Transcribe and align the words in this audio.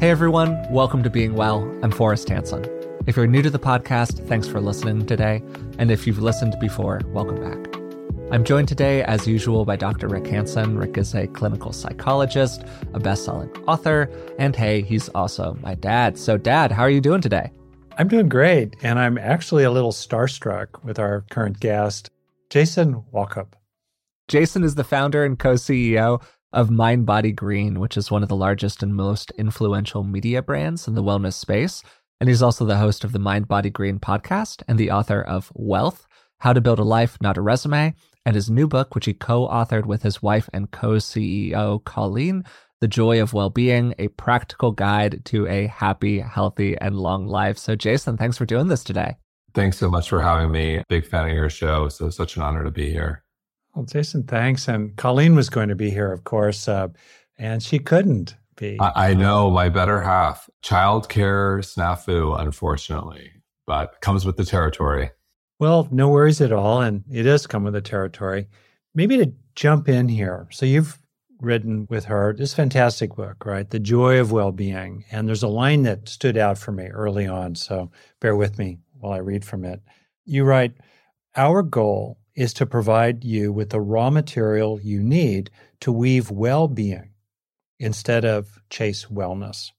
Hey 0.00 0.10
everyone, 0.10 0.64
welcome 0.70 1.02
to 1.02 1.10
Being 1.10 1.34
Well. 1.34 1.64
I'm 1.82 1.90
Forrest 1.90 2.28
Hanson. 2.28 2.64
If 3.08 3.16
you're 3.16 3.26
new 3.26 3.42
to 3.42 3.50
the 3.50 3.58
podcast, 3.58 4.24
thanks 4.28 4.46
for 4.46 4.60
listening 4.60 5.06
today. 5.06 5.42
And 5.76 5.90
if 5.90 6.06
you've 6.06 6.20
listened 6.20 6.54
before, 6.60 7.00
welcome 7.06 7.40
back. 7.40 7.80
I'm 8.30 8.44
joined 8.44 8.68
today, 8.68 9.02
as 9.02 9.26
usual, 9.26 9.64
by 9.64 9.74
Dr. 9.74 10.06
Rick 10.06 10.28
Hanson. 10.28 10.78
Rick 10.78 10.98
is 10.98 11.16
a 11.16 11.26
clinical 11.26 11.72
psychologist, 11.72 12.62
a 12.94 13.00
best-selling 13.00 13.50
author, 13.66 14.08
and 14.38 14.54
hey, 14.54 14.82
he's 14.82 15.08
also 15.16 15.58
my 15.62 15.74
dad. 15.74 16.16
So, 16.16 16.36
Dad, 16.36 16.70
how 16.70 16.84
are 16.84 16.90
you 16.90 17.00
doing 17.00 17.20
today? 17.20 17.50
I'm 17.98 18.06
doing 18.06 18.28
great, 18.28 18.76
and 18.82 19.00
I'm 19.00 19.18
actually 19.18 19.64
a 19.64 19.72
little 19.72 19.90
starstruck 19.90 20.84
with 20.84 21.00
our 21.00 21.24
current 21.28 21.58
guest, 21.58 22.08
Jason 22.50 23.02
Wachob. 23.12 23.48
Jason 24.28 24.62
is 24.62 24.76
the 24.76 24.84
founder 24.84 25.24
and 25.24 25.36
co-CEO 25.36 26.22
of 26.52 26.70
Mind 26.70 27.06
Body 27.06 27.32
Green, 27.32 27.78
which 27.78 27.96
is 27.96 28.10
one 28.10 28.22
of 28.22 28.28
the 28.28 28.36
largest 28.36 28.82
and 28.82 28.94
most 28.94 29.30
influential 29.32 30.02
media 30.02 30.42
brands 30.42 30.88
in 30.88 30.94
the 30.94 31.02
wellness 31.02 31.34
space. 31.34 31.82
And 32.20 32.28
he's 32.28 32.42
also 32.42 32.64
the 32.64 32.78
host 32.78 33.04
of 33.04 33.12
the 33.12 33.18
Mind 33.18 33.46
Body 33.46 33.70
Green 33.70 33.98
podcast 33.98 34.62
and 34.66 34.78
the 34.78 34.90
author 34.90 35.22
of 35.22 35.52
Wellth 35.54 36.06
How 36.40 36.52
to 36.52 36.60
Build 36.60 36.78
a 36.78 36.84
Life, 36.84 37.18
Not 37.20 37.36
a 37.36 37.42
Resume, 37.42 37.94
and 38.24 38.34
his 38.34 38.50
new 38.50 38.66
book, 38.66 38.94
which 38.94 39.06
he 39.06 39.14
co 39.14 39.46
authored 39.48 39.86
with 39.86 40.02
his 40.02 40.22
wife 40.22 40.48
and 40.52 40.70
co 40.70 40.96
CEO, 40.96 41.84
Colleen, 41.84 42.44
The 42.80 42.88
Joy 42.88 43.22
of 43.22 43.32
Well-Being, 43.34 43.94
a 43.98 44.08
practical 44.08 44.72
guide 44.72 45.24
to 45.26 45.46
a 45.46 45.66
happy, 45.66 46.20
healthy, 46.20 46.76
and 46.78 46.96
long 46.96 47.26
life. 47.26 47.58
So, 47.58 47.76
Jason, 47.76 48.16
thanks 48.16 48.36
for 48.36 48.46
doing 48.46 48.68
this 48.68 48.84
today. 48.84 49.16
Thanks 49.54 49.78
so 49.78 49.90
much 49.90 50.08
for 50.08 50.20
having 50.20 50.50
me. 50.50 50.82
Big 50.88 51.06
fan 51.06 51.28
of 51.28 51.34
your 51.34 51.50
show. 51.50 51.88
So, 51.88 52.10
such 52.10 52.36
an 52.36 52.42
honor 52.42 52.64
to 52.64 52.70
be 52.70 52.90
here. 52.90 53.22
Well, 53.74 53.84
Jason, 53.84 54.24
thanks. 54.24 54.68
And 54.68 54.96
Colleen 54.96 55.34
was 55.34 55.50
going 55.50 55.68
to 55.68 55.74
be 55.74 55.90
here, 55.90 56.12
of 56.12 56.24
course, 56.24 56.68
uh, 56.68 56.88
and 57.38 57.62
she 57.62 57.78
couldn't 57.78 58.34
be. 58.56 58.78
I, 58.80 59.10
I 59.10 59.14
know 59.14 59.50
my 59.50 59.68
better 59.68 60.00
half. 60.00 60.50
Childcare 60.62 61.60
snafu, 61.60 62.38
unfortunately, 62.40 63.30
but 63.66 64.00
comes 64.00 64.24
with 64.26 64.36
the 64.36 64.44
territory. 64.44 65.10
Well, 65.60 65.88
no 65.90 66.08
worries 66.08 66.40
at 66.40 66.52
all. 66.52 66.80
And 66.80 67.04
it 67.10 67.24
does 67.24 67.46
come 67.46 67.64
with 67.64 67.74
the 67.74 67.80
territory. 67.80 68.48
Maybe 68.94 69.16
to 69.18 69.32
jump 69.54 69.88
in 69.88 70.08
here. 70.08 70.48
So 70.50 70.66
you've 70.66 70.98
written 71.40 71.86
with 71.88 72.04
her 72.06 72.32
this 72.32 72.54
fantastic 72.54 73.14
book, 73.14 73.44
right? 73.46 73.68
The 73.68 73.78
Joy 73.78 74.20
of 74.20 74.32
Well-Being. 74.32 75.04
And 75.10 75.28
there's 75.28 75.42
a 75.42 75.48
line 75.48 75.82
that 75.82 76.08
stood 76.08 76.36
out 76.36 76.58
for 76.58 76.72
me 76.72 76.86
early 76.86 77.26
on. 77.26 77.54
So 77.54 77.90
bear 78.20 78.34
with 78.34 78.58
me 78.58 78.78
while 78.98 79.12
I 79.12 79.18
read 79.18 79.44
from 79.44 79.64
it. 79.64 79.80
You 80.24 80.44
write, 80.44 80.74
Our 81.36 81.62
goal 81.62 82.18
is 82.38 82.54
to 82.54 82.64
provide 82.64 83.24
you 83.24 83.52
with 83.52 83.70
the 83.70 83.80
raw 83.80 84.10
material 84.10 84.80
you 84.80 85.02
need 85.02 85.50
to 85.80 85.90
weave 85.90 86.30
well 86.30 86.68
being 86.68 87.10
instead 87.80 88.24
of 88.24 88.60
chase 88.70 89.06
wellness. 89.06 89.72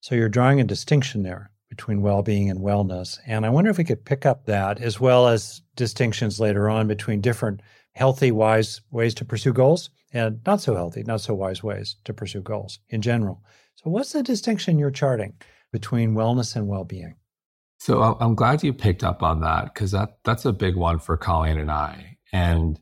So 0.00 0.16
you're 0.16 0.28
drawing 0.28 0.60
a 0.60 0.64
distinction 0.64 1.22
there 1.22 1.52
between 1.68 2.02
well 2.02 2.22
being 2.22 2.50
and 2.50 2.58
wellness. 2.58 3.20
And 3.28 3.46
I 3.46 3.50
wonder 3.50 3.70
if 3.70 3.78
we 3.78 3.84
could 3.84 4.04
pick 4.04 4.26
up 4.26 4.46
that 4.46 4.80
as 4.80 4.98
well 4.98 5.28
as 5.28 5.62
distinctions 5.76 6.40
later 6.40 6.68
on 6.68 6.88
between 6.88 7.20
different 7.20 7.60
healthy, 7.92 8.32
wise 8.32 8.80
ways 8.90 9.14
to 9.14 9.24
pursue 9.24 9.52
goals 9.52 9.90
and 10.12 10.40
not 10.44 10.60
so 10.60 10.74
healthy, 10.74 11.04
not 11.04 11.20
so 11.20 11.34
wise 11.34 11.62
ways 11.62 11.94
to 12.02 12.12
pursue 12.12 12.42
goals 12.42 12.80
in 12.88 13.02
general. 13.02 13.44
So, 13.76 13.88
what's 13.88 14.14
the 14.14 14.24
distinction 14.24 14.80
you're 14.80 14.90
charting 14.90 15.34
between 15.70 16.14
wellness 16.14 16.56
and 16.56 16.66
well 16.66 16.84
being? 16.84 17.14
So 17.80 18.18
I'm 18.20 18.34
glad 18.34 18.62
you 18.62 18.74
picked 18.74 19.02
up 19.02 19.22
on 19.22 19.40
that 19.40 19.72
because 19.72 19.92
that 19.92 20.18
that's 20.22 20.44
a 20.44 20.52
big 20.52 20.76
one 20.76 20.98
for 20.98 21.16
Colleen 21.16 21.58
and 21.58 21.70
I. 21.70 22.18
And 22.30 22.78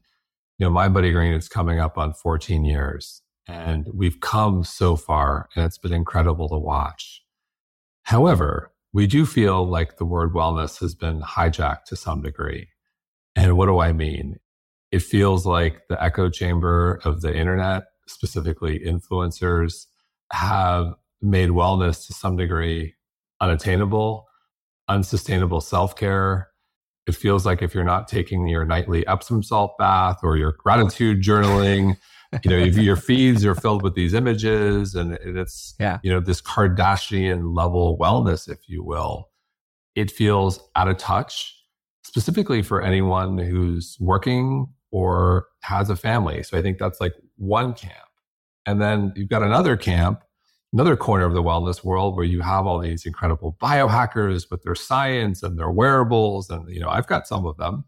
you 0.59 0.67
know, 0.67 0.71
Mind 0.71 0.93
Body 0.93 1.13
Green 1.13 1.33
is 1.35 1.49
coming 1.49 1.79
up 1.79 1.97
on 1.97 2.13
14 2.13 2.65
years, 2.65 3.23
and 3.47 3.87
we've 3.95 4.19
come 4.21 4.65
so 4.65 4.97
far, 4.97 5.49
and 5.55 5.65
it's 5.65 5.79
been 5.79 5.93
incredible 5.93 6.49
to 6.49 6.59
watch. 6.59 7.23
However, 8.03 8.73
we 8.93 9.07
do 9.07 9.25
feel 9.25 9.65
like 9.65 9.99
the 9.99 10.05
word 10.05 10.35
wellness 10.35 10.81
has 10.81 10.97
been 10.97 11.21
hijacked 11.21 11.85
to 11.85 11.97
some 11.97 12.21
degree. 12.21 12.69
And 13.37 13.57
what 13.57 13.67
do 13.67 13.79
I 13.79 13.93
mean? 13.93 14.41
It 14.91 15.03
feels 15.03 15.47
like 15.47 15.83
the 15.89 16.03
echo 16.03 16.29
chamber 16.29 17.01
of 17.05 17.21
the 17.21 17.33
internet, 17.33 17.85
specifically 18.09 18.81
influencers, 18.81 19.87
have 20.33 20.95
made 21.23 21.51
wellness 21.51 22.05
to 22.09 22.15
some 22.15 22.37
degree 22.37 22.95
unattainable 23.41 24.28
unsustainable 24.89 25.61
self 25.61 25.97
care. 25.97 26.49
It 27.07 27.15
feels 27.15 27.47
like 27.47 27.63
if 27.63 27.75
you're 27.75 27.85
not 27.85 28.07
taking 28.07 28.49
your 28.49 28.65
nightly 28.65 29.07
Epsom 29.07 29.43
salt 29.43 29.79
bath 29.79 30.19
or 30.23 30.37
your 30.37 30.53
gratitude 30.53 31.23
journaling, 31.23 31.97
you 32.45 32.51
know, 32.51 32.59
your 32.59 32.97
feeds 32.97 33.45
are 33.45 33.55
filled 33.55 33.83
with 33.83 33.95
these 33.95 34.13
images 34.13 34.95
and 34.95 35.15
it's, 35.23 35.75
yeah. 35.81 35.99
you 36.03 36.13
know, 36.13 36.21
this 36.21 36.43
Kardashian 36.43 37.57
level 37.57 37.97
wellness, 37.99 38.49
if 38.49 38.69
you 38.69 38.85
will. 38.85 39.31
It 39.95 40.11
feels 40.11 40.61
out 40.77 40.89
of 40.89 40.99
touch, 40.99 41.55
specifically 42.05 42.63
for 42.63 42.83
anyone 42.83 43.39
who's 43.39 43.97
working 43.99 44.67
or 44.91 45.47
has 45.63 45.89
a 45.89 45.97
family. 45.97 46.43
So 46.43 46.59
I 46.59 46.63
think 46.63 46.79
that's 46.79 47.01
like 47.01 47.15
one 47.37 47.73
camp. 47.73 47.95
And 48.67 48.83
then 48.83 49.13
you've 49.17 49.31
got 49.31 49.43
another 49.43 49.77
camp 49.79 50.23
another 50.73 50.97
corner 50.97 51.25
of 51.25 51.35
the 51.35 51.43
wellness 51.43 51.83
world 51.83 52.17
where 52.17 52.25
you 52.25 52.41
have 52.41 52.67
all 52.67 52.79
these 52.79 53.07
incredible 53.07 53.57
biohackers 53.61 54.51
with 54.51 54.63
their 54.63 54.75
science 54.75 55.43
and 55.43 55.59
their 55.59 55.71
wearables. 55.71 56.51
And, 56.51 56.69
you 56.69 56.81
know, 56.81 56.89
I've 56.89 57.07
got 57.07 57.27
some 57.27 57.47
of 57.47 57.57
them. 57.57 57.85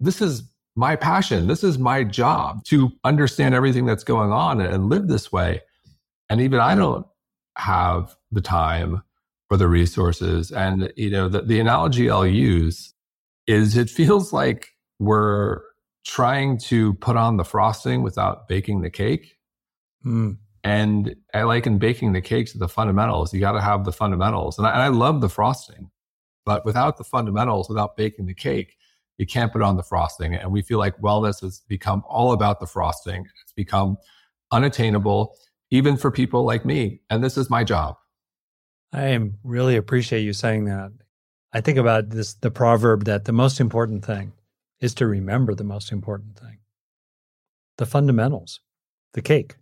This 0.00 0.20
is 0.20 0.42
my 0.74 0.96
passion. 0.96 1.46
This 1.46 1.64
is 1.64 1.78
my 1.78 2.04
job 2.04 2.64
to 2.64 2.90
understand 3.04 3.54
everything 3.54 3.86
that's 3.86 4.04
going 4.04 4.32
on 4.32 4.60
and 4.60 4.88
live 4.88 5.08
this 5.08 5.32
way. 5.32 5.60
And 6.28 6.40
even 6.40 6.60
I 6.60 6.74
don't 6.74 7.06
have 7.56 8.16
the 8.30 8.40
time 8.40 9.02
or 9.50 9.56
the 9.56 9.68
resources. 9.68 10.50
And, 10.50 10.92
you 10.96 11.10
know, 11.10 11.28
the, 11.28 11.42
the 11.42 11.60
analogy 11.60 12.10
I'll 12.10 12.26
use 12.26 12.94
is 13.46 13.76
it 13.76 13.90
feels 13.90 14.32
like 14.32 14.68
we're 14.98 15.62
trying 16.04 16.58
to 16.58 16.94
put 16.94 17.16
on 17.16 17.36
the 17.36 17.44
frosting 17.44 18.02
without 18.02 18.48
baking 18.48 18.82
the 18.82 18.90
cake. 18.90 19.36
Mm. 20.04 20.36
And 20.64 21.14
I 21.34 21.42
like 21.42 21.66
in 21.66 21.78
baking 21.78 22.12
the 22.12 22.20
cakes 22.20 22.52
the 22.52 22.68
fundamentals. 22.68 23.32
You 23.32 23.40
got 23.40 23.52
to 23.52 23.60
have 23.60 23.84
the 23.84 23.92
fundamentals. 23.92 24.58
And 24.58 24.66
I, 24.66 24.72
and 24.72 24.82
I 24.82 24.88
love 24.88 25.20
the 25.20 25.28
frosting, 25.28 25.90
but 26.44 26.64
without 26.64 26.96
the 26.96 27.04
fundamentals, 27.04 27.68
without 27.68 27.96
baking 27.96 28.26
the 28.26 28.34
cake, 28.34 28.76
you 29.18 29.26
can't 29.26 29.52
put 29.52 29.62
on 29.62 29.76
the 29.76 29.82
frosting. 29.82 30.34
And 30.34 30.52
we 30.52 30.62
feel 30.62 30.78
like 30.78 30.96
wellness 30.98 31.40
has 31.42 31.60
become 31.68 32.02
all 32.08 32.32
about 32.32 32.60
the 32.60 32.66
frosting. 32.66 33.26
It's 33.42 33.52
become 33.52 33.98
unattainable, 34.52 35.36
even 35.70 35.96
for 35.96 36.10
people 36.10 36.44
like 36.44 36.64
me. 36.64 37.00
And 37.10 37.22
this 37.22 37.36
is 37.36 37.50
my 37.50 37.64
job. 37.64 37.96
I 38.92 39.18
really 39.44 39.76
appreciate 39.76 40.22
you 40.22 40.32
saying 40.32 40.64
that. 40.64 40.92
I 41.52 41.60
think 41.60 41.78
about 41.78 42.10
this 42.10 42.34
the 42.34 42.50
proverb 42.50 43.04
that 43.04 43.24
the 43.24 43.32
most 43.32 43.60
important 43.60 44.04
thing 44.04 44.32
is 44.80 44.94
to 44.94 45.06
remember 45.06 45.54
the 45.54 45.64
most 45.64 45.92
important 45.92 46.38
thing. 46.38 46.58
The 47.76 47.86
fundamentals, 47.86 48.60
the 49.14 49.22
cake 49.22 49.56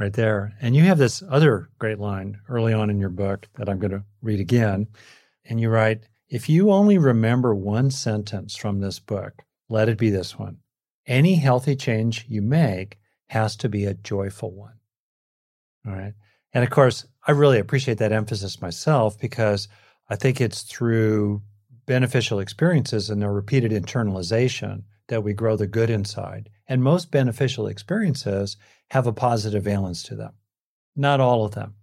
right 0.00 0.14
there. 0.14 0.54
And 0.62 0.74
you 0.74 0.84
have 0.84 0.96
this 0.96 1.22
other 1.28 1.68
great 1.78 1.98
line 1.98 2.40
early 2.48 2.72
on 2.72 2.88
in 2.88 2.98
your 2.98 3.10
book 3.10 3.46
that 3.56 3.68
I'm 3.68 3.78
going 3.78 3.90
to 3.90 4.04
read 4.22 4.40
again. 4.40 4.88
And 5.44 5.60
you 5.60 5.68
write, 5.68 6.04
if 6.30 6.48
you 6.48 6.70
only 6.70 6.96
remember 6.96 7.54
one 7.54 7.90
sentence 7.90 8.56
from 8.56 8.80
this 8.80 8.98
book, 8.98 9.42
let 9.68 9.90
it 9.90 9.98
be 9.98 10.08
this 10.08 10.38
one. 10.38 10.56
Any 11.06 11.34
healthy 11.34 11.76
change 11.76 12.24
you 12.28 12.40
make 12.40 12.96
has 13.28 13.56
to 13.56 13.68
be 13.68 13.84
a 13.84 13.94
joyful 13.94 14.50
one. 14.52 14.78
All 15.86 15.92
right. 15.92 16.14
And 16.54 16.64
of 16.64 16.70
course, 16.70 17.04
I 17.26 17.32
really 17.32 17.58
appreciate 17.58 17.98
that 17.98 18.12
emphasis 18.12 18.62
myself 18.62 19.18
because 19.18 19.68
I 20.08 20.16
think 20.16 20.40
it's 20.40 20.62
through 20.62 21.42
beneficial 21.86 22.40
experiences 22.40 23.10
and 23.10 23.20
their 23.20 23.32
repeated 23.32 23.70
internalization 23.70 24.84
that 25.08 25.22
we 25.22 25.34
grow 25.34 25.56
the 25.56 25.66
good 25.66 25.90
inside. 25.90 26.48
And 26.70 26.84
most 26.84 27.10
beneficial 27.10 27.66
experiences 27.66 28.56
have 28.92 29.08
a 29.08 29.12
positive 29.12 29.64
valence 29.64 30.04
to 30.04 30.14
them. 30.14 30.32
Not 30.94 31.20
all 31.20 31.44
of 31.44 31.50
them, 31.50 31.74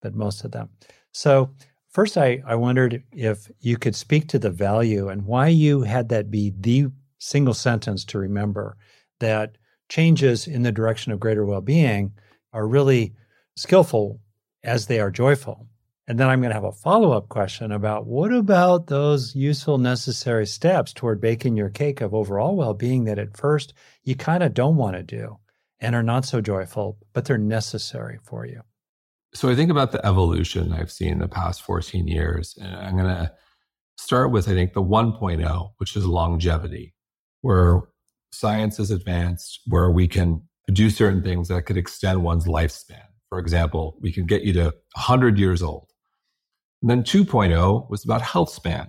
but 0.00 0.14
most 0.14 0.44
of 0.44 0.52
them. 0.52 0.70
So, 1.12 1.50
first, 1.90 2.16
I, 2.16 2.42
I 2.46 2.54
wondered 2.54 3.02
if 3.10 3.50
you 3.58 3.76
could 3.76 3.96
speak 3.96 4.28
to 4.28 4.38
the 4.38 4.50
value 4.50 5.08
and 5.08 5.26
why 5.26 5.48
you 5.48 5.82
had 5.82 6.08
that 6.10 6.30
be 6.30 6.54
the 6.58 6.86
single 7.18 7.54
sentence 7.54 8.04
to 8.04 8.18
remember 8.18 8.76
that 9.18 9.58
changes 9.88 10.46
in 10.46 10.62
the 10.62 10.70
direction 10.70 11.10
of 11.10 11.18
greater 11.18 11.44
well 11.44 11.60
being 11.60 12.12
are 12.52 12.68
really 12.68 13.14
skillful 13.56 14.20
as 14.62 14.86
they 14.86 15.00
are 15.00 15.10
joyful. 15.10 15.66
And 16.08 16.20
then 16.20 16.28
I'm 16.28 16.40
going 16.40 16.50
to 16.50 16.54
have 16.54 16.64
a 16.64 16.70
follow 16.70 17.10
up 17.10 17.28
question 17.28 17.72
about 17.72 18.06
what 18.06 18.32
about 18.32 18.86
those 18.86 19.34
useful, 19.34 19.78
necessary 19.78 20.46
steps 20.46 20.92
toward 20.92 21.20
baking 21.20 21.56
your 21.56 21.68
cake 21.68 22.00
of 22.00 22.14
overall 22.14 22.54
well 22.54 22.74
being 22.74 23.04
that 23.04 23.18
at 23.18 23.36
first 23.36 23.74
you 24.04 24.14
kind 24.14 24.44
of 24.44 24.54
don't 24.54 24.76
want 24.76 24.94
to 24.96 25.02
do 25.02 25.38
and 25.80 25.96
are 25.96 26.04
not 26.04 26.24
so 26.24 26.40
joyful, 26.40 26.96
but 27.12 27.24
they're 27.24 27.38
necessary 27.38 28.18
for 28.22 28.46
you? 28.46 28.62
So 29.34 29.50
I 29.50 29.56
think 29.56 29.70
about 29.70 29.90
the 29.90 30.04
evolution 30.06 30.72
I've 30.72 30.92
seen 30.92 31.12
in 31.12 31.18
the 31.18 31.28
past 31.28 31.62
14 31.62 32.06
years. 32.06 32.56
And 32.60 32.74
I'm 32.74 32.96
going 32.96 33.14
to 33.14 33.32
start 33.98 34.30
with, 34.30 34.48
I 34.48 34.52
think, 34.52 34.74
the 34.74 34.82
1.0, 34.82 35.70
which 35.78 35.96
is 35.96 36.06
longevity, 36.06 36.94
where 37.40 37.82
science 38.30 38.78
is 38.78 38.92
advanced, 38.92 39.60
where 39.66 39.90
we 39.90 40.06
can 40.06 40.42
do 40.72 40.88
certain 40.88 41.22
things 41.22 41.48
that 41.48 41.66
could 41.66 41.76
extend 41.76 42.22
one's 42.22 42.46
lifespan. 42.46 43.02
For 43.28 43.40
example, 43.40 43.98
we 44.00 44.12
can 44.12 44.24
get 44.24 44.42
you 44.42 44.52
to 44.54 44.64
100 44.94 45.36
years 45.36 45.62
old 45.62 45.90
And 46.86 46.90
then 46.92 47.02
2.0 47.02 47.90
was 47.90 48.04
about 48.04 48.22
health 48.22 48.48
span. 48.48 48.88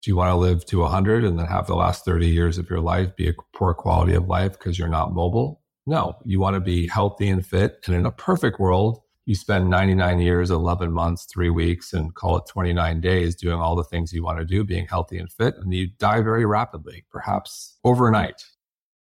Do 0.00 0.12
you 0.12 0.14
want 0.14 0.30
to 0.30 0.36
live 0.36 0.64
to 0.66 0.78
100 0.82 1.24
and 1.24 1.36
then 1.36 1.46
have 1.46 1.66
the 1.66 1.74
last 1.74 2.04
30 2.04 2.28
years 2.28 2.56
of 2.56 2.70
your 2.70 2.78
life 2.78 3.16
be 3.16 3.28
a 3.28 3.34
poor 3.52 3.74
quality 3.74 4.14
of 4.14 4.28
life 4.28 4.52
because 4.52 4.78
you're 4.78 4.86
not 4.86 5.12
mobile? 5.12 5.60
No, 5.86 6.14
you 6.24 6.38
want 6.38 6.54
to 6.54 6.60
be 6.60 6.86
healthy 6.86 7.28
and 7.28 7.44
fit. 7.44 7.80
And 7.84 7.96
in 7.96 8.06
a 8.06 8.12
perfect 8.12 8.60
world, 8.60 9.00
you 9.24 9.34
spend 9.34 9.68
99 9.68 10.20
years, 10.20 10.52
11 10.52 10.92
months, 10.92 11.24
three 11.24 11.50
weeks, 11.50 11.92
and 11.92 12.14
call 12.14 12.36
it 12.36 12.46
29 12.46 13.00
days 13.00 13.34
doing 13.34 13.58
all 13.58 13.74
the 13.74 13.82
things 13.82 14.12
you 14.12 14.22
want 14.22 14.38
to 14.38 14.44
do, 14.44 14.62
being 14.62 14.86
healthy 14.86 15.18
and 15.18 15.32
fit, 15.32 15.56
and 15.56 15.74
you 15.74 15.88
die 15.98 16.20
very 16.20 16.46
rapidly, 16.46 17.06
perhaps 17.10 17.76
overnight. 17.82 18.44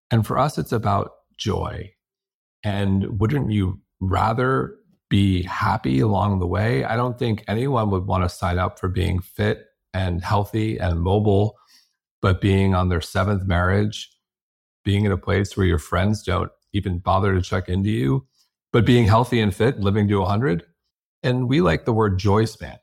And 0.09 0.25
for 0.25 0.39
us, 0.39 0.57
it's 0.57 0.71
about 0.71 1.11
joy. 1.37 1.93
And 2.63 3.19
wouldn't 3.19 3.51
you 3.51 3.81
rather 3.99 4.77
be 5.09 5.43
happy 5.43 5.99
along 5.99 6.39
the 6.39 6.47
way? 6.47 6.83
I 6.83 6.95
don't 6.95 7.17
think 7.17 7.43
anyone 7.47 7.89
would 7.91 8.05
want 8.05 8.23
to 8.23 8.29
sign 8.29 8.59
up 8.59 8.79
for 8.79 8.87
being 8.87 9.19
fit 9.19 9.65
and 9.93 10.23
healthy 10.23 10.77
and 10.77 10.99
mobile, 10.99 11.57
but 12.21 12.41
being 12.41 12.75
on 12.75 12.89
their 12.89 13.01
seventh 13.01 13.45
marriage, 13.45 14.11
being 14.83 15.05
in 15.05 15.11
a 15.11 15.17
place 15.17 15.55
where 15.55 15.65
your 15.65 15.79
friends 15.79 16.23
don't 16.23 16.51
even 16.73 16.99
bother 16.99 17.33
to 17.33 17.41
check 17.41 17.69
into 17.69 17.89
you, 17.89 18.25
but 18.73 18.85
being 18.85 19.05
healthy 19.05 19.39
and 19.39 19.55
fit, 19.55 19.79
living 19.79 20.07
to 20.07 20.19
100. 20.19 20.63
And 21.23 21.47
we 21.47 21.61
like 21.61 21.85
the 21.85 21.93
word 21.93 22.19
joy 22.19 22.45
span. 22.45 22.77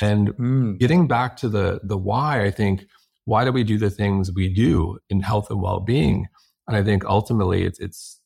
And 0.00 0.28
mm. 0.30 0.78
getting 0.78 1.06
back 1.06 1.36
to 1.38 1.48
the, 1.48 1.80
the 1.82 1.98
why, 1.98 2.42
I 2.42 2.50
think, 2.50 2.86
why 3.26 3.44
do 3.44 3.52
we 3.52 3.64
do 3.64 3.78
the 3.78 3.90
things 3.90 4.32
we 4.32 4.52
do 4.52 4.98
in 5.10 5.20
health 5.20 5.50
and 5.50 5.60
well 5.60 5.80
being? 5.80 6.26
And 6.66 6.76
I 6.76 6.82
think 6.82 7.04
ultimately 7.04 7.64
it's, 7.64 7.78
it's 7.78 8.19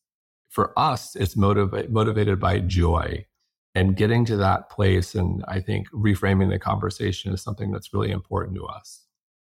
for 0.55 0.73
us, 0.79 1.17
it's 1.17 1.35
motiva- 1.35 1.91
motivated 1.91 2.39
by 2.39 2.61
joy 2.61 3.27
and 3.75 3.97
getting 3.97 4.25
to 4.27 4.37
that 4.37 4.71
place. 4.71 5.17
And 5.17 5.45
I 5.49 5.59
think 5.59 5.91
reframing 5.91 6.49
the 6.49 6.61
conversation 6.61 7.35
is 7.35 7.43
something 7.43 7.73
that's 7.73 7.93
really 7.93 8.13
important 8.13 8.57
to 8.57 8.65
us. 8.65 9.05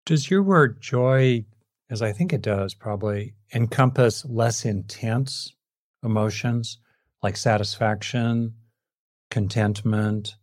Does 0.07 0.31
your 0.31 0.41
word 0.41 0.81
joy, 0.81 1.45
as 1.91 2.01
I 2.01 2.11
think 2.11 2.33
it 2.33 2.41
does, 2.41 2.73
probably 2.73 3.35
encompass 3.53 4.25
less 4.25 4.65
intense 4.65 5.53
emotions 6.03 6.79
like 7.21 7.37
satisfaction, 7.37 8.55
contentment, 9.29 10.35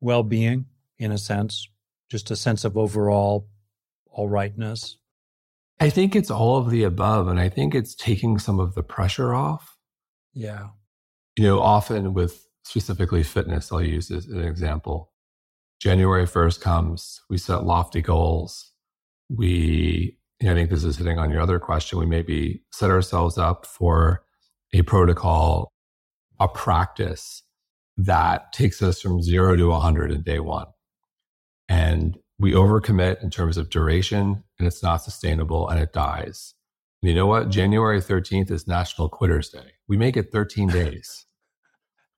well 0.00 0.24
being, 0.24 0.66
in 0.98 1.12
a 1.12 1.18
sense, 1.18 1.68
just 2.10 2.32
a 2.32 2.36
sense 2.36 2.64
of 2.64 2.76
overall 2.76 3.48
all 4.06 4.28
rightness? 4.28 4.96
I 5.78 5.90
think 5.90 6.16
it's 6.16 6.30
all 6.30 6.56
of 6.56 6.70
the 6.70 6.82
above. 6.82 7.28
And 7.28 7.38
I 7.38 7.48
think 7.48 7.72
it's 7.72 7.94
taking 7.94 8.40
some 8.40 8.58
of 8.58 8.74
the 8.74 8.82
pressure 8.82 9.32
off. 9.32 9.71
Yeah. 10.34 10.68
You 11.36 11.44
know, 11.44 11.60
often 11.60 12.14
with 12.14 12.46
specifically 12.64 13.22
fitness, 13.22 13.72
I'll 13.72 13.82
use 13.82 14.10
as 14.10 14.26
an 14.26 14.42
example. 14.42 15.12
January 15.80 16.26
1st 16.26 16.60
comes, 16.60 17.20
we 17.28 17.38
set 17.38 17.64
lofty 17.64 18.00
goals. 18.02 18.70
We, 19.28 20.18
you 20.40 20.46
know, 20.46 20.52
I 20.52 20.54
think 20.54 20.70
this 20.70 20.84
is 20.84 20.96
hitting 20.96 21.18
on 21.18 21.30
your 21.30 21.40
other 21.40 21.58
question. 21.58 21.98
We 21.98 22.06
maybe 22.06 22.62
set 22.70 22.90
ourselves 22.90 23.36
up 23.36 23.66
for 23.66 24.22
a 24.72 24.82
protocol, 24.82 25.72
a 26.38 26.48
practice 26.48 27.42
that 27.96 28.52
takes 28.52 28.82
us 28.82 29.00
from 29.00 29.22
zero 29.22 29.56
to 29.56 29.68
100 29.68 30.12
in 30.12 30.22
day 30.22 30.38
one. 30.38 30.66
And 31.68 32.18
we 32.38 32.52
overcommit 32.52 33.22
in 33.22 33.30
terms 33.30 33.56
of 33.56 33.70
duration 33.70 34.44
and 34.58 34.66
it's 34.66 34.82
not 34.82 35.02
sustainable 35.02 35.68
and 35.68 35.80
it 35.80 35.92
dies. 35.92 36.54
And 37.02 37.08
you 37.08 37.14
know 37.14 37.26
what? 37.26 37.48
January 37.48 38.00
13th 38.00 38.50
is 38.50 38.68
National 38.68 39.08
Quitters 39.08 39.50
Day. 39.50 39.72
We 39.88 39.96
make 39.96 40.16
it 40.16 40.30
13 40.30 40.68
days. 40.68 41.26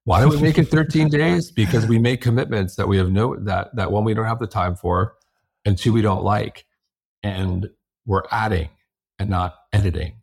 Why 0.04 0.20
do 0.20 0.28
we 0.28 0.40
make 0.40 0.58
it 0.58 0.68
13 0.68 1.08
days? 1.08 1.50
Because 1.50 1.86
we 1.86 1.98
make 1.98 2.20
commitments 2.20 2.76
that 2.76 2.86
we 2.86 2.98
have 2.98 3.10
no 3.10 3.36
that 3.36 3.74
that 3.74 3.90
one 3.90 4.04
we 4.04 4.12
don't 4.12 4.26
have 4.26 4.38
the 4.38 4.46
time 4.46 4.76
for, 4.76 5.14
and 5.64 5.78
two 5.78 5.94
we 5.94 6.02
don't 6.02 6.22
like, 6.22 6.66
and 7.22 7.70
we're 8.04 8.24
adding 8.30 8.68
and 9.18 9.30
not 9.30 9.54
editing. 9.72 10.20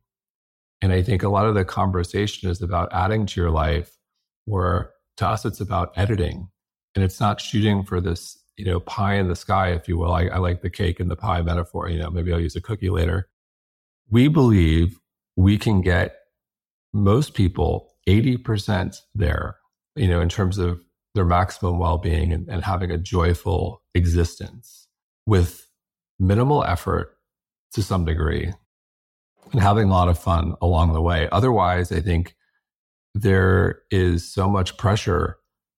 And 0.83 0.93
I 0.93 1.01
think 1.01 1.23
a 1.23 1.29
lot 1.29 1.47
of 1.47 1.55
the 1.55 1.65
conversation 1.65 2.47
is 2.47 2.61
about 2.61 2.93
adding 2.93 3.25
to 3.25 3.41
your 3.41 3.49
life, 3.49 3.97
where 4.45 4.91
to 5.17 5.27
us 5.27 5.45
it's 5.45 5.61
about 5.61 5.93
editing, 5.95 6.49
and 6.93 7.03
it's 7.03 7.19
not 7.19 7.41
shooting 7.41 7.83
for 7.83 7.99
this 7.99 8.37
you 8.57 8.65
know 8.65 8.81
pie 8.81 9.15
in 9.15 9.29
the 9.29 9.35
sky, 9.35 9.69
if 9.69 9.87
you 9.87 9.97
will. 9.97 10.13
I, 10.13 10.25
I 10.25 10.37
like 10.37 10.61
the 10.61 10.69
cake 10.69 10.99
and 10.99 11.09
the 11.09 11.15
pie 11.15 11.41
metaphor. 11.41 11.89
You 11.89 11.97
know, 11.97 12.11
maybe 12.11 12.31
I'll 12.31 12.39
use 12.39 12.55
a 12.55 12.61
cookie 12.61 12.91
later. 12.91 13.31
We 14.11 14.27
believe 14.27 14.99
we 15.35 15.57
can 15.57 15.81
get 15.81 16.15
most 16.93 17.33
people 17.33 17.95
80% 18.07 18.97
there 19.15 19.55
you 19.95 20.07
know, 20.07 20.21
in 20.21 20.29
terms 20.29 20.57
of 20.57 20.81
their 21.15 21.25
maximum 21.25 21.79
well 21.79 21.97
being 21.97 22.31
and, 22.31 22.47
and 22.49 22.63
having 22.63 22.91
a 22.91 22.97
joyful 22.97 23.81
existence 23.93 24.87
with 25.25 25.67
minimal 26.19 26.63
effort 26.63 27.17
to 27.73 27.83
some 27.83 28.05
degree 28.05 28.51
and 29.51 29.61
having 29.61 29.89
a 29.89 29.91
lot 29.91 30.07
of 30.07 30.17
fun 30.17 30.55
along 30.61 30.93
the 30.93 31.01
way. 31.01 31.27
Otherwise, 31.31 31.91
I 31.91 31.99
think 31.99 32.35
there 33.13 33.81
is 33.91 34.31
so 34.31 34.49
much 34.49 34.77
pressure 34.77 35.37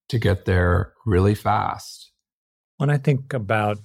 to 0.10 0.20
get 0.20 0.46
there 0.46 0.94
really 1.06 1.34
fast. 1.34 2.12
When 2.78 2.90
I 2.90 2.98
think 2.98 3.34
about 3.34 3.80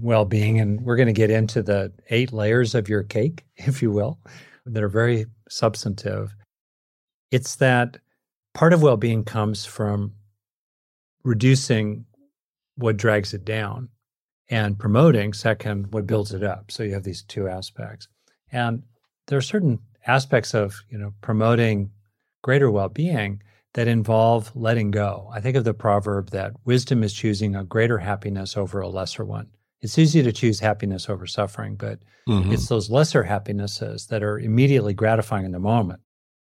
well 0.00 0.24
being, 0.24 0.60
and 0.60 0.80
we're 0.80 0.96
going 0.96 1.06
to 1.06 1.12
get 1.12 1.30
into 1.30 1.62
the 1.62 1.92
eight 2.10 2.32
layers 2.32 2.74
of 2.74 2.88
your 2.88 3.02
cake, 3.02 3.44
if 3.56 3.82
you 3.82 3.90
will, 3.90 4.18
that 4.66 4.82
are 4.82 4.88
very 4.88 5.26
substantive, 5.48 6.34
it's 7.30 7.56
that 7.56 7.98
part 8.54 8.72
of 8.72 8.82
well 8.82 8.96
being 8.96 9.24
comes 9.24 9.64
from 9.64 10.12
reducing 11.24 12.04
what 12.76 12.96
drags 12.96 13.34
it 13.34 13.44
down 13.44 13.88
and 14.50 14.78
promoting, 14.78 15.32
second, 15.32 15.92
what 15.92 16.06
builds 16.06 16.32
it 16.32 16.42
up. 16.42 16.70
So 16.70 16.82
you 16.82 16.92
have 16.92 17.04
these 17.04 17.22
two 17.22 17.48
aspects. 17.48 18.08
And 18.50 18.82
there 19.26 19.38
are 19.38 19.42
certain 19.42 19.78
aspects 20.06 20.54
of, 20.54 20.74
you 20.90 20.98
know, 20.98 21.14
promoting 21.20 21.90
greater 22.42 22.70
well-being 22.70 23.42
that 23.74 23.88
involve 23.88 24.54
letting 24.54 24.90
go. 24.90 25.30
I 25.32 25.40
think 25.40 25.56
of 25.56 25.64
the 25.64 25.74
proverb 25.74 26.30
that 26.30 26.52
wisdom 26.64 27.02
is 27.02 27.14
choosing 27.14 27.56
a 27.56 27.64
greater 27.64 27.98
happiness 27.98 28.56
over 28.56 28.80
a 28.80 28.88
lesser 28.88 29.24
one. 29.24 29.48
It's 29.82 29.98
easy 29.98 30.22
to 30.22 30.32
choose 30.32 30.60
happiness 30.60 31.08
over 31.08 31.26
suffering, 31.26 31.76
but 31.76 31.98
mm-hmm. 32.28 32.52
it's 32.52 32.68
those 32.68 32.88
lesser 32.88 33.24
happinesses 33.24 34.06
that 34.06 34.22
are 34.22 34.38
immediately 34.38 34.94
gratifying 34.94 35.44
in 35.44 35.52
the 35.52 35.58
moment 35.58 36.00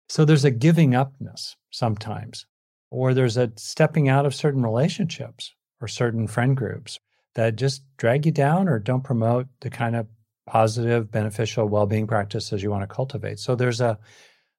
so 0.07 0.24
there's 0.24 0.45
a 0.45 0.52
giving 0.52 0.94
upness 0.94 1.56
sometimes, 1.71 2.45
or 2.92 3.14
there's 3.14 3.38
a 3.38 3.52
stepping 3.57 4.07
out 4.07 4.26
of 4.26 4.35
certain 4.35 4.64
relationships 4.64 5.54
or 5.81 5.88
certain 5.88 6.28
friend 6.28 6.56
groups 6.56 6.99
that 7.33 7.56
just 7.56 7.83
drag 7.97 8.26
you 8.26 8.31
down 8.31 8.69
or 8.69 8.80
don't 8.80 9.04
promote 9.04 9.47
the 9.61 9.69
kind 9.69 9.95
of 9.95 10.07
positive, 10.47 11.11
beneficial 11.11 11.68
well-being 11.68 12.07
practices 12.07 12.61
you 12.61 12.69
want 12.69 12.88
to 12.88 12.95
cultivate. 12.95 13.40
So 13.40 13.56
there's 13.56 13.81
a 13.81 13.97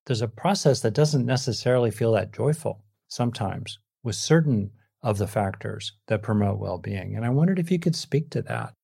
there's 0.06 0.22
a 0.22 0.28
process 0.28 0.80
that 0.80 0.94
doesn't 0.94 1.26
necessarily 1.26 1.90
feel 1.90 2.12
that 2.12 2.32
joyful 2.32 2.84
sometimes 3.08 3.78
with 4.04 4.14
certain 4.14 4.70
of 5.06 5.18
the 5.18 5.26
factors 5.28 5.92
that 6.08 6.20
promote 6.20 6.58
well-being. 6.58 7.14
And 7.14 7.24
I 7.24 7.30
wondered 7.30 7.60
if 7.60 7.70
you 7.70 7.78
could 7.78 7.94
speak 7.94 8.28
to 8.30 8.42
that. 8.42 8.74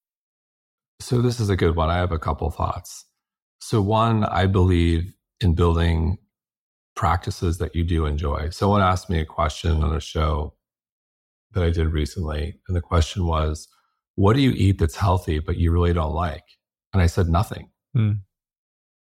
So 1.00 1.20
this 1.20 1.40
is 1.40 1.50
a 1.50 1.56
good 1.56 1.74
one. 1.74 1.90
I 1.90 1.96
have 1.96 2.12
a 2.12 2.18
couple 2.18 2.48
thoughts. 2.52 3.06
So 3.58 3.82
one, 3.82 4.22
I 4.26 4.46
believe 4.46 5.12
in 5.40 5.56
building 5.56 6.18
practices 6.94 7.58
that 7.58 7.74
you 7.74 7.82
do 7.82 8.06
enjoy. 8.06 8.50
Someone 8.50 8.82
asked 8.82 9.10
me 9.10 9.18
a 9.18 9.24
question 9.24 9.82
on 9.82 9.96
a 9.96 10.00
show 10.00 10.54
that 11.54 11.64
I 11.64 11.70
did 11.70 11.88
recently, 11.88 12.54
and 12.68 12.76
the 12.76 12.80
question 12.80 13.26
was, 13.26 13.66
What 14.14 14.36
do 14.36 14.42
you 14.42 14.52
eat 14.52 14.78
that's 14.78 14.96
healthy 14.96 15.40
but 15.40 15.56
you 15.56 15.72
really 15.72 15.92
don't 15.92 16.14
like? 16.14 16.44
And 16.92 17.02
I 17.02 17.06
said, 17.06 17.28
Nothing. 17.28 17.70
Mm. 17.96 18.20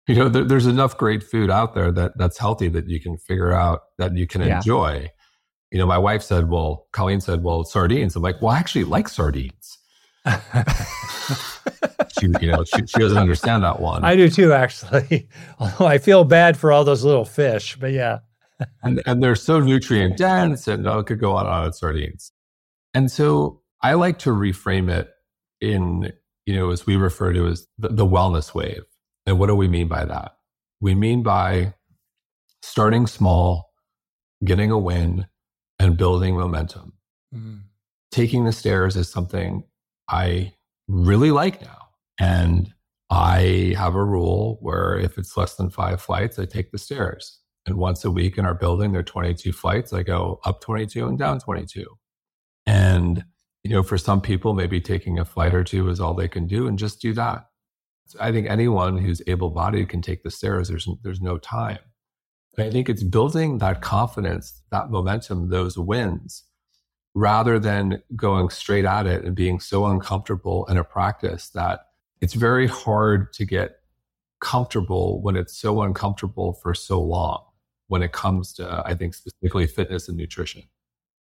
You 0.09 0.16
know, 0.16 0.28
there, 0.28 0.44
there's 0.44 0.66
enough 0.66 0.99
great 0.99 1.23
food 1.23 1.49
out 1.49 1.76
there 1.76 1.92
that 1.92 2.18
that's 2.18 2.38
healthy 2.38 2.68
that 2.71 2.88
you 2.88 3.00
can 3.00 3.16
figure 3.18 3.52
out 3.52 3.83
that 3.99 4.16
you 4.16 4.26
can 4.26 4.42
yeah. 4.42 4.56
enjoy. 4.56 5.11
You 5.74 5.80
know, 5.80 5.86
my 5.86 5.98
wife 5.98 6.22
said, 6.22 6.48
Well, 6.50 6.86
Colleen 6.92 7.20
said, 7.20 7.42
Well, 7.42 7.64
sardines. 7.64 8.14
I'm 8.14 8.22
like, 8.22 8.40
Well, 8.40 8.52
I 8.52 8.60
actually 8.60 8.84
like 8.84 9.08
sardines. 9.08 9.78
she, 12.16 12.28
you 12.40 12.52
know, 12.52 12.62
she, 12.62 12.86
she, 12.86 13.00
doesn't 13.00 13.18
understand 13.18 13.64
that 13.64 13.80
one. 13.80 14.04
I 14.04 14.14
do 14.14 14.30
too, 14.30 14.52
actually. 14.52 15.28
Although 15.58 15.86
I 15.86 15.98
feel 15.98 16.22
bad 16.22 16.56
for 16.56 16.70
all 16.70 16.84
those 16.84 17.02
little 17.02 17.24
fish, 17.24 17.74
but 17.74 17.90
yeah. 17.90 18.20
and 18.84 19.02
and 19.04 19.20
they're 19.20 19.34
so 19.34 19.58
nutrient 19.58 20.16
dense, 20.16 20.68
and 20.68 20.86
oh, 20.86 21.00
it 21.00 21.06
could 21.06 21.18
go 21.18 21.32
on 21.32 21.46
and 21.46 21.52
on 21.52 21.64
with 21.64 21.74
sardines. 21.74 22.30
And 22.94 23.10
so 23.10 23.60
I 23.82 23.94
like 23.94 24.20
to 24.20 24.30
reframe 24.30 24.88
it 24.88 25.10
in, 25.60 26.12
you 26.46 26.54
know, 26.54 26.70
as 26.70 26.86
we 26.86 26.94
refer 26.94 27.32
to 27.32 27.48
as 27.48 27.66
the, 27.78 27.88
the 27.88 28.06
wellness 28.06 28.54
wave. 28.54 28.84
And 29.26 29.40
what 29.40 29.48
do 29.48 29.56
we 29.56 29.66
mean 29.66 29.88
by 29.88 30.04
that? 30.04 30.36
We 30.80 30.94
mean 30.94 31.24
by 31.24 31.74
starting 32.62 33.08
small, 33.08 33.72
getting 34.44 34.70
a 34.70 34.78
win, 34.78 35.26
and 35.84 35.96
building 35.96 36.36
momentum. 36.36 36.94
Mm. 37.34 37.62
Taking 38.10 38.44
the 38.44 38.52
stairs 38.52 38.96
is 38.96 39.08
something 39.10 39.64
I 40.08 40.54
really 40.88 41.30
like 41.30 41.62
now. 41.62 41.78
And 42.18 42.72
I 43.10 43.74
have 43.76 43.94
a 43.94 44.04
rule 44.04 44.58
where 44.60 44.98
if 44.98 45.18
it's 45.18 45.36
less 45.36 45.54
than 45.56 45.70
five 45.70 46.00
flights, 46.00 46.38
I 46.38 46.46
take 46.46 46.70
the 46.72 46.78
stairs. 46.78 47.40
And 47.66 47.76
once 47.76 48.04
a 48.04 48.10
week 48.10 48.36
in 48.38 48.44
our 48.44 48.54
building, 48.54 48.92
there 48.92 49.00
are 49.00 49.04
22 49.04 49.52
flights. 49.52 49.92
I 49.92 50.02
go 50.02 50.40
up 50.44 50.60
22 50.60 51.06
and 51.06 51.18
down 51.18 51.38
22. 51.40 51.86
And 52.66 53.24
You 53.62 53.70
know, 53.70 53.82
for 53.82 53.96
some 53.96 54.20
people, 54.20 54.52
maybe 54.52 54.80
taking 54.80 55.18
a 55.18 55.24
flight 55.24 55.54
or 55.54 55.64
two 55.64 55.88
is 55.88 55.98
all 55.98 56.14
they 56.14 56.28
can 56.28 56.46
do 56.46 56.66
and 56.66 56.78
just 56.78 57.00
do 57.00 57.14
that. 57.14 57.46
I 58.20 58.30
think 58.30 58.46
anyone 58.48 58.98
who's 58.98 59.22
able 59.26 59.48
bodied 59.50 59.88
can 59.88 60.02
take 60.02 60.22
the 60.22 60.30
stairs. 60.30 60.68
There's, 60.68 60.86
there's 61.02 61.22
no 61.22 61.38
time. 61.38 61.78
And 62.56 62.68
I 62.68 62.70
think 62.70 62.88
it's 62.88 63.02
building 63.02 63.58
that 63.58 63.82
confidence, 63.82 64.62
that 64.70 64.90
momentum, 64.90 65.50
those 65.50 65.76
wins, 65.76 66.44
rather 67.14 67.58
than 67.58 68.02
going 68.16 68.49
straight 68.50 68.84
at 68.84 69.06
it 69.06 69.25
and 69.25 69.34
being 69.34 69.61
so 69.61 69.87
uncomfortable 69.87 70.66
in 70.66 70.76
a 70.76 70.84
practice 70.84 71.49
that 71.50 71.80
it's 72.20 72.34
very 72.34 72.66
hard 72.66 73.32
to 73.34 73.44
get 73.44 73.76
comfortable 74.40 75.23
when 75.23 75.37
it's 75.37 75.56
so 75.56 75.82
uncomfortable 75.82 76.52
for 76.54 76.75
so 76.75 77.00
long 77.00 77.44
when 77.88 78.02
it 78.02 78.12
comes 78.12 78.52
to, 78.54 78.82
I 78.84 78.94
think, 78.94 79.14
specifically 79.14 79.66
fitness 79.66 80.08
and 80.08 80.16
nutrition. 80.16 80.62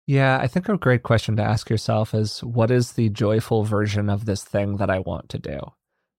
Yeah, 0.06 0.38
I 0.40 0.46
think 0.46 0.68
a 0.68 0.78
great 0.78 1.02
question 1.02 1.36
to 1.36 1.42
ask 1.42 1.68
yourself 1.68 2.14
is 2.14 2.42
what 2.44 2.70
is 2.70 2.92
the 2.92 3.08
joyful 3.08 3.64
version 3.64 4.08
of 4.08 4.24
this 4.24 4.44
thing 4.44 4.76
that 4.76 4.88
I 4.88 5.00
want 5.00 5.28
to 5.30 5.38
do? 5.38 5.58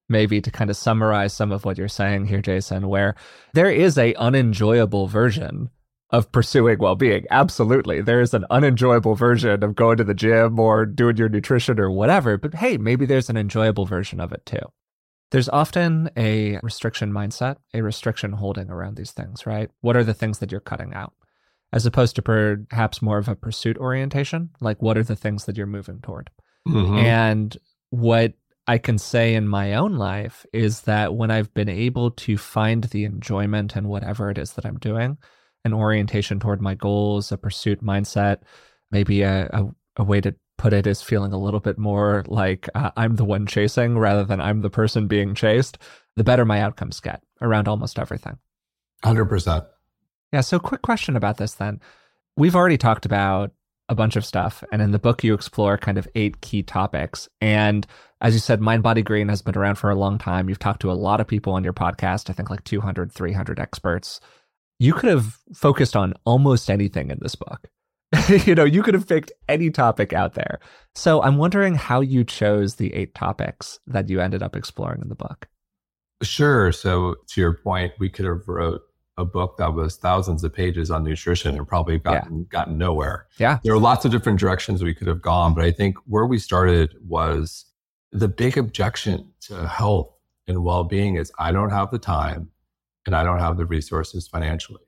Maybe 0.08 0.40
to 0.40 0.50
kind 0.50 0.70
of 0.70 0.76
summarize 0.76 1.32
some 1.32 1.52
of 1.52 1.64
what 1.64 1.78
you're 1.78 1.88
saying 1.88 2.26
here, 2.26 2.42
Jason, 2.42 2.88
where 2.88 3.14
there 3.54 3.70
is 3.70 3.98
a 3.98 4.14
unenjoyable 4.14 5.06
version 5.06 5.70
of 6.10 6.32
pursuing 6.32 6.78
well-being. 6.78 7.26
Absolutely. 7.30 8.00
There 8.00 8.20
is 8.20 8.32
an 8.32 8.46
unenjoyable 8.50 9.14
version 9.14 9.62
of 9.62 9.74
going 9.74 9.98
to 9.98 10.04
the 10.04 10.14
gym 10.14 10.58
or 10.58 10.86
doing 10.86 11.16
your 11.16 11.28
nutrition 11.28 11.78
or 11.78 11.90
whatever, 11.90 12.38
but 12.38 12.54
hey, 12.54 12.78
maybe 12.78 13.04
there's 13.04 13.28
an 13.28 13.36
enjoyable 13.36 13.84
version 13.84 14.18
of 14.18 14.32
it 14.32 14.46
too. 14.46 14.62
There's 15.30 15.50
often 15.50 16.08
a 16.16 16.58
restriction 16.62 17.12
mindset, 17.12 17.56
a 17.74 17.82
restriction 17.82 18.32
holding 18.32 18.70
around 18.70 18.96
these 18.96 19.12
things, 19.12 19.44
right? 19.44 19.70
What 19.82 19.96
are 19.96 20.04
the 20.04 20.14
things 20.14 20.38
that 20.38 20.50
you're 20.50 20.60
cutting 20.62 20.94
out? 20.94 21.12
As 21.70 21.84
opposed 21.84 22.16
to 22.16 22.22
perhaps 22.22 23.02
more 23.02 23.18
of 23.18 23.28
a 23.28 23.36
pursuit 23.36 23.76
orientation, 23.76 24.48
like 24.62 24.80
what 24.80 24.96
are 24.96 25.02
the 25.02 25.16
things 25.16 25.44
that 25.44 25.58
you're 25.58 25.66
moving 25.66 26.00
toward? 26.00 26.30
Mm-hmm. 26.66 26.96
And 26.96 27.56
what 27.90 28.32
I 28.68 28.76
can 28.76 28.98
say 28.98 29.34
in 29.34 29.48
my 29.48 29.74
own 29.74 29.96
life 29.96 30.44
is 30.52 30.82
that 30.82 31.14
when 31.14 31.30
I've 31.30 31.52
been 31.54 31.70
able 31.70 32.10
to 32.10 32.36
find 32.36 32.84
the 32.84 33.04
enjoyment 33.04 33.74
in 33.76 33.88
whatever 33.88 34.30
it 34.30 34.36
is 34.36 34.52
that 34.52 34.66
I'm 34.66 34.78
doing, 34.78 35.16
an 35.64 35.72
orientation 35.72 36.38
toward 36.38 36.60
my 36.60 36.74
goals, 36.74 37.32
a 37.32 37.38
pursuit 37.38 37.82
mindset, 37.82 38.42
maybe 38.90 39.22
a, 39.22 39.46
a, 39.46 39.68
a 39.96 40.04
way 40.04 40.20
to 40.20 40.34
put 40.58 40.74
it 40.74 40.86
is 40.86 41.00
feeling 41.00 41.32
a 41.32 41.38
little 41.38 41.60
bit 41.60 41.78
more 41.78 42.24
like 42.26 42.68
uh, 42.74 42.90
I'm 42.94 43.16
the 43.16 43.24
one 43.24 43.46
chasing 43.46 43.96
rather 43.96 44.24
than 44.24 44.38
I'm 44.38 44.60
the 44.60 44.68
person 44.68 45.06
being 45.06 45.34
chased, 45.34 45.78
the 46.16 46.24
better 46.24 46.44
my 46.44 46.60
outcomes 46.60 47.00
get 47.00 47.22
around 47.40 47.68
almost 47.68 47.98
everything. 47.98 48.36
100%. 49.02 49.66
Yeah. 50.30 50.42
So, 50.42 50.58
quick 50.58 50.82
question 50.82 51.16
about 51.16 51.38
this 51.38 51.54
then. 51.54 51.80
We've 52.36 52.56
already 52.56 52.76
talked 52.76 53.06
about 53.06 53.52
a 53.88 53.94
bunch 53.94 54.16
of 54.16 54.24
stuff. 54.24 54.62
And 54.72 54.82
in 54.82 54.92
the 54.92 54.98
book, 54.98 55.24
you 55.24 55.34
explore 55.34 55.78
kind 55.78 55.98
of 55.98 56.08
eight 56.14 56.40
key 56.40 56.62
topics. 56.62 57.28
And 57.40 57.86
as 58.20 58.34
you 58.34 58.40
said, 58.40 58.60
Mind 58.60 58.82
Body 58.82 59.02
Green 59.02 59.28
has 59.28 59.42
been 59.42 59.56
around 59.56 59.76
for 59.76 59.90
a 59.90 59.94
long 59.94 60.18
time. 60.18 60.48
You've 60.48 60.58
talked 60.58 60.80
to 60.82 60.90
a 60.90 60.94
lot 60.94 61.20
of 61.20 61.26
people 61.26 61.52
on 61.52 61.64
your 61.64 61.72
podcast, 61.72 62.28
I 62.28 62.32
think 62.32 62.50
like 62.50 62.64
200, 62.64 63.12
300 63.12 63.58
experts. 63.58 64.20
You 64.78 64.92
could 64.92 65.10
have 65.10 65.38
focused 65.54 65.96
on 65.96 66.14
almost 66.24 66.70
anything 66.70 67.10
in 67.10 67.18
this 67.20 67.34
book. 67.34 67.68
you 68.46 68.54
know, 68.54 68.64
you 68.64 68.82
could 68.82 68.94
have 68.94 69.08
picked 69.08 69.32
any 69.48 69.70
topic 69.70 70.12
out 70.12 70.34
there. 70.34 70.60
So 70.94 71.22
I'm 71.22 71.36
wondering 71.36 71.74
how 71.74 72.00
you 72.00 72.24
chose 72.24 72.76
the 72.76 72.92
eight 72.94 73.14
topics 73.14 73.78
that 73.86 74.08
you 74.08 74.20
ended 74.20 74.42
up 74.42 74.56
exploring 74.56 75.02
in 75.02 75.08
the 75.08 75.14
book. 75.14 75.48
Sure. 76.22 76.72
So 76.72 77.16
to 77.28 77.40
your 77.40 77.54
point, 77.54 77.92
we 77.98 78.08
could 78.08 78.24
have 78.24 78.48
wrote 78.48 78.82
a 79.18 79.24
book 79.24 79.56
that 79.58 79.74
was 79.74 79.96
thousands 79.96 80.44
of 80.44 80.54
pages 80.54 80.90
on 80.90 81.04
nutrition 81.04 81.56
and 81.56 81.66
probably 81.66 81.98
gotten 81.98 82.38
yeah. 82.38 82.44
gotten 82.48 82.78
nowhere. 82.78 83.26
Yeah. 83.36 83.58
There 83.62 83.74
are 83.74 83.78
lots 83.78 84.04
of 84.04 84.12
different 84.12 84.38
directions 84.38 84.82
we 84.82 84.94
could 84.94 85.08
have 85.08 85.20
gone, 85.20 85.54
but 85.54 85.64
I 85.64 85.72
think 85.72 85.98
where 86.06 86.24
we 86.24 86.38
started 86.38 86.94
was 87.06 87.66
the 88.12 88.28
big 88.28 88.56
objection 88.56 89.32
to 89.42 89.66
health 89.66 90.14
and 90.46 90.62
well-being 90.64 91.16
is 91.16 91.32
I 91.38 91.52
don't 91.52 91.70
have 91.70 91.90
the 91.90 91.98
time 91.98 92.50
and 93.04 93.14
I 93.14 93.24
don't 93.24 93.40
have 93.40 93.56
the 93.56 93.66
resources 93.66 94.28
financially. 94.28 94.82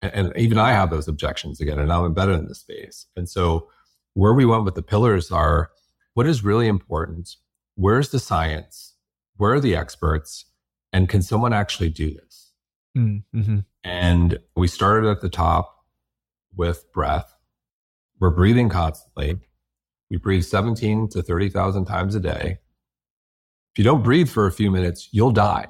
And, 0.00 0.12
and 0.14 0.36
even 0.36 0.58
I 0.58 0.72
have 0.72 0.90
those 0.90 1.08
objections 1.08 1.60
again, 1.60 1.78
and 1.78 1.92
I'm 1.92 2.06
embedded 2.06 2.38
in 2.38 2.46
the 2.46 2.54
space. 2.54 3.06
And 3.16 3.28
so 3.28 3.68
where 4.14 4.32
we 4.32 4.44
went 4.44 4.64
with 4.64 4.74
the 4.74 4.82
pillars 4.82 5.30
are 5.30 5.70
what 6.14 6.26
is 6.26 6.44
really 6.44 6.68
important? 6.68 7.36
Where's 7.74 8.10
the 8.10 8.18
science? 8.18 8.94
Where 9.36 9.52
are 9.54 9.60
the 9.60 9.74
experts? 9.74 10.46
And 10.92 11.08
can 11.08 11.22
someone 11.22 11.52
actually 11.52 11.88
do 11.88 12.10
this? 12.10 12.52
Mm, 12.96 13.22
mm-hmm. 13.34 13.58
And 13.84 14.38
we 14.56 14.68
started 14.68 15.08
at 15.08 15.20
the 15.20 15.28
top 15.28 15.84
with 16.54 16.90
breath. 16.92 17.34
We're 18.20 18.30
breathing 18.30 18.68
constantly. 18.68 19.40
We 20.10 20.18
breathe 20.18 20.44
17 20.44 21.08
to 21.10 21.22
30,000 21.22 21.84
times 21.86 22.14
a 22.14 22.20
day. 22.20 22.58
If 23.72 23.78
you 23.78 23.84
don't 23.84 24.02
breathe 24.02 24.28
for 24.28 24.46
a 24.46 24.52
few 24.52 24.70
minutes, 24.70 25.08
you'll 25.12 25.32
die. 25.32 25.68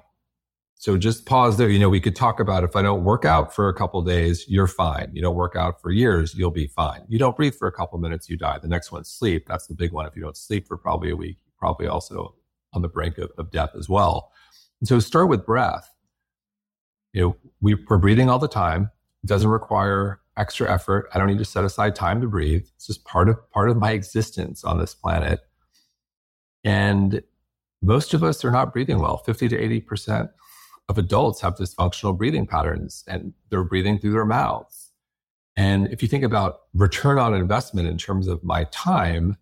So 0.75 0.99
just 0.99 1.27
pause 1.27 1.59
there. 1.59 1.69
You 1.69 1.79
know, 1.79 1.89
we 1.89 2.01
could 2.01 2.17
talk 2.17 2.41
about 2.41 2.65
if 2.65 2.75
I 2.75 2.83
don't 2.83 3.05
work 3.05 3.25
out 3.25 3.55
for 3.55 3.69
a 3.69 3.75
couple 3.75 4.03
days, 4.03 4.45
you're 4.49 4.67
fine. 4.67 5.13
You 5.13 5.23
don't 5.23 5.37
work 5.37 5.55
out 5.55 5.81
for 5.81 5.93
years, 5.93 6.35
you'll 6.35 6.51
be 6.51 6.67
fine. 6.67 7.03
You 7.07 7.21
don't 7.21 7.37
breathe 7.37 7.55
for 7.55 7.69
a 7.69 7.73
couple 7.73 8.01
minutes, 8.01 8.29
you 8.29 8.37
die. 8.37 8.59
The 8.59 8.67
next 8.67 8.91
one's 8.91 9.09
sleep. 9.09 9.47
That's 9.47 9.69
the 9.69 9.75
big 9.75 9.93
one. 9.93 10.07
If 10.07 10.17
you 10.17 10.23
don't 10.23 10.37
sleep 10.37 10.67
for 10.67 10.77
probably 10.77 11.11
a 11.13 11.17
week, 11.17 11.39
probably 11.57 11.87
also 11.87 12.35
on 12.73 12.83
the 12.83 12.89
brink 12.89 13.19
of, 13.19 13.31
of 13.39 13.53
death 13.53 13.71
as 13.79 13.89
well. 13.89 14.33
And 14.81 14.89
so 14.89 14.99
start 14.99 15.29
with 15.29 15.47
breath 15.47 15.89
you 17.13 17.23
know, 17.23 17.37
we, 17.61 17.75
we're 17.75 17.99
breathing 17.99 18.29
all 18.29 18.39
the 18.39 18.49
time. 18.49 18.91
It 19.23 19.27
doesn't 19.27 19.49
require 19.49 20.21
extra 20.37 20.73
effort. 20.73 21.09
I 21.15 21.19
don't 21.19 21.29
need 21.29 21.39
to 21.39 21.45
set 21.45 21.65
aside 21.65 21.95
time 21.95 22.21
to 22.21 22.27
breathe. 22.27 22.67
It's 22.75 22.87
just 22.87 23.05
part 23.05 23.29
of 23.29 23.51
part 23.51 23.69
of 23.69 23.77
my 23.77 23.93
existence 23.93 24.65
on 24.65 24.79
this 24.79 24.95
planet. 24.95 25.41
And 26.65 27.23
most 27.83 28.15
of 28.15 28.23
us 28.23 28.45
are 28.45 28.51
not 28.51 28.73
breathing 28.73 29.01
well. 29.01 29.19
50 29.19 29.49
to 29.49 29.57
80% 29.57 30.31
of 30.89 30.99
adults 30.99 31.41
have 31.41 31.57
dysfunctional 31.57 32.17
breathing 32.17 32.47
patterns 32.47 33.05
and 33.09 33.33
they're 33.51 33.65
breathing 33.65 33.99
through 33.99 34.13
their 34.13 34.25
mouths. 34.25 34.91
And 35.57 35.89
if 35.89 36.03
you 36.03 36.09
think 36.09 36.25
about 36.25 36.61
return 36.75 37.19
on 37.19 37.35
investment 37.35 37.89
in 37.89 37.99
terms 37.99 38.27
of 38.27 38.43
my 38.43 38.65
time, 38.65 39.37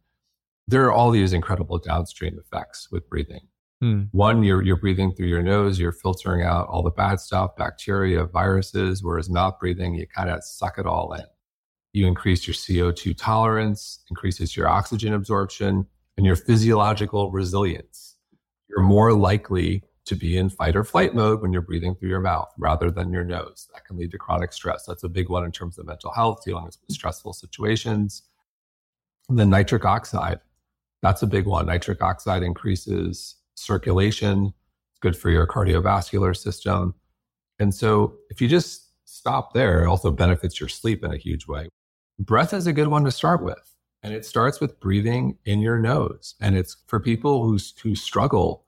there 0.66 0.84
are 0.84 0.92
all 0.92 1.10
these 1.10 1.32
incredible 1.32 1.78
downstream 1.78 2.38
effects 2.38 2.90
with 2.90 3.08
breathing. 3.08 3.49
Hmm. 3.80 4.02
One, 4.12 4.42
you're, 4.42 4.62
you're 4.62 4.76
breathing 4.76 5.14
through 5.14 5.28
your 5.28 5.42
nose, 5.42 5.78
you're 5.78 5.92
filtering 5.92 6.42
out 6.42 6.68
all 6.68 6.82
the 6.82 6.90
bad 6.90 7.18
stuff, 7.18 7.56
bacteria, 7.56 8.24
viruses, 8.24 9.02
whereas 9.02 9.30
mouth 9.30 9.58
breathing, 9.58 9.94
you 9.94 10.06
kind 10.06 10.28
of 10.28 10.44
suck 10.44 10.78
it 10.78 10.86
all 10.86 11.14
in. 11.14 11.24
You 11.92 12.06
increase 12.06 12.46
your 12.46 12.54
CO2 12.54 13.16
tolerance, 13.16 14.04
increases 14.10 14.54
your 14.54 14.68
oxygen 14.68 15.14
absorption, 15.14 15.86
and 16.16 16.26
your 16.26 16.36
physiological 16.36 17.30
resilience. 17.30 18.16
You're 18.68 18.82
more 18.82 19.14
likely 19.14 19.82
to 20.04 20.14
be 20.14 20.36
in 20.36 20.50
fight 20.50 20.76
or 20.76 20.84
flight 20.84 21.14
mode 21.14 21.40
when 21.40 21.52
you're 21.52 21.62
breathing 21.62 21.94
through 21.94 22.10
your 22.10 22.20
mouth 22.20 22.52
rather 22.58 22.90
than 22.90 23.12
your 23.12 23.24
nose. 23.24 23.68
That 23.72 23.86
can 23.86 23.96
lead 23.96 24.10
to 24.10 24.18
chronic 24.18 24.52
stress. 24.52 24.84
That's 24.86 25.04
a 25.04 25.08
big 25.08 25.28
one 25.30 25.44
in 25.44 25.52
terms 25.52 25.78
of 25.78 25.86
mental 25.86 26.12
health, 26.12 26.42
dealing 26.44 26.64
with 26.64 26.76
stressful 26.90 27.32
situations. 27.32 28.22
And 29.28 29.38
then 29.38 29.50
nitric 29.50 29.84
oxide. 29.84 30.40
That's 31.02 31.22
a 31.22 31.26
big 31.26 31.46
one. 31.46 31.66
Nitric 31.66 32.02
oxide 32.02 32.42
increases 32.42 33.36
circulation. 33.54 34.52
It's 34.92 35.00
good 35.00 35.16
for 35.16 35.30
your 35.30 35.46
cardiovascular 35.46 36.36
system. 36.36 36.94
And 37.58 37.74
so 37.74 38.16
if 38.30 38.40
you 38.40 38.48
just 38.48 38.88
stop 39.04 39.52
there, 39.52 39.82
it 39.82 39.88
also 39.88 40.10
benefits 40.10 40.60
your 40.60 40.68
sleep 40.68 41.04
in 41.04 41.12
a 41.12 41.16
huge 41.16 41.46
way. 41.46 41.68
Breath 42.18 42.52
is 42.52 42.66
a 42.66 42.72
good 42.72 42.88
one 42.88 43.04
to 43.04 43.10
start 43.10 43.42
with. 43.42 43.74
And 44.02 44.14
it 44.14 44.24
starts 44.24 44.60
with 44.60 44.80
breathing 44.80 45.36
in 45.44 45.60
your 45.60 45.78
nose. 45.78 46.34
And 46.40 46.56
it's 46.56 46.78
for 46.86 46.98
people 47.00 47.44
who, 47.44 47.58
who 47.82 47.94
struggle 47.94 48.64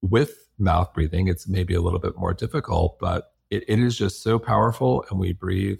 with 0.00 0.48
mouth 0.58 0.92
breathing, 0.94 1.26
it's 1.26 1.48
maybe 1.48 1.74
a 1.74 1.80
little 1.80 1.98
bit 1.98 2.16
more 2.16 2.32
difficult, 2.32 2.98
but 3.00 3.32
it, 3.50 3.64
it 3.68 3.80
is 3.80 3.96
just 3.96 4.22
so 4.22 4.38
powerful. 4.38 5.04
And 5.10 5.18
we 5.18 5.32
breathe 5.32 5.78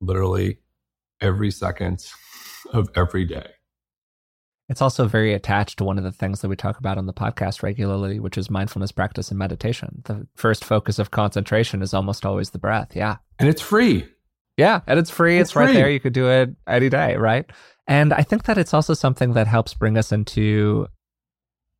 literally 0.00 0.58
every 1.20 1.50
second 1.50 2.06
of 2.72 2.90
every 2.94 3.24
day. 3.24 3.53
It's 4.68 4.80
also 4.80 5.06
very 5.06 5.34
attached 5.34 5.78
to 5.78 5.84
one 5.84 5.98
of 5.98 6.04
the 6.04 6.12
things 6.12 6.40
that 6.40 6.48
we 6.48 6.56
talk 6.56 6.78
about 6.78 6.96
on 6.96 7.06
the 7.06 7.12
podcast 7.12 7.62
regularly, 7.62 8.18
which 8.18 8.38
is 8.38 8.50
mindfulness 8.50 8.92
practice 8.92 9.28
and 9.28 9.38
meditation. 9.38 10.02
The 10.04 10.26
first 10.36 10.64
focus 10.64 10.98
of 10.98 11.10
concentration 11.10 11.82
is 11.82 11.92
almost 11.92 12.24
always 12.24 12.50
the 12.50 12.58
breath. 12.58 12.96
Yeah. 12.96 13.16
And 13.38 13.48
it's 13.48 13.60
free. 13.60 14.06
Yeah. 14.56 14.80
And 14.86 14.98
it's 14.98 15.10
free. 15.10 15.38
It's, 15.38 15.50
it's 15.50 15.56
right 15.56 15.74
there. 15.74 15.90
You 15.90 16.00
could 16.00 16.14
do 16.14 16.30
it 16.30 16.50
any 16.66 16.88
day. 16.88 17.16
Right. 17.16 17.44
And 17.86 18.14
I 18.14 18.22
think 18.22 18.44
that 18.44 18.56
it's 18.56 18.72
also 18.72 18.94
something 18.94 19.34
that 19.34 19.46
helps 19.46 19.74
bring 19.74 19.98
us 19.98 20.12
into 20.12 20.86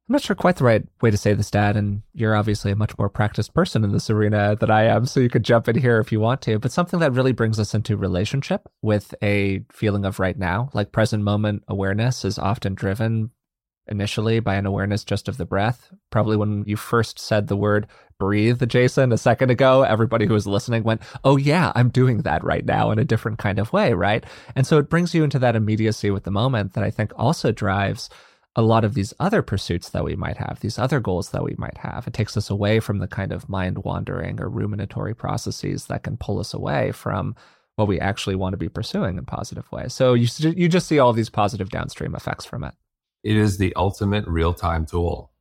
I'm 0.06 0.12
not 0.12 0.22
sure 0.22 0.36
quite 0.36 0.56
the 0.56 0.64
right 0.64 0.86
way 1.00 1.10
to 1.10 1.16
say 1.16 1.32
this, 1.32 1.50
Dad, 1.50 1.78
and 1.78 2.02
you're 2.12 2.36
obviously 2.36 2.70
a 2.70 2.76
much 2.76 2.96
more 2.98 3.08
practiced 3.08 3.54
person 3.54 3.84
in 3.84 3.92
this 3.92 4.10
arena 4.10 4.54
than 4.54 4.70
I 4.70 4.84
am, 4.84 5.06
so 5.06 5.18
you 5.18 5.30
could 5.30 5.44
jump 5.44 5.66
in 5.66 5.76
here 5.76 5.98
if 5.98 6.12
you 6.12 6.20
want 6.20 6.42
to. 6.42 6.58
But 6.58 6.72
something 6.72 7.00
that 7.00 7.14
really 7.14 7.32
brings 7.32 7.58
us 7.58 7.74
into 7.74 7.96
relationship 7.96 8.68
with 8.82 9.14
a 9.22 9.64
feeling 9.72 10.04
of 10.04 10.20
right 10.20 10.38
now, 10.38 10.68
like 10.74 10.92
present 10.92 11.22
moment 11.24 11.64
awareness, 11.68 12.22
is 12.22 12.38
often 12.38 12.74
driven 12.74 13.30
initially 13.86 14.40
by 14.40 14.56
an 14.56 14.66
awareness 14.66 15.04
just 15.04 15.26
of 15.26 15.38
the 15.38 15.46
breath. 15.46 15.90
Probably 16.10 16.36
when 16.36 16.64
you 16.66 16.76
first 16.76 17.18
said 17.18 17.48
the 17.48 17.56
word 17.56 17.86
breathe, 18.18 18.66
Jason, 18.68 19.10
a 19.10 19.18
second 19.18 19.50
ago, 19.50 19.84
everybody 19.84 20.26
who 20.26 20.34
was 20.34 20.46
listening 20.46 20.82
went, 20.84 21.00
Oh, 21.24 21.38
yeah, 21.38 21.72
I'm 21.74 21.88
doing 21.88 22.18
that 22.22 22.44
right 22.44 22.64
now 22.64 22.90
in 22.90 22.98
a 22.98 23.04
different 23.04 23.38
kind 23.38 23.58
of 23.58 23.72
way, 23.72 23.94
right? 23.94 24.24
And 24.54 24.66
so 24.66 24.76
it 24.76 24.90
brings 24.90 25.14
you 25.14 25.24
into 25.24 25.38
that 25.38 25.56
immediacy 25.56 26.10
with 26.10 26.24
the 26.24 26.30
moment 26.30 26.74
that 26.74 26.84
I 26.84 26.90
think 26.90 27.12
also 27.16 27.52
drives 27.52 28.10
a 28.56 28.62
lot 28.62 28.84
of 28.84 28.94
these 28.94 29.12
other 29.18 29.42
pursuits 29.42 29.90
that 29.90 30.04
we 30.04 30.14
might 30.14 30.36
have, 30.36 30.60
these 30.60 30.78
other 30.78 31.00
goals 31.00 31.30
that 31.30 31.42
we 31.42 31.54
might 31.58 31.76
have. 31.78 32.06
It 32.06 32.12
takes 32.12 32.36
us 32.36 32.50
away 32.50 32.78
from 32.80 32.98
the 32.98 33.08
kind 33.08 33.32
of 33.32 33.48
mind 33.48 33.78
wandering 33.84 34.40
or 34.40 34.48
ruminatory 34.48 35.16
processes 35.16 35.86
that 35.86 36.04
can 36.04 36.16
pull 36.16 36.38
us 36.38 36.54
away 36.54 36.92
from 36.92 37.34
what 37.76 37.88
we 37.88 37.98
actually 37.98 38.36
want 38.36 38.52
to 38.52 38.56
be 38.58 38.68
pursuing 38.68 39.14
in 39.14 39.18
a 39.18 39.22
positive 39.24 39.70
ways. 39.72 39.92
So 39.92 40.14
you 40.14 40.28
you 40.50 40.68
just 40.68 40.86
see 40.86 41.00
all 41.00 41.12
these 41.12 41.30
positive 41.30 41.70
downstream 41.70 42.14
effects 42.14 42.44
from 42.44 42.62
it. 42.62 42.74
It 43.24 43.36
is 43.36 43.58
the 43.58 43.74
ultimate 43.74 44.26
real-time 44.28 44.86
tool. 44.86 45.32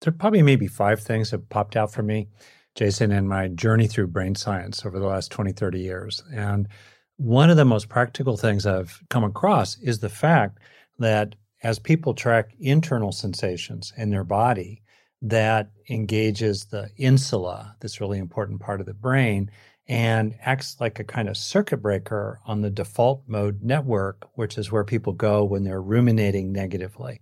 There 0.00 0.12
probably 0.12 0.42
maybe 0.42 0.68
five 0.68 1.00
things 1.00 1.30
that 1.30 1.48
popped 1.48 1.76
out 1.76 1.92
for 1.92 2.02
me, 2.02 2.28
Jason, 2.74 3.12
in 3.12 3.28
my 3.28 3.48
journey 3.48 3.88
through 3.88 4.06
brain 4.08 4.34
science 4.34 4.86
over 4.86 4.98
the 4.98 5.06
last 5.06 5.30
20, 5.32 5.52
30 5.52 5.80
years. 5.80 6.22
And 6.32 6.68
one 7.16 7.50
of 7.50 7.56
the 7.56 7.64
most 7.64 7.88
practical 7.88 8.36
things 8.36 8.64
I've 8.64 9.02
come 9.10 9.24
across 9.24 9.78
is 9.78 9.98
the 9.98 10.08
fact 10.08 10.58
that 10.98 11.34
as 11.66 11.80
people 11.80 12.14
track 12.14 12.54
internal 12.60 13.10
sensations 13.10 13.92
in 13.96 14.08
their 14.08 14.22
body, 14.22 14.80
that 15.20 15.72
engages 15.90 16.66
the 16.66 16.88
insula, 16.96 17.74
this 17.80 18.00
really 18.00 18.20
important 18.20 18.60
part 18.60 18.78
of 18.78 18.86
the 18.86 18.94
brain, 18.94 19.50
and 19.88 20.36
acts 20.40 20.76
like 20.78 21.00
a 21.00 21.04
kind 21.04 21.28
of 21.28 21.36
circuit 21.36 21.78
breaker 21.78 22.38
on 22.46 22.60
the 22.60 22.70
default 22.70 23.24
mode 23.26 23.64
network, 23.64 24.28
which 24.34 24.58
is 24.58 24.70
where 24.70 24.84
people 24.84 25.12
go 25.12 25.42
when 25.42 25.64
they're 25.64 25.82
ruminating 25.82 26.52
negatively. 26.52 27.20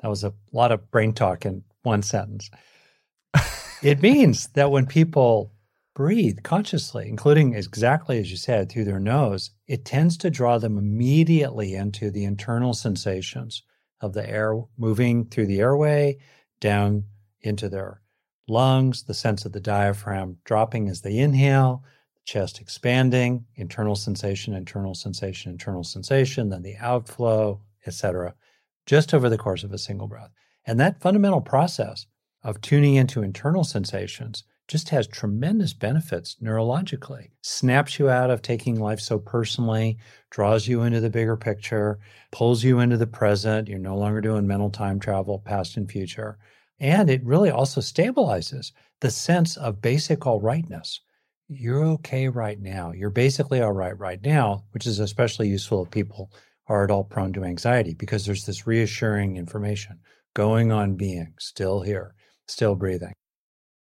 That 0.00 0.10
was 0.10 0.22
a 0.22 0.32
lot 0.52 0.70
of 0.70 0.88
brain 0.92 1.12
talk 1.12 1.44
in 1.44 1.64
one 1.82 2.02
sentence. 2.02 2.48
it 3.82 4.00
means 4.00 4.46
that 4.54 4.70
when 4.70 4.86
people 4.86 5.50
breathe 5.96 6.42
consciously, 6.42 7.08
including 7.08 7.54
exactly 7.54 8.18
as 8.18 8.30
you 8.30 8.36
said, 8.36 8.70
through 8.70 8.84
their 8.84 9.00
nose, 9.00 9.50
it 9.66 9.86
tends 9.86 10.18
to 10.18 10.28
draw 10.28 10.58
them 10.58 10.76
immediately 10.76 11.74
into 11.74 12.10
the 12.10 12.22
internal 12.22 12.74
sensations 12.74 13.62
of 14.02 14.12
the 14.12 14.28
air 14.28 14.60
moving 14.76 15.24
through 15.24 15.46
the 15.46 15.58
airway 15.58 16.18
down 16.60 17.02
into 17.40 17.70
their 17.70 18.02
lungs, 18.46 19.04
the 19.04 19.14
sense 19.14 19.46
of 19.46 19.52
the 19.52 19.60
diaphragm 19.60 20.36
dropping 20.44 20.86
as 20.86 21.00
they 21.00 21.16
inhale, 21.16 21.82
the 22.14 22.20
chest 22.26 22.60
expanding, 22.60 23.46
internal 23.54 23.96
sensation, 23.96 24.52
internal 24.52 24.94
sensation, 24.94 25.50
internal 25.50 25.82
sensation, 25.82 26.50
then 26.50 26.62
the 26.62 26.76
outflow, 26.76 27.58
etc., 27.86 28.34
just 28.84 29.14
over 29.14 29.30
the 29.30 29.38
course 29.38 29.64
of 29.64 29.72
a 29.72 29.78
single 29.78 30.08
breath. 30.08 30.30
And 30.66 30.78
that 30.78 31.00
fundamental 31.00 31.40
process 31.40 32.04
of 32.42 32.60
tuning 32.60 32.96
into 32.96 33.22
internal 33.22 33.64
sensations 33.64 34.44
just 34.68 34.88
has 34.88 35.06
tremendous 35.06 35.72
benefits 35.72 36.36
neurologically. 36.42 37.30
Snaps 37.42 37.98
you 37.98 38.08
out 38.08 38.30
of 38.30 38.42
taking 38.42 38.80
life 38.80 39.00
so 39.00 39.18
personally, 39.18 39.98
draws 40.30 40.66
you 40.66 40.82
into 40.82 41.00
the 41.00 41.10
bigger 41.10 41.36
picture, 41.36 41.98
pulls 42.32 42.64
you 42.64 42.80
into 42.80 42.96
the 42.96 43.06
present. 43.06 43.68
You're 43.68 43.78
no 43.78 43.96
longer 43.96 44.20
doing 44.20 44.46
mental 44.46 44.70
time 44.70 44.98
travel, 44.98 45.38
past 45.38 45.76
and 45.76 45.90
future. 45.90 46.38
And 46.80 47.08
it 47.08 47.24
really 47.24 47.50
also 47.50 47.80
stabilizes 47.80 48.72
the 49.00 49.10
sense 49.10 49.56
of 49.56 49.80
basic 49.80 50.26
all 50.26 50.40
rightness. 50.40 51.00
You're 51.48 51.84
okay 51.84 52.28
right 52.28 52.60
now. 52.60 52.92
You're 52.92 53.10
basically 53.10 53.60
all 53.60 53.72
right 53.72 53.96
right 53.96 54.20
now, 54.22 54.64
which 54.72 54.86
is 54.86 54.98
especially 54.98 55.48
useful 55.48 55.84
if 55.84 55.90
people 55.90 56.30
are 56.66 56.82
at 56.82 56.90
all 56.90 57.04
prone 57.04 57.32
to 57.34 57.44
anxiety 57.44 57.94
because 57.94 58.26
there's 58.26 58.44
this 58.44 58.66
reassuring 58.66 59.36
information 59.36 60.00
going 60.34 60.72
on 60.72 60.96
being, 60.96 61.32
still 61.38 61.82
here, 61.82 62.14
still 62.48 62.74
breathing. 62.74 63.12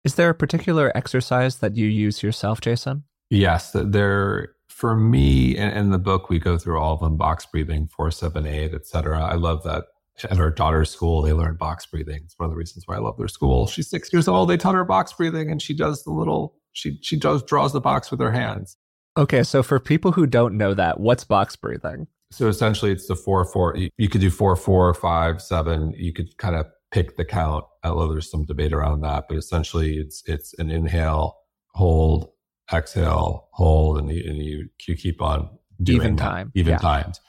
Is 0.04 0.16
there 0.16 0.30
a 0.30 0.36
particular 0.36 0.92
exercise 0.96 1.60
that 1.60 1.78
you 1.78 1.88
use 1.88 2.22
yourself, 2.22 2.62
Jason? 2.62 3.04
Yes, 3.30 3.72
there. 3.74 4.50
For 4.68 4.96
me, 4.98 5.56
in, 5.56 5.92
the 5.92 6.00
book, 6.00 6.30
we 6.30 6.40
go 6.40 6.58
through 6.58 6.78
all 6.78 6.96
of 6.96 7.00
them: 7.00 7.16
box 7.16 7.46
breathing, 7.46 7.88
four, 7.88 8.12
seven, 8.12 8.46
eight, 8.46 8.74
etc. 8.74 9.24
I 9.24 9.36
love 9.36 9.64
that 9.64 9.86
at 10.24 10.40
our 10.40 10.50
daughter's 10.50 10.90
school, 10.90 11.22
they 11.22 11.32
learn 11.32 11.56
box 11.56 11.86
breathing. 11.86 12.22
It's 12.26 12.38
one 12.38 12.46
of 12.46 12.52
the 12.52 12.58
reasons 12.58 12.84
why 12.86 12.96
I 12.96 13.00
love 13.00 13.18
their 13.18 13.28
school. 13.28 13.68
She's 13.68 13.90
six 13.90 14.12
years 14.12 14.28
old. 14.28 14.50
They 14.50 14.58
taught 14.58 14.76
her 14.76 14.84
box 14.84 15.14
breathing, 15.14 15.50
and 15.50 15.62
she 15.62 15.74
does 15.74 16.04
the 16.04 16.12
little. 16.12 16.56
She 16.74 17.00
she 17.02 17.16
does 17.16 17.44
draws 17.44 17.72
the 17.72 17.80
box 17.80 18.12
with 18.12 18.20
her 18.20 18.32
hands. 18.32 18.76
Okay, 19.16 19.44
so 19.44 19.64
for 19.64 19.80
people 19.80 20.12
who 20.12 20.26
don't 20.26 20.58
know 20.58 20.74
that, 20.74 21.00
what's 21.00 21.24
box 21.24 21.56
breathing? 21.56 22.08
So 22.32 22.48
essentially, 22.48 22.92
it's 22.92 23.08
the 23.08 23.16
four 23.16 23.46
four. 23.46 23.78
You, 23.78 23.90
you 23.98 24.10
could 24.10 24.22
do 24.22 24.32
four 24.32 24.56
four 24.56 24.94
five 24.94 25.42
seven. 25.42 25.94
You 25.96 26.12
could 26.12 26.38
kind 26.38 26.56
of 26.56 26.66
pick 26.94 27.18
the 27.18 27.26
count. 27.26 27.66
Although 27.84 28.14
there's 28.14 28.32
some 28.32 28.46
debate 28.46 28.72
around 28.72 29.02
that, 29.02 29.26
but 29.28 29.38
essentially, 29.38 29.98
it's 29.98 30.24
it's 30.26 30.54
an 30.60 30.72
inhale, 30.72 31.38
hold, 31.74 32.30
exhale, 32.72 33.50
hold, 33.52 33.98
and 33.98 34.10
you, 34.10 34.24
and 34.26 34.38
you, 34.38 34.70
you 34.88 34.96
keep 34.96 35.22
on 35.22 35.50
doing 35.82 35.98
even 35.98 36.16
time, 36.16 36.52
even 36.56 36.72
yeah. 36.74 36.78
times. 36.78 37.20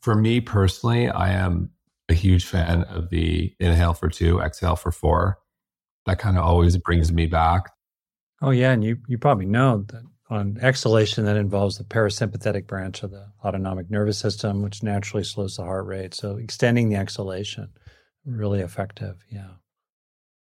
For 0.00 0.14
me 0.14 0.40
personally, 0.40 1.08
I 1.10 1.32
am 1.32 1.70
a 2.08 2.14
huge 2.14 2.46
fan 2.46 2.84
of 2.84 3.10
the 3.10 3.52
inhale 3.60 3.92
for 3.92 4.08
two, 4.08 4.40
exhale 4.40 4.76
for 4.76 4.92
four. 4.92 5.38
That 6.06 6.18
kind 6.18 6.38
of 6.38 6.44
always 6.44 6.76
brings 6.78 7.12
me 7.12 7.26
back. 7.26 7.70
Oh 8.40 8.50
yeah, 8.50 8.72
and 8.72 8.82
you 8.82 8.98
you 9.08 9.18
probably 9.18 9.46
know 9.46 9.84
that 9.88 10.04
on 10.30 10.58
exhalation 10.62 11.24
that 11.24 11.36
involves 11.36 11.78
the 11.78 11.84
parasympathetic 11.84 12.66
branch 12.66 13.02
of 13.02 13.10
the 13.10 13.26
autonomic 13.44 13.90
nervous 13.90 14.18
system, 14.18 14.62
which 14.62 14.82
naturally 14.82 15.24
slows 15.24 15.56
the 15.56 15.64
heart 15.64 15.86
rate. 15.86 16.14
So 16.14 16.36
extending 16.36 16.88
the 16.88 16.96
exhalation, 16.96 17.70
really 18.36 18.60
effective. 18.60 19.24
Yeah. 19.30 19.52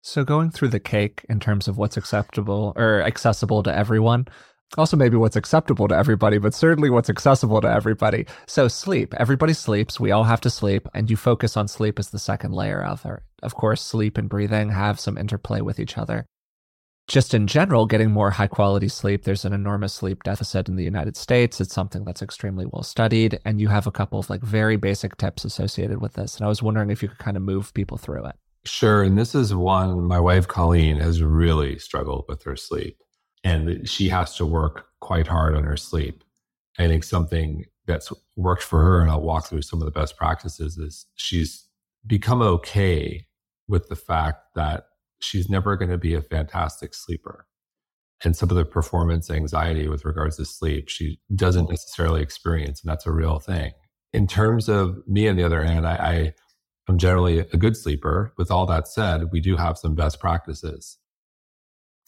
So 0.03 0.25
going 0.25 0.51
through 0.51 0.69
the 0.69 0.81
cake 0.81 1.25
in 1.29 1.41
terms 1.41 1.67
of 1.67 1.79
what's 1.79 1.97
acceptable 1.97 2.73
or 2.77 3.01
accessible 3.03 3.63
to 3.63 3.75
everyone, 3.75 4.29
also 4.77 4.97
maybe 4.97 5.17
what's 5.17 5.37
acceptable 5.37 5.89
to 5.89 5.97
everybody, 5.97 6.39
but 6.39 6.55
certainly 6.55 6.91
what's 6.91 7.11
accessible 7.11 7.61
to 7.61 7.71
everybody. 7.71 8.27
So 8.47 8.69
sleep. 8.69 9.15
Everybody 9.15 9.53
sleeps. 9.53 10.01
We 10.01 10.11
all 10.11 10.25
have 10.25 10.41
to 10.43 10.51
sleep, 10.51 10.89
and 10.95 11.11
you 11.11 11.17
focus 11.17 11.57
on 11.57 11.69
sleep 11.69 11.99
as 11.99 12.11
the 12.11 12.19
second 12.19 12.53
layer 12.53 12.83
of 12.83 13.05
it. 13.07 13.23
Of 13.43 13.55
course, 13.55 13.81
sleep 13.81 14.19
and 14.19 14.29
breathing 14.29 14.71
have 14.71 15.01
some 15.01 15.17
interplay 15.17 15.61
with 15.61 15.79
each 15.79 15.97
other. 15.97 16.27
Just 17.07 17.35
in 17.35 17.47
general, 17.47 17.87
getting 17.87 18.11
more 18.11 18.31
high 18.31 18.47
quality 18.47 18.89
sleep, 18.89 19.25
there's 19.25 19.45
an 19.45 19.53
enormous 19.53 19.93
sleep 19.93 20.23
deficit 20.23 20.69
in 20.69 20.77
the 20.77 20.85
United 20.85 21.17
States. 21.17 21.61
It's 21.61 21.75
something 21.75 22.05
that's 22.05 22.23
extremely 22.23 22.65
well 22.65 22.83
studied, 22.83 23.39
and 23.45 23.61
you 23.61 23.69
have 23.69 23.87
a 23.87 23.93
couple 23.93 24.19
of 24.19 24.31
like 24.31 24.43
very 24.43 24.77
basic 24.77 25.17
tips 25.19 25.45
associated 25.45 26.01
with 26.01 26.15
this. 26.15 26.37
And 26.37 26.47
I 26.47 26.49
was 26.49 26.63
wondering 26.63 26.91
if 26.91 27.03
you 27.03 27.09
could 27.09 27.19
kind 27.19 27.37
of 27.37 27.43
move 27.43 27.75
people 27.75 27.99
through 27.99 28.27
it. 28.27 28.37
Sure. 28.65 29.03
And 29.03 29.19
this 29.19 29.35
is 29.35 29.55
one 29.55 30.05
my 30.05 30.19
wife, 30.19 30.49
Colleen, 30.49 30.97
has 30.97 31.23
really 31.23 31.79
struggled 31.79 32.25
with 32.29 32.43
her 32.45 32.57
sleep 32.57 32.99
and 33.45 33.87
she 33.89 34.09
has 34.09 34.35
to 34.37 34.47
work 34.47 34.87
quite 35.01 35.27
hard 35.27 35.55
on 35.55 35.65
her 35.65 35.77
sleep. 35.77 36.25
I 36.79 36.89
think 36.89 37.05
something 37.05 37.67
that's 37.87 38.11
worked 38.37 38.63
for 38.63 38.83
her, 38.83 39.01
and 39.01 39.11
I'll 39.11 39.21
walk 39.21 39.47
through 39.47 39.63
some 39.63 39.81
of 39.81 39.85
the 39.85 39.93
best 39.93 40.17
practices, 40.17 40.79
is 40.79 41.07
she's 41.15 41.69
become 42.07 42.41
okay 42.41 43.27
with 43.69 43.89
the 43.89 43.97
fact 43.97 44.55
that 44.55 44.87
she's 45.21 45.49
never 45.49 45.77
going 45.77 45.91
to 45.91 45.99
be 45.99 46.15
a 46.15 46.23
fantastic 46.23 46.95
sleeper. 46.95 47.47
And 48.25 48.37
some 48.37 48.51
of 48.51 48.57
the 48.57 48.65
performance 48.65 49.31
anxiety 49.31 49.89
with 49.89 50.05
regards 50.05 50.37
to 50.37 50.45
sleep, 50.45 50.89
she 50.89 51.21
doesn't 51.35 51.69
necessarily 51.69 52.23
experience, 52.23 52.83
and 52.83 52.91
that's 52.91 53.07
a 53.07 53.13
real 53.13 53.39
thing. 53.39 53.73
In 54.13 54.27
terms 54.27 54.69
of 54.69 54.97
me, 55.07 55.29
on 55.29 55.37
the 55.37 55.43
other 55.43 55.65
hand, 55.65 55.87
I, 55.87 55.95
I 55.97 56.35
am 56.89 56.99
generally 56.99 57.41
a 57.41 57.57
good 57.57 57.77
sleeper. 57.77 58.33
With 58.39 58.51
all 58.51 58.67
that 58.67 58.89
said, 58.89 59.33
we 59.33 59.41
do 59.41 59.57
have 59.57 59.77
some 59.77 59.95
best 59.95 60.21
practices 60.21 60.99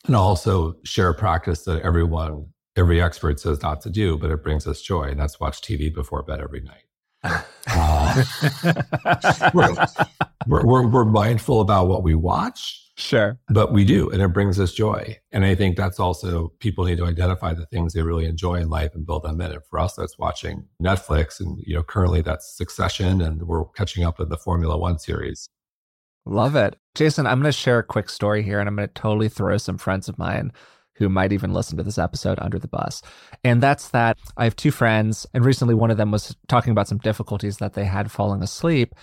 and 0.06 0.16
also 0.16 0.76
share 0.84 1.10
a 1.10 1.14
practice 1.14 1.64
that 1.64 1.82
everyone, 1.82 2.46
every 2.76 3.00
expert 3.00 3.40
says 3.40 3.62
not 3.62 3.80
to 3.82 3.90
do, 3.90 4.16
but 4.16 4.30
it 4.30 4.42
brings 4.42 4.66
us 4.66 4.80
joy. 4.80 5.04
And 5.04 5.18
that's 5.18 5.40
watch 5.40 5.60
TV 5.60 5.92
before 5.92 6.22
bed 6.22 6.40
every 6.40 6.60
night. 6.60 7.44
Uh, 7.68 8.22
we're, 9.52 9.74
we're, 10.46 10.86
we're, 10.86 11.04
mindful 11.04 11.60
about 11.60 11.88
what 11.88 12.04
we 12.04 12.14
watch. 12.14 12.85
Sure. 12.98 13.38
But 13.48 13.72
we 13.72 13.84
do, 13.84 14.08
and 14.08 14.22
it 14.22 14.28
brings 14.28 14.58
us 14.58 14.72
joy. 14.72 15.18
And 15.30 15.44
I 15.44 15.54
think 15.54 15.76
that's 15.76 16.00
also 16.00 16.52
people 16.60 16.86
need 16.86 16.96
to 16.96 17.04
identify 17.04 17.52
the 17.52 17.66
things 17.66 17.92
they 17.92 18.02
really 18.02 18.24
enjoy 18.24 18.54
in 18.54 18.70
life 18.70 18.94
and 18.94 19.06
build 19.06 19.24
them 19.24 19.40
in. 19.40 19.52
And 19.52 19.62
for 19.68 19.78
us, 19.78 19.94
that's 19.94 20.18
watching 20.18 20.64
Netflix. 20.82 21.38
And, 21.38 21.58
you 21.66 21.74
know, 21.74 21.82
currently 21.82 22.22
that's 22.22 22.56
Succession, 22.56 23.20
and 23.20 23.42
we're 23.42 23.66
catching 23.66 24.02
up 24.02 24.18
with 24.18 24.30
the 24.30 24.38
Formula 24.38 24.78
One 24.78 24.98
series. 24.98 25.50
Love 26.24 26.56
it. 26.56 26.76
Jason, 26.94 27.26
I'm 27.26 27.40
going 27.40 27.52
to 27.52 27.52
share 27.52 27.78
a 27.78 27.84
quick 27.84 28.08
story 28.08 28.42
here 28.42 28.58
and 28.58 28.68
I'm 28.68 28.74
going 28.74 28.88
to 28.88 28.94
totally 28.94 29.28
throw 29.28 29.56
some 29.58 29.78
friends 29.78 30.08
of 30.08 30.18
mine 30.18 30.50
who 30.96 31.08
might 31.08 31.32
even 31.32 31.52
listen 31.52 31.76
to 31.76 31.84
this 31.84 31.98
episode 31.98 32.38
under 32.40 32.58
the 32.58 32.68
bus. 32.68 33.02
And 33.44 33.62
that's 33.62 33.90
that 33.90 34.18
I 34.36 34.44
have 34.44 34.56
two 34.56 34.70
friends, 34.70 35.26
and 35.34 35.44
recently 35.44 35.74
one 35.74 35.90
of 35.90 35.98
them 35.98 36.10
was 36.10 36.34
talking 36.48 36.70
about 36.70 36.88
some 36.88 36.98
difficulties 36.98 37.58
that 37.58 37.74
they 37.74 37.84
had 37.84 38.10
falling 38.10 38.42
asleep. 38.42 38.94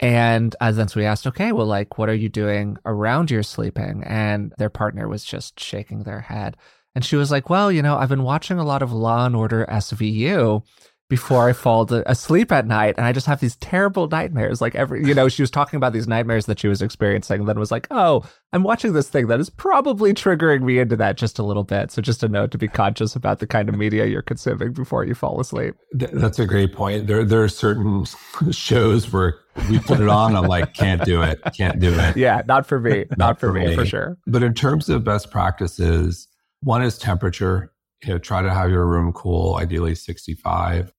And 0.00 0.56
as 0.62 0.76
then 0.76 0.88
so 0.88 0.98
we 0.98 1.06
asked, 1.06 1.26
okay, 1.26 1.52
well, 1.52 1.66
like, 1.66 1.98
what 1.98 2.08
are 2.08 2.14
you 2.14 2.30
doing 2.30 2.78
around 2.86 3.30
your 3.30 3.42
sleeping? 3.42 4.02
And 4.06 4.52
their 4.56 4.70
partner 4.70 5.06
was 5.06 5.24
just 5.24 5.60
shaking 5.60 6.02
their 6.02 6.20
head. 6.20 6.56
And 6.94 7.04
she 7.04 7.16
was 7.16 7.30
like, 7.30 7.50
well, 7.50 7.70
you 7.70 7.82
know, 7.82 7.96
I've 7.96 8.08
been 8.08 8.22
watching 8.22 8.58
a 8.58 8.64
lot 8.64 8.82
of 8.82 8.92
Law 8.92 9.26
and 9.26 9.36
Order 9.36 9.66
SVU 9.68 10.62
before 11.10 11.48
I 11.48 11.52
fall 11.52 11.84
to, 11.86 12.08
asleep 12.08 12.52
at 12.52 12.68
night. 12.68 12.94
And 12.96 13.04
I 13.04 13.12
just 13.12 13.26
have 13.26 13.40
these 13.40 13.56
terrible 13.56 14.06
nightmares. 14.06 14.60
Like 14.60 14.76
every, 14.76 15.04
you 15.04 15.12
know, 15.12 15.28
she 15.28 15.42
was 15.42 15.50
talking 15.50 15.76
about 15.76 15.92
these 15.92 16.06
nightmares 16.06 16.46
that 16.46 16.60
she 16.60 16.68
was 16.68 16.80
experiencing 16.80 17.40
and 17.40 17.48
then 17.48 17.58
was 17.58 17.72
like, 17.72 17.88
oh, 17.90 18.24
I'm 18.52 18.62
watching 18.62 18.92
this 18.92 19.08
thing 19.08 19.26
that 19.26 19.40
is 19.40 19.50
probably 19.50 20.14
triggering 20.14 20.62
me 20.62 20.78
into 20.78 20.94
that 20.96 21.16
just 21.16 21.40
a 21.40 21.42
little 21.42 21.64
bit. 21.64 21.90
So 21.90 22.00
just 22.00 22.22
a 22.22 22.28
note 22.28 22.52
to 22.52 22.58
be 22.58 22.68
conscious 22.68 23.16
about 23.16 23.40
the 23.40 23.48
kind 23.48 23.68
of 23.68 23.74
media 23.74 24.06
you're 24.06 24.22
consuming 24.22 24.72
before 24.72 25.04
you 25.04 25.16
fall 25.16 25.40
asleep. 25.40 25.74
That's 25.92 26.38
a 26.38 26.46
great 26.46 26.72
point. 26.72 27.08
There, 27.08 27.24
there 27.24 27.42
are 27.42 27.48
certain 27.48 28.06
shows 28.52 29.12
where 29.12 29.34
we 29.68 29.80
put 29.80 29.98
it 29.98 30.08
on. 30.08 30.36
I'm 30.36 30.46
like, 30.46 30.74
can't 30.74 31.04
do 31.04 31.22
it. 31.22 31.40
Can't 31.56 31.80
do 31.80 31.92
it. 31.92 32.16
Yeah. 32.16 32.42
Not 32.46 32.66
for 32.66 32.78
me. 32.78 33.06
not, 33.10 33.18
not, 33.18 33.40
for, 33.40 33.48
for 33.48 33.54
me, 33.54 33.66
me 33.66 33.74
for 33.74 33.84
sure. 33.84 34.16
But 34.28 34.44
in 34.44 34.54
terms 34.54 34.88
of 34.88 35.02
best 35.02 35.32
practices, 35.32 36.28
one 36.62 36.82
is 36.82 36.98
temperature. 36.98 37.72
You 38.04 38.10
know, 38.10 38.18
try 38.18 38.42
to 38.42 38.54
have 38.54 38.70
your 38.70 38.86
room 38.86 39.12
cool, 39.12 39.56
ideally 39.56 39.96
65. 39.96 40.92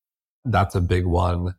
That's 0.46 0.76
a 0.76 0.82
big 0.82 1.06
one. 1.06 1.56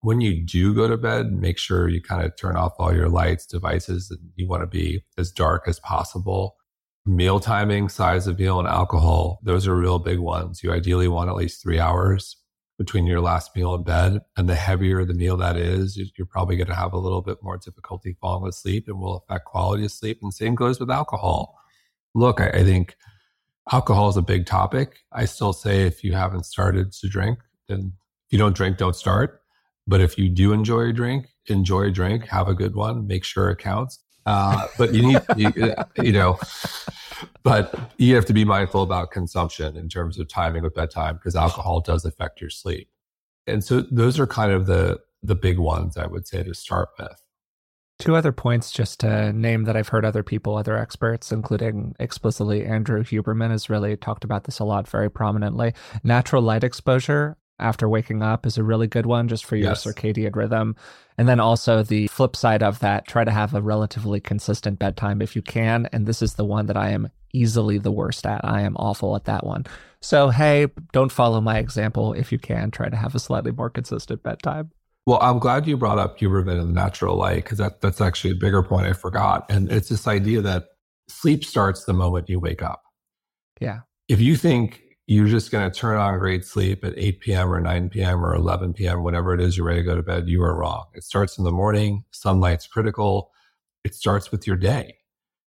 When 0.00 0.20
you 0.20 0.44
do 0.44 0.74
go 0.74 0.86
to 0.86 0.96
bed, 0.96 1.32
make 1.32 1.58
sure 1.58 1.88
you 1.88 2.02
kind 2.02 2.24
of 2.24 2.36
turn 2.36 2.56
off 2.56 2.74
all 2.78 2.94
your 2.94 3.08
lights, 3.08 3.46
devices, 3.46 4.10
and 4.10 4.20
you 4.36 4.46
want 4.46 4.62
to 4.62 4.66
be 4.66 5.02
as 5.16 5.32
dark 5.32 5.66
as 5.66 5.80
possible. 5.80 6.56
Meal 7.06 7.40
timing, 7.40 7.88
size 7.88 8.26
of 8.26 8.38
meal, 8.38 8.58
and 8.58 8.68
alcohol, 8.68 9.40
those 9.42 9.66
are 9.66 9.76
real 9.76 9.98
big 9.98 10.18
ones. 10.18 10.62
You 10.62 10.72
ideally 10.72 11.08
want 11.08 11.30
at 11.30 11.36
least 11.36 11.62
three 11.62 11.78
hours 11.78 12.36
between 12.78 13.06
your 13.06 13.20
last 13.20 13.54
meal 13.54 13.74
and 13.74 13.84
bed. 13.84 14.20
And 14.36 14.48
the 14.48 14.54
heavier 14.54 15.04
the 15.04 15.14
meal 15.14 15.36
that 15.36 15.56
is, 15.56 15.98
you're 16.16 16.26
probably 16.26 16.56
going 16.56 16.68
to 16.68 16.74
have 16.74 16.92
a 16.92 16.98
little 16.98 17.22
bit 17.22 17.38
more 17.42 17.56
difficulty 17.56 18.16
falling 18.20 18.48
asleep 18.48 18.88
and 18.88 18.98
will 18.98 19.24
affect 19.28 19.44
quality 19.44 19.84
of 19.84 19.92
sleep. 19.92 20.18
And 20.22 20.32
same 20.32 20.54
goes 20.54 20.80
with 20.80 20.90
alcohol. 20.90 21.58
Look, 22.14 22.40
I, 22.40 22.48
I 22.48 22.64
think 22.64 22.96
alcohol 23.70 24.08
is 24.08 24.16
a 24.16 24.22
big 24.22 24.46
topic. 24.46 24.98
I 25.12 25.24
still 25.24 25.52
say 25.52 25.86
if 25.86 26.02
you 26.04 26.12
haven't 26.12 26.44
started 26.44 26.92
to 26.92 27.08
drink, 27.08 27.38
then 27.68 27.92
you 28.30 28.38
don't 28.38 28.56
drink, 28.56 28.78
don't 28.78 28.96
start. 28.96 29.42
But 29.86 30.00
if 30.00 30.18
you 30.18 30.28
do 30.28 30.52
enjoy 30.52 30.88
a 30.88 30.92
drink, 30.92 31.28
enjoy 31.46 31.82
a 31.82 31.90
drink, 31.90 32.26
have 32.28 32.48
a 32.48 32.54
good 32.54 32.74
one, 32.74 33.06
make 33.06 33.24
sure 33.24 33.50
it 33.50 33.58
counts. 33.58 33.98
Uh, 34.26 34.66
but 34.78 34.94
you 34.94 35.02
need, 35.02 35.20
you, 35.36 35.74
you, 36.02 36.12
know, 36.12 36.38
but 37.42 37.90
you 37.98 38.14
have 38.14 38.24
to 38.24 38.32
be 38.32 38.44
mindful 38.44 38.82
about 38.82 39.10
consumption 39.10 39.76
in 39.76 39.88
terms 39.88 40.18
of 40.18 40.28
timing 40.28 40.62
with 40.62 40.74
bedtime 40.74 41.16
because 41.16 41.36
alcohol 41.36 41.80
does 41.80 42.04
affect 42.04 42.40
your 42.40 42.50
sleep. 42.50 42.88
And 43.46 43.62
so 43.62 43.82
those 43.82 44.18
are 44.18 44.26
kind 44.26 44.52
of 44.52 44.66
the 44.66 45.00
the 45.22 45.34
big 45.34 45.58
ones 45.58 45.96
I 45.96 46.06
would 46.06 46.26
say 46.26 46.42
to 46.42 46.54
start 46.54 46.90
with. 46.98 47.22
Two 47.98 48.16
other 48.16 48.32
points 48.32 48.70
just 48.70 49.00
to 49.00 49.32
name 49.32 49.64
that 49.64 49.76
I've 49.76 49.88
heard 49.88 50.04
other 50.04 50.22
people, 50.22 50.56
other 50.56 50.76
experts, 50.76 51.30
including 51.30 51.94
explicitly 52.00 52.64
Andrew 52.64 53.04
Huberman, 53.04 53.50
has 53.50 53.70
really 53.70 53.96
talked 53.96 54.24
about 54.24 54.44
this 54.44 54.58
a 54.58 54.64
lot 54.64 54.88
very 54.88 55.10
prominently. 55.10 55.74
Natural 56.02 56.42
light 56.42 56.64
exposure 56.64 57.36
after 57.58 57.88
waking 57.88 58.22
up 58.22 58.46
is 58.46 58.58
a 58.58 58.64
really 58.64 58.86
good 58.86 59.06
one 59.06 59.28
just 59.28 59.44
for 59.44 59.56
your 59.56 59.70
yes. 59.70 59.84
circadian 59.84 60.34
rhythm. 60.34 60.76
And 61.16 61.28
then 61.28 61.40
also 61.40 61.82
the 61.82 62.08
flip 62.08 62.34
side 62.34 62.62
of 62.62 62.80
that, 62.80 63.06
try 63.06 63.24
to 63.24 63.30
have 63.30 63.54
a 63.54 63.62
relatively 63.62 64.20
consistent 64.20 64.78
bedtime 64.78 65.22
if 65.22 65.36
you 65.36 65.42
can. 65.42 65.88
And 65.92 66.06
this 66.06 66.22
is 66.22 66.34
the 66.34 66.44
one 66.44 66.66
that 66.66 66.76
I 66.76 66.90
am 66.90 67.10
easily 67.32 67.78
the 67.78 67.92
worst 67.92 68.26
at. 68.26 68.44
I 68.44 68.62
am 68.62 68.76
awful 68.76 69.14
at 69.16 69.24
that 69.24 69.44
one. 69.44 69.66
So, 70.00 70.28
hey, 70.30 70.66
don't 70.92 71.12
follow 71.12 71.40
my 71.40 71.58
example 71.58 72.12
if 72.12 72.32
you 72.32 72.38
can. 72.38 72.70
Try 72.70 72.88
to 72.88 72.96
have 72.96 73.14
a 73.14 73.18
slightly 73.18 73.52
more 73.52 73.70
consistent 73.70 74.22
bedtime. 74.22 74.70
Well, 75.06 75.18
I'm 75.20 75.38
glad 75.38 75.66
you 75.66 75.76
brought 75.76 75.98
up 75.98 76.18
Huberman 76.18 76.58
and 76.58 76.70
the 76.70 76.74
natural 76.74 77.16
light 77.16 77.44
because 77.44 77.58
that, 77.58 77.80
that's 77.80 78.00
actually 78.00 78.32
a 78.32 78.36
bigger 78.36 78.62
point 78.62 78.86
I 78.86 78.94
forgot. 78.94 79.46
And 79.50 79.70
it's 79.70 79.88
this 79.90 80.08
idea 80.08 80.40
that 80.40 80.64
sleep 81.08 81.44
starts 81.44 81.84
the 81.84 81.92
moment 81.92 82.28
you 82.28 82.40
wake 82.40 82.62
up. 82.62 82.82
Yeah. 83.60 83.80
If 84.08 84.20
you 84.20 84.36
think 84.36 84.82
you're 85.06 85.28
just 85.28 85.50
going 85.50 85.70
to 85.70 85.78
turn 85.78 85.98
on 85.98 86.18
great 86.18 86.44
sleep 86.44 86.84
at 86.84 86.94
8 86.96 87.20
p.m. 87.20 87.52
or 87.52 87.60
9 87.60 87.90
p.m. 87.90 88.24
or 88.24 88.34
11 88.34 88.72
p.m., 88.72 89.02
whatever 89.02 89.34
it 89.34 89.40
is 89.40 89.56
you're 89.56 89.66
ready 89.66 89.80
to 89.80 89.86
go 89.86 89.94
to 89.94 90.02
bed, 90.02 90.28
you 90.28 90.42
are 90.42 90.56
wrong. 90.56 90.86
It 90.94 91.04
starts 91.04 91.36
in 91.36 91.44
the 91.44 91.52
morning. 91.52 92.04
Sunlight's 92.10 92.66
critical. 92.66 93.30
It 93.84 93.94
starts 93.94 94.30
with 94.30 94.46
your 94.46 94.56
day. 94.56 94.96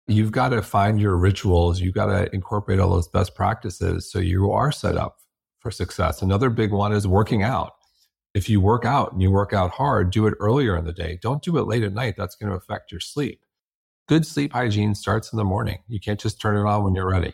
You've 0.09 0.31
got 0.31 0.51
to 0.51 0.63
find 0.63 1.01
your 1.01 1.17
rituals. 1.17 1.81
You've 1.81 1.95
got 1.95 2.07
to 2.07 2.33
incorporate 2.35 2.79
all 2.79 2.91
those 2.91 3.09
best 3.09 3.35
practices 3.35 4.11
so 4.11 4.19
you 4.19 4.53
are 4.53 4.71
set 4.71 4.97
up 4.97 5.19
for 5.59 5.71
success. 5.71 6.23
Another 6.23 6.51
big 6.51 6.71
one 6.71 6.93
is 6.93 7.09
working 7.09 7.43
out. 7.43 7.73
If 8.35 8.51
you 8.51 8.61
work 8.61 8.85
out 8.85 9.13
and 9.13 9.23
you 9.23 9.31
work 9.31 9.55
out 9.55 9.71
hard, 9.71 10.11
do 10.11 10.27
it 10.27 10.35
earlier 10.39 10.77
in 10.77 10.85
the 10.85 10.93
day. 10.93 11.19
Don't 11.23 11.43
do 11.43 11.57
it 11.57 11.67
late 11.67 11.83
at 11.83 11.95
night. 11.95 12.15
That's 12.19 12.37
going 12.37 12.51
to 12.51 12.57
affect 12.57 12.93
your 12.93 13.01
sleep. 13.01 13.41
Good 14.07 14.27
sleep 14.27 14.53
hygiene 14.53 14.95
starts 14.95 15.33
in 15.33 15.39
the 15.39 15.45
morning. 15.45 15.79
You 15.89 15.99
can't 15.99 16.21
just 16.21 16.41
turn 16.41 16.57
it 16.57 16.69
on 16.69 16.85
when 16.85 16.95
you're 16.95 17.11
ready. 17.11 17.33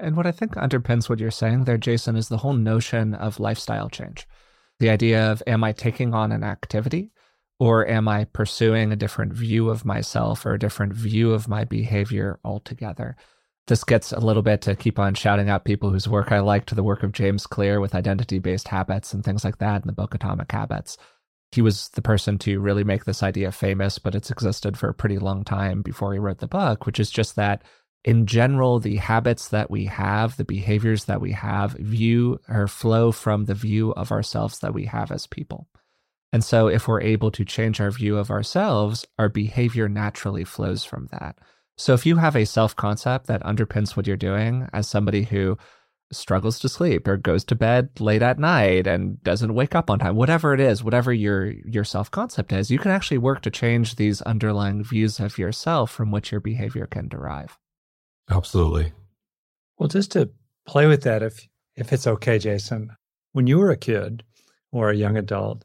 And 0.00 0.16
what 0.16 0.26
I 0.26 0.32
think 0.32 0.54
underpins 0.54 1.08
what 1.08 1.18
you're 1.18 1.30
saying 1.30 1.64
there, 1.64 1.78
Jason, 1.78 2.16
is 2.16 2.28
the 2.28 2.38
whole 2.38 2.52
notion 2.52 3.14
of 3.14 3.40
lifestyle 3.40 3.88
change. 3.88 4.26
The 4.78 4.90
idea 4.90 5.30
of 5.30 5.42
am 5.46 5.64
I 5.64 5.72
taking 5.72 6.14
on 6.14 6.30
an 6.30 6.44
activity 6.44 7.10
or 7.58 7.86
am 7.86 8.06
I 8.06 8.24
pursuing 8.24 8.92
a 8.92 8.96
different 8.96 9.32
view 9.32 9.68
of 9.68 9.84
myself 9.84 10.46
or 10.46 10.54
a 10.54 10.58
different 10.58 10.92
view 10.92 11.32
of 11.32 11.48
my 11.48 11.64
behavior 11.64 12.38
altogether? 12.44 13.16
This 13.66 13.82
gets 13.82 14.12
a 14.12 14.20
little 14.20 14.42
bit 14.42 14.62
to 14.62 14.76
keep 14.76 14.98
on 14.98 15.14
shouting 15.14 15.50
out 15.50 15.64
people 15.64 15.90
whose 15.90 16.08
work 16.08 16.30
I 16.30 16.38
like 16.38 16.66
to 16.66 16.74
the 16.74 16.84
work 16.84 17.02
of 17.02 17.12
James 17.12 17.46
Clear 17.46 17.80
with 17.80 17.94
identity 17.94 18.38
based 18.38 18.68
habits 18.68 19.12
and 19.12 19.24
things 19.24 19.44
like 19.44 19.58
that 19.58 19.82
in 19.82 19.88
the 19.88 19.92
book 19.92 20.14
Atomic 20.14 20.50
Habits. 20.52 20.96
He 21.50 21.60
was 21.60 21.88
the 21.90 22.02
person 22.02 22.38
to 22.38 22.60
really 22.60 22.84
make 22.84 23.04
this 23.04 23.22
idea 23.22 23.50
famous, 23.50 23.98
but 23.98 24.14
it's 24.14 24.30
existed 24.30 24.78
for 24.78 24.88
a 24.88 24.94
pretty 24.94 25.18
long 25.18 25.44
time 25.44 25.82
before 25.82 26.12
he 26.12 26.18
wrote 26.18 26.38
the 26.38 26.46
book, 26.46 26.86
which 26.86 27.00
is 27.00 27.10
just 27.10 27.36
that 27.36 27.62
in 28.04 28.26
general, 28.26 28.78
the 28.78 28.96
habits 28.96 29.48
that 29.48 29.70
we 29.70 29.86
have, 29.86 30.36
the 30.36 30.44
behaviors 30.44 31.04
that 31.06 31.20
we 31.20 31.32
have, 31.32 31.72
view 31.72 32.38
or 32.48 32.68
flow 32.68 33.12
from 33.12 33.44
the 33.44 33.54
view 33.54 33.92
of 33.94 34.12
ourselves 34.12 34.60
that 34.60 34.74
we 34.74 34.84
have 34.86 35.10
as 35.10 35.26
people. 35.26 35.68
And 36.32 36.44
so, 36.44 36.68
if 36.68 36.86
we're 36.86 37.00
able 37.00 37.30
to 37.32 37.44
change 37.44 37.80
our 37.80 37.90
view 37.90 38.16
of 38.16 38.30
ourselves, 38.30 39.06
our 39.18 39.28
behavior 39.28 39.88
naturally 39.88 40.44
flows 40.44 40.84
from 40.84 41.08
that. 41.10 41.38
So, 41.76 41.94
if 41.94 42.04
you 42.04 42.16
have 42.16 42.36
a 42.36 42.44
self 42.44 42.76
concept 42.76 43.26
that 43.26 43.42
underpins 43.42 43.96
what 43.96 44.06
you're 44.06 44.16
doing 44.16 44.68
as 44.72 44.88
somebody 44.88 45.24
who 45.24 45.58
struggles 46.12 46.58
to 46.58 46.68
sleep 46.68 47.06
or 47.06 47.16
goes 47.16 47.44
to 47.44 47.54
bed 47.54 47.90
late 48.00 48.22
at 48.22 48.38
night 48.38 48.86
and 48.86 49.22
doesn't 49.22 49.54
wake 49.54 49.74
up 49.74 49.90
on 49.90 49.98
time 49.98 50.16
whatever 50.16 50.54
it 50.54 50.60
is 50.60 50.82
whatever 50.82 51.12
your 51.12 51.50
your 51.66 51.84
self 51.84 52.10
concept 52.10 52.50
is 52.50 52.70
you 52.70 52.78
can 52.78 52.90
actually 52.90 53.18
work 53.18 53.42
to 53.42 53.50
change 53.50 53.96
these 53.96 54.22
underlying 54.22 54.82
views 54.82 55.20
of 55.20 55.36
yourself 55.36 55.90
from 55.90 56.10
which 56.10 56.32
your 56.32 56.40
behavior 56.40 56.86
can 56.86 57.08
derive 57.08 57.58
Absolutely. 58.30 58.92
Well, 59.78 59.88
just 59.88 60.12
to 60.12 60.30
play 60.66 60.86
with 60.86 61.02
that, 61.02 61.22
if 61.22 61.46
if 61.76 61.92
it's 61.92 62.06
okay, 62.06 62.38
Jason, 62.38 62.90
when 63.32 63.46
you 63.46 63.58
were 63.58 63.70
a 63.70 63.76
kid 63.76 64.24
or 64.72 64.90
a 64.90 64.96
young 64.96 65.16
adult, 65.16 65.64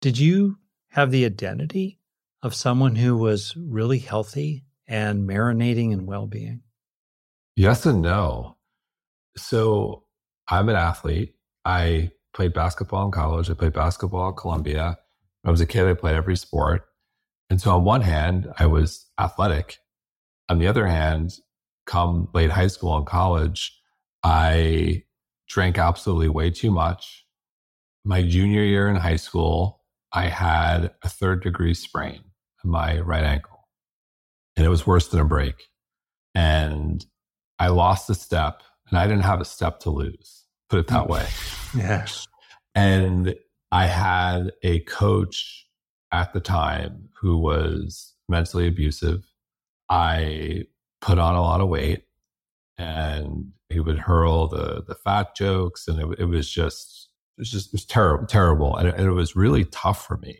did 0.00 0.18
you 0.18 0.56
have 0.88 1.10
the 1.10 1.24
identity 1.24 1.98
of 2.42 2.54
someone 2.54 2.96
who 2.96 3.16
was 3.16 3.54
really 3.56 3.98
healthy 3.98 4.64
and 4.88 5.28
marinating 5.28 5.92
in 5.92 6.06
well-being? 6.06 6.62
Yes 7.54 7.86
and 7.86 8.02
no. 8.02 8.56
So 9.36 10.04
I'm 10.48 10.68
an 10.68 10.76
athlete. 10.76 11.34
I 11.64 12.10
played 12.34 12.54
basketball 12.54 13.06
in 13.06 13.12
college. 13.12 13.50
I 13.50 13.54
played 13.54 13.74
basketball 13.74 14.30
at 14.30 14.36
Columbia. 14.36 14.98
When 15.42 15.50
I 15.50 15.52
was 15.52 15.60
a 15.60 15.66
kid, 15.66 15.86
I 15.86 15.94
played 15.94 16.16
every 16.16 16.36
sport. 16.36 16.86
And 17.50 17.60
so 17.60 17.72
on 17.72 17.84
one 17.84 18.00
hand, 18.00 18.50
I 18.58 18.66
was 18.66 19.06
athletic. 19.18 19.76
On 20.48 20.58
the 20.58 20.66
other 20.66 20.86
hand, 20.86 21.32
come 21.86 22.28
late 22.32 22.50
high 22.50 22.66
school 22.66 22.96
and 22.96 23.06
college, 23.06 23.78
I 24.22 25.04
drank 25.48 25.78
absolutely 25.78 26.28
way 26.28 26.50
too 26.50 26.70
much. 26.70 27.24
My 28.04 28.22
junior 28.22 28.62
year 28.62 28.88
in 28.88 28.96
high 28.96 29.16
school, 29.16 29.80
I 30.12 30.28
had 30.28 30.92
a 31.02 31.08
third 31.08 31.42
degree 31.42 31.74
sprain 31.74 32.20
in 32.64 32.70
my 32.70 33.00
right 33.00 33.24
ankle, 33.24 33.68
and 34.56 34.66
it 34.66 34.68
was 34.68 34.86
worse 34.86 35.08
than 35.08 35.20
a 35.20 35.24
break. 35.24 35.68
And 36.34 37.04
I 37.58 37.68
lost 37.68 38.10
a 38.10 38.14
step, 38.14 38.62
and 38.88 38.98
I 38.98 39.06
didn't 39.06 39.24
have 39.24 39.40
a 39.40 39.44
step 39.44 39.80
to 39.80 39.90
lose, 39.90 40.44
put 40.68 40.80
it 40.80 40.86
that 40.88 41.04
hmm. 41.06 41.12
way. 41.12 41.26
yes. 41.76 42.26
And 42.74 43.34
I 43.70 43.86
had 43.86 44.52
a 44.62 44.80
coach 44.80 45.66
at 46.12 46.32
the 46.32 46.40
time 46.40 47.08
who 47.20 47.38
was 47.38 48.14
mentally 48.28 48.66
abusive. 48.66 49.24
I 49.88 50.64
put 51.02 51.18
on 51.18 51.34
a 51.34 51.42
lot 51.42 51.60
of 51.60 51.68
weight 51.68 52.04
and 52.78 53.52
he 53.68 53.80
would 53.80 53.98
hurl 53.98 54.48
the 54.48 54.82
the 54.86 54.94
fat 54.94 55.36
jokes 55.36 55.86
and 55.86 56.00
it, 56.00 56.20
it 56.20 56.24
was 56.24 56.50
just 56.50 57.10
it 57.36 57.42
was 57.42 57.50
just 57.50 57.66
it 57.68 57.72
was 57.74 57.84
terrible 57.84 58.26
terrible 58.26 58.76
and 58.76 58.88
it, 58.88 58.94
and 58.96 59.06
it 59.06 59.12
was 59.12 59.36
really 59.36 59.64
tough 59.66 60.06
for 60.06 60.16
me. 60.18 60.38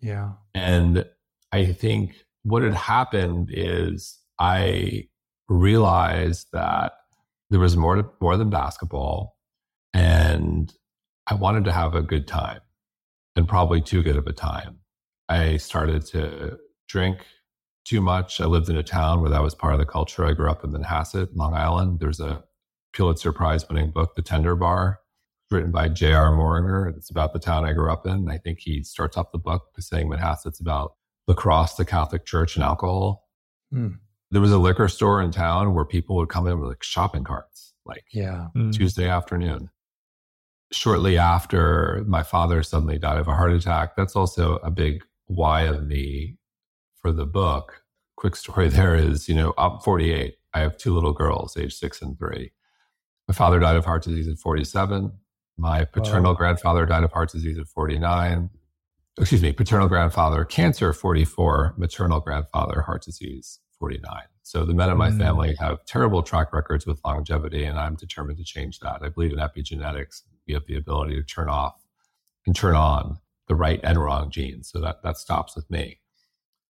Yeah. 0.00 0.32
And 0.54 1.04
i 1.52 1.66
think 1.66 2.24
what 2.42 2.62
had 2.62 2.74
happened 2.74 3.50
is 3.52 4.18
i 4.38 5.08
realized 5.48 6.48
that 6.52 6.92
there 7.50 7.60
was 7.60 7.76
more 7.76 7.96
to, 7.96 8.10
more 8.20 8.36
than 8.36 8.50
basketball 8.50 9.36
and 9.94 10.74
i 11.26 11.34
wanted 11.34 11.64
to 11.64 11.72
have 11.72 11.94
a 11.94 12.02
good 12.02 12.26
time 12.26 12.60
and 13.38 13.46
probably 13.46 13.80
too 13.80 14.02
good 14.02 14.16
of 14.16 14.26
a 14.26 14.32
time. 14.32 14.80
I 15.28 15.58
started 15.58 16.04
to 16.06 16.58
drink 16.88 17.24
too 17.88 18.00
much. 18.02 18.40
I 18.40 18.44
lived 18.44 18.68
in 18.68 18.76
a 18.76 18.82
town 18.82 19.22
where 19.22 19.30
that 19.30 19.42
was 19.42 19.54
part 19.54 19.72
of 19.72 19.78
the 19.78 19.86
culture. 19.86 20.26
I 20.26 20.34
grew 20.34 20.50
up 20.50 20.62
in 20.62 20.72
Manhasset, 20.72 21.30
Long 21.34 21.54
Island. 21.54 22.00
There's 22.00 22.20
a 22.20 22.44
Pulitzer 22.92 23.32
Prize 23.32 23.66
winning 23.66 23.90
book, 23.90 24.14
The 24.14 24.22
Tender 24.22 24.54
Bar. 24.54 25.00
written 25.50 25.70
by 25.70 25.88
J.R. 25.88 26.32
Moehringer. 26.32 26.94
It's 26.94 27.08
about 27.08 27.32
the 27.32 27.38
town 27.38 27.64
I 27.64 27.72
grew 27.72 27.90
up 27.90 28.06
in. 28.06 28.28
I 28.28 28.36
think 28.36 28.58
he 28.58 28.82
starts 28.82 29.16
off 29.16 29.32
the 29.32 29.38
book 29.38 29.62
by 29.74 29.80
saying 29.80 30.08
Manhasset's 30.08 30.60
about 30.60 30.92
lacrosse, 31.26 31.74
the 31.74 31.86
Catholic 31.86 32.26
Church, 32.26 32.56
and 32.56 32.64
alcohol. 32.64 33.26
Hmm. 33.72 33.92
There 34.30 34.42
was 34.42 34.52
a 34.52 34.58
liquor 34.58 34.88
store 34.88 35.22
in 35.22 35.30
town 35.30 35.74
where 35.74 35.86
people 35.86 36.16
would 36.16 36.28
come 36.28 36.46
in 36.46 36.60
with 36.60 36.68
like 36.68 36.82
shopping 36.82 37.24
carts, 37.24 37.72
like 37.86 38.04
yeah. 38.12 38.48
Mm. 38.54 38.74
Tuesday 38.74 39.08
afternoon. 39.08 39.70
Shortly 40.70 41.16
after 41.16 42.04
my 42.06 42.22
father 42.22 42.62
suddenly 42.62 42.98
died 42.98 43.16
of 43.16 43.28
a 43.28 43.34
heart 43.34 43.52
attack, 43.52 43.96
that's 43.96 44.14
also 44.14 44.56
a 44.56 44.70
big 44.70 45.02
why 45.28 45.62
of 45.62 45.86
me 45.86 46.37
for 47.08 47.12
the 47.14 47.26
book. 47.26 47.82
Quick 48.16 48.36
story 48.36 48.68
there 48.78 48.94
is, 48.94 49.28
you 49.28 49.34
know, 49.34 49.54
I'm 49.56 49.78
48. 49.80 50.34
I 50.54 50.60
have 50.60 50.76
two 50.76 50.94
little 50.94 51.12
girls, 51.12 51.56
age 51.56 51.74
six 51.74 52.02
and 52.02 52.18
three. 52.18 52.52
My 53.26 53.34
father 53.34 53.58
died 53.58 53.76
of 53.76 53.84
heart 53.84 54.02
disease 54.02 54.28
at 54.28 54.38
47. 54.38 55.12
My 55.56 55.84
paternal 55.84 56.32
wow. 56.32 56.36
grandfather 56.36 56.86
died 56.86 57.04
of 57.04 57.12
heart 57.12 57.30
disease 57.30 57.58
at 57.58 57.66
49. 57.66 58.50
Excuse 59.18 59.42
me, 59.42 59.52
paternal 59.52 59.88
grandfather, 59.88 60.44
cancer 60.44 60.92
44, 60.92 61.74
maternal 61.76 62.20
grandfather, 62.20 62.82
heart 62.82 63.02
disease 63.02 63.58
49. 63.78 64.22
So 64.42 64.64
the 64.64 64.74
men 64.74 64.90
in 64.90 64.96
my 64.96 65.10
mm. 65.10 65.18
family 65.18 65.56
have 65.58 65.84
terrible 65.84 66.22
track 66.22 66.52
records 66.52 66.86
with 66.86 67.00
longevity, 67.04 67.64
and 67.64 67.78
I'm 67.78 67.96
determined 67.96 68.38
to 68.38 68.44
change 68.44 68.78
that. 68.80 69.02
I 69.02 69.08
believe 69.08 69.32
in 69.32 69.38
epigenetics. 69.38 70.22
We 70.46 70.54
have 70.54 70.66
the 70.66 70.76
ability 70.76 71.16
to 71.16 71.22
turn 71.22 71.48
off 71.48 71.74
and 72.46 72.54
turn 72.54 72.76
on 72.76 73.18
the 73.48 73.56
right 73.56 73.80
and 73.82 73.98
wrong 73.98 74.30
genes. 74.30 74.70
So 74.70 74.80
that, 74.80 75.02
that 75.02 75.18
stops 75.18 75.56
with 75.56 75.68
me. 75.70 76.00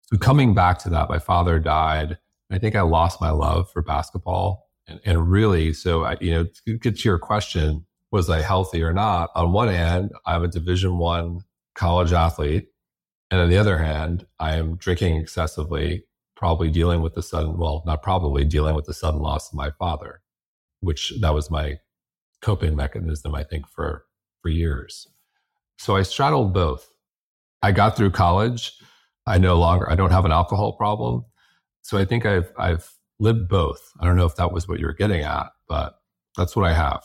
So 0.06 0.18
coming 0.18 0.54
back 0.54 0.80
to 0.80 0.90
that, 0.90 1.10
my 1.10 1.20
father 1.20 1.60
died. 1.60 2.18
I 2.52 2.60
think 2.60 2.76
I 2.76 2.82
lost 2.82 3.22
my 3.22 3.32
love 3.32 3.72
for 3.72 3.82
basketball. 3.82 4.70
And, 4.88 5.00
and 5.06 5.32
really, 5.32 5.74
so 5.74 6.04
I, 6.04 6.18
you 6.20 6.32
know, 6.32 6.46
to 6.66 6.78
get 6.78 7.00
to 7.00 7.10
your 7.10 7.20
question, 7.20 7.86
was 8.12 8.30
I 8.30 8.42
healthy 8.42 8.84
or 8.84 8.94
not? 8.94 9.32
On 9.36 9.54
one 9.54 9.70
hand, 9.70 10.12
I'm 10.26 10.44
a 10.44 10.48
division 10.48 10.98
one 10.98 11.42
college 11.74 12.14
athlete. 12.14 12.68
And 13.32 13.42
on 13.42 13.50
the 13.50 13.58
other 13.58 13.80
hand, 13.80 14.28
I 14.40 14.56
am 14.56 14.76
drinking 14.76 15.18
excessively, 15.18 16.04
probably 16.36 16.70
dealing 16.70 17.02
with 17.02 17.16
the 17.16 17.24
sudden, 17.24 17.58
well, 17.58 17.82
not 17.86 18.04
probably 18.04 18.46
dealing 18.46 18.76
with 18.76 18.86
the 18.86 18.94
sudden 18.94 19.20
loss 19.20 19.50
of 19.50 19.56
my 19.56 19.72
father, 19.72 20.22
which 20.82 21.14
that 21.22 21.34
was 21.34 21.50
my 21.50 21.80
coping 22.42 22.76
mechanism, 22.76 23.34
I 23.34 23.44
think, 23.44 23.68
for, 23.68 24.06
for 24.42 24.50
years. 24.50 25.08
So 25.80 25.96
I 25.96 26.04
straddled 26.04 26.54
both. 26.54 26.94
I 27.64 27.72
got 27.72 27.98
through 27.98 28.12
college. 28.12 28.74
I 29.26 29.38
no 29.38 29.58
longer, 29.58 29.90
I 29.90 29.96
don't 29.96 30.12
have 30.12 30.26
an 30.26 30.32
alcohol 30.32 30.74
problem. 30.74 31.26
So 31.82 31.98
I 31.98 32.06
think 32.06 32.26
I've, 32.26 32.52
I've 32.58 32.90
lived 33.20 33.48
both. 33.48 33.82
I 34.00 34.06
don't 34.06 34.18
know 34.18 34.26
if 34.26 34.36
that 34.36 34.52
was 34.52 34.68
what 34.68 34.80
you 34.80 34.86
were 34.86 34.94
getting 34.94 35.22
at, 35.22 35.48
but 35.68 35.96
that's 36.38 36.56
what 36.56 36.66
I 36.66 36.74
have. 36.74 37.04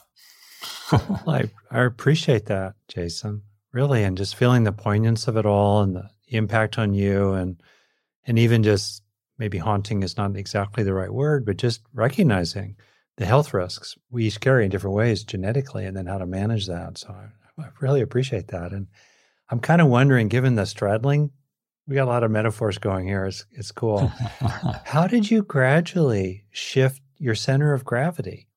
well, 0.92 1.22
I, 1.26 1.50
I 1.70 1.84
appreciate 1.84 2.46
that, 2.46 2.74
Jason, 2.88 3.42
really, 3.72 4.02
and 4.02 4.16
just 4.16 4.34
feeling 4.34 4.64
the 4.64 4.72
poignance 4.72 5.28
of 5.28 5.36
it 5.36 5.46
all 5.46 5.82
and 5.82 5.96
the 5.96 6.10
impact 6.28 6.78
on 6.78 6.94
you, 6.94 7.32
and 7.32 7.62
and 8.26 8.38
even 8.38 8.62
just 8.62 9.02
maybe 9.38 9.58
haunting 9.58 10.02
is 10.02 10.16
not 10.16 10.36
exactly 10.36 10.82
the 10.82 10.94
right 10.94 11.12
word, 11.12 11.46
but 11.46 11.56
just 11.56 11.82
recognizing 11.92 12.76
the 13.16 13.26
health 13.26 13.54
risks 13.54 13.96
we 14.10 14.26
each 14.26 14.40
carry 14.40 14.64
in 14.64 14.70
different 14.70 14.96
ways 14.96 15.22
genetically, 15.22 15.84
and 15.84 15.96
then 15.96 16.06
how 16.06 16.18
to 16.18 16.26
manage 16.26 16.66
that. 16.66 16.98
So 16.98 17.08
I, 17.08 17.62
I 17.62 17.68
really 17.80 18.00
appreciate 18.00 18.48
that, 18.48 18.72
and 18.72 18.88
I'm 19.50 19.60
kind 19.60 19.80
of 19.80 19.88
wondering, 19.88 20.28
given 20.28 20.56
the 20.56 20.66
straddling, 20.66 21.30
we 21.88 21.96
got 21.96 22.04
a 22.04 22.10
lot 22.10 22.22
of 22.22 22.30
metaphors 22.30 22.78
going 22.78 23.08
here. 23.08 23.24
It's 23.24 23.46
it's 23.50 23.72
cool. 23.72 24.06
how 24.84 25.08
did 25.08 25.30
you 25.30 25.42
gradually 25.42 26.44
shift 26.52 27.02
your 27.18 27.34
center 27.34 27.72
of 27.72 27.84
gravity? 27.84 28.48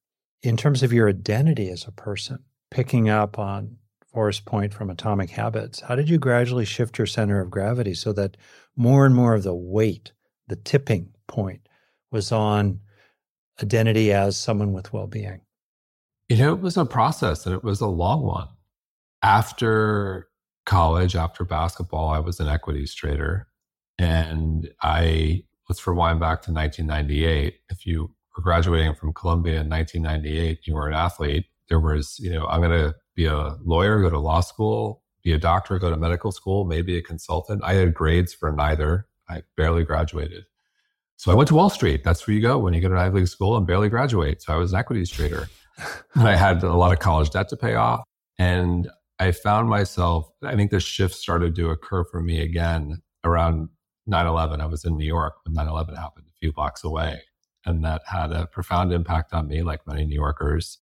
in 0.43 0.57
terms 0.57 0.83
of 0.83 0.93
your 0.93 1.09
identity 1.09 1.69
as 1.69 1.87
a 1.87 1.91
person, 1.91 2.39
picking 2.69 3.09
up 3.09 3.37
on 3.37 3.77
Forrest 4.11 4.45
Point 4.45 4.73
from 4.73 4.89
Atomic 4.89 5.29
Habits, 5.29 5.81
how 5.81 5.95
did 5.95 6.09
you 6.09 6.17
gradually 6.17 6.65
shift 6.65 6.97
your 6.97 7.07
center 7.07 7.39
of 7.39 7.51
gravity 7.51 7.93
so 7.93 8.11
that 8.13 8.37
more 8.75 9.05
and 9.05 9.15
more 9.15 9.35
of 9.35 9.43
the 9.43 9.55
weight, 9.55 10.11
the 10.47 10.55
tipping 10.55 11.13
point, 11.27 11.67
was 12.11 12.31
on 12.31 12.79
identity 13.61 14.11
as 14.11 14.35
someone 14.35 14.73
with 14.73 14.91
well 14.91 15.07
being? 15.07 15.41
You 16.27 16.37
know, 16.37 16.53
it 16.53 16.61
was 16.61 16.77
a 16.77 16.85
process 16.85 17.45
and 17.45 17.53
it 17.55 17.63
was 17.63 17.81
a 17.81 17.87
long 17.87 18.23
one. 18.23 18.47
After 19.21 20.27
college, 20.71 21.17
after 21.17 21.43
basketball, 21.43 22.07
I 22.07 22.19
was 22.19 22.39
an 22.39 22.47
equities 22.47 22.93
trader. 22.93 23.47
And 23.99 24.69
I, 24.81 25.43
let's 25.67 25.85
rewind 25.85 26.21
back 26.21 26.41
to 26.43 26.53
1998. 26.53 27.55
If 27.69 27.85
you 27.85 28.09
were 28.35 28.41
graduating 28.41 28.95
from 28.95 29.11
Columbia 29.11 29.59
in 29.59 29.69
1998, 29.69 30.59
you 30.63 30.75
were 30.75 30.87
an 30.87 30.93
athlete. 30.93 31.47
There 31.67 31.81
was, 31.81 32.17
you 32.19 32.31
know, 32.31 32.47
I'm 32.47 32.61
going 32.61 32.71
to 32.71 32.95
be 33.15 33.25
a 33.25 33.57
lawyer, 33.65 34.01
go 34.01 34.09
to 34.09 34.17
law 34.17 34.39
school, 34.39 35.03
be 35.23 35.33
a 35.33 35.37
doctor, 35.37 35.77
go 35.77 35.89
to 35.89 35.97
medical 35.97 36.31
school, 36.31 36.63
maybe 36.63 36.95
a 36.95 37.01
consultant. 37.01 37.61
I 37.65 37.73
had 37.73 37.93
grades 37.93 38.33
for 38.33 38.49
neither. 38.53 39.07
I 39.27 39.43
barely 39.57 39.83
graduated. 39.83 40.45
So 41.17 41.33
I 41.33 41.35
went 41.35 41.49
to 41.49 41.55
Wall 41.55 41.69
Street. 41.69 42.05
That's 42.05 42.25
where 42.25 42.33
you 42.33 42.41
go 42.41 42.57
when 42.57 42.73
you 42.73 42.79
go 42.79 42.87
to 42.87 42.95
an 42.95 43.01
Ivy 43.01 43.19
League 43.19 43.27
school 43.27 43.57
and 43.57 43.67
barely 43.67 43.89
graduate. 43.89 44.41
So 44.41 44.53
I 44.53 44.55
was 44.55 44.71
an 44.71 44.79
equities 44.79 45.09
trader. 45.09 45.49
and 46.15 46.29
I 46.29 46.37
had 46.37 46.63
a 46.63 46.73
lot 46.73 46.93
of 46.93 46.99
college 46.99 47.29
debt 47.29 47.49
to 47.49 47.57
pay 47.57 47.75
off. 47.75 48.03
And 48.39 48.89
I 49.21 49.31
found 49.31 49.69
myself, 49.69 50.31
I 50.41 50.55
think 50.55 50.71
the 50.71 50.79
shift 50.79 51.13
started 51.13 51.53
to 51.55 51.69
occur 51.69 52.03
for 52.03 52.23
me 52.23 52.41
again 52.41 53.03
around 53.23 53.69
9 54.07 54.25
11. 54.25 54.59
I 54.59 54.65
was 54.65 54.83
in 54.83 54.97
New 54.97 55.05
York 55.05 55.35
when 55.45 55.53
9 55.53 55.67
11 55.67 55.95
happened, 55.95 56.25
a 56.27 56.39
few 56.39 56.51
blocks 56.51 56.83
away. 56.83 57.21
And 57.63 57.85
that 57.85 58.01
had 58.07 58.31
a 58.31 58.47
profound 58.47 58.91
impact 58.91 59.31
on 59.31 59.47
me, 59.47 59.61
like 59.61 59.85
many 59.85 60.05
New 60.05 60.15
Yorkers. 60.15 60.79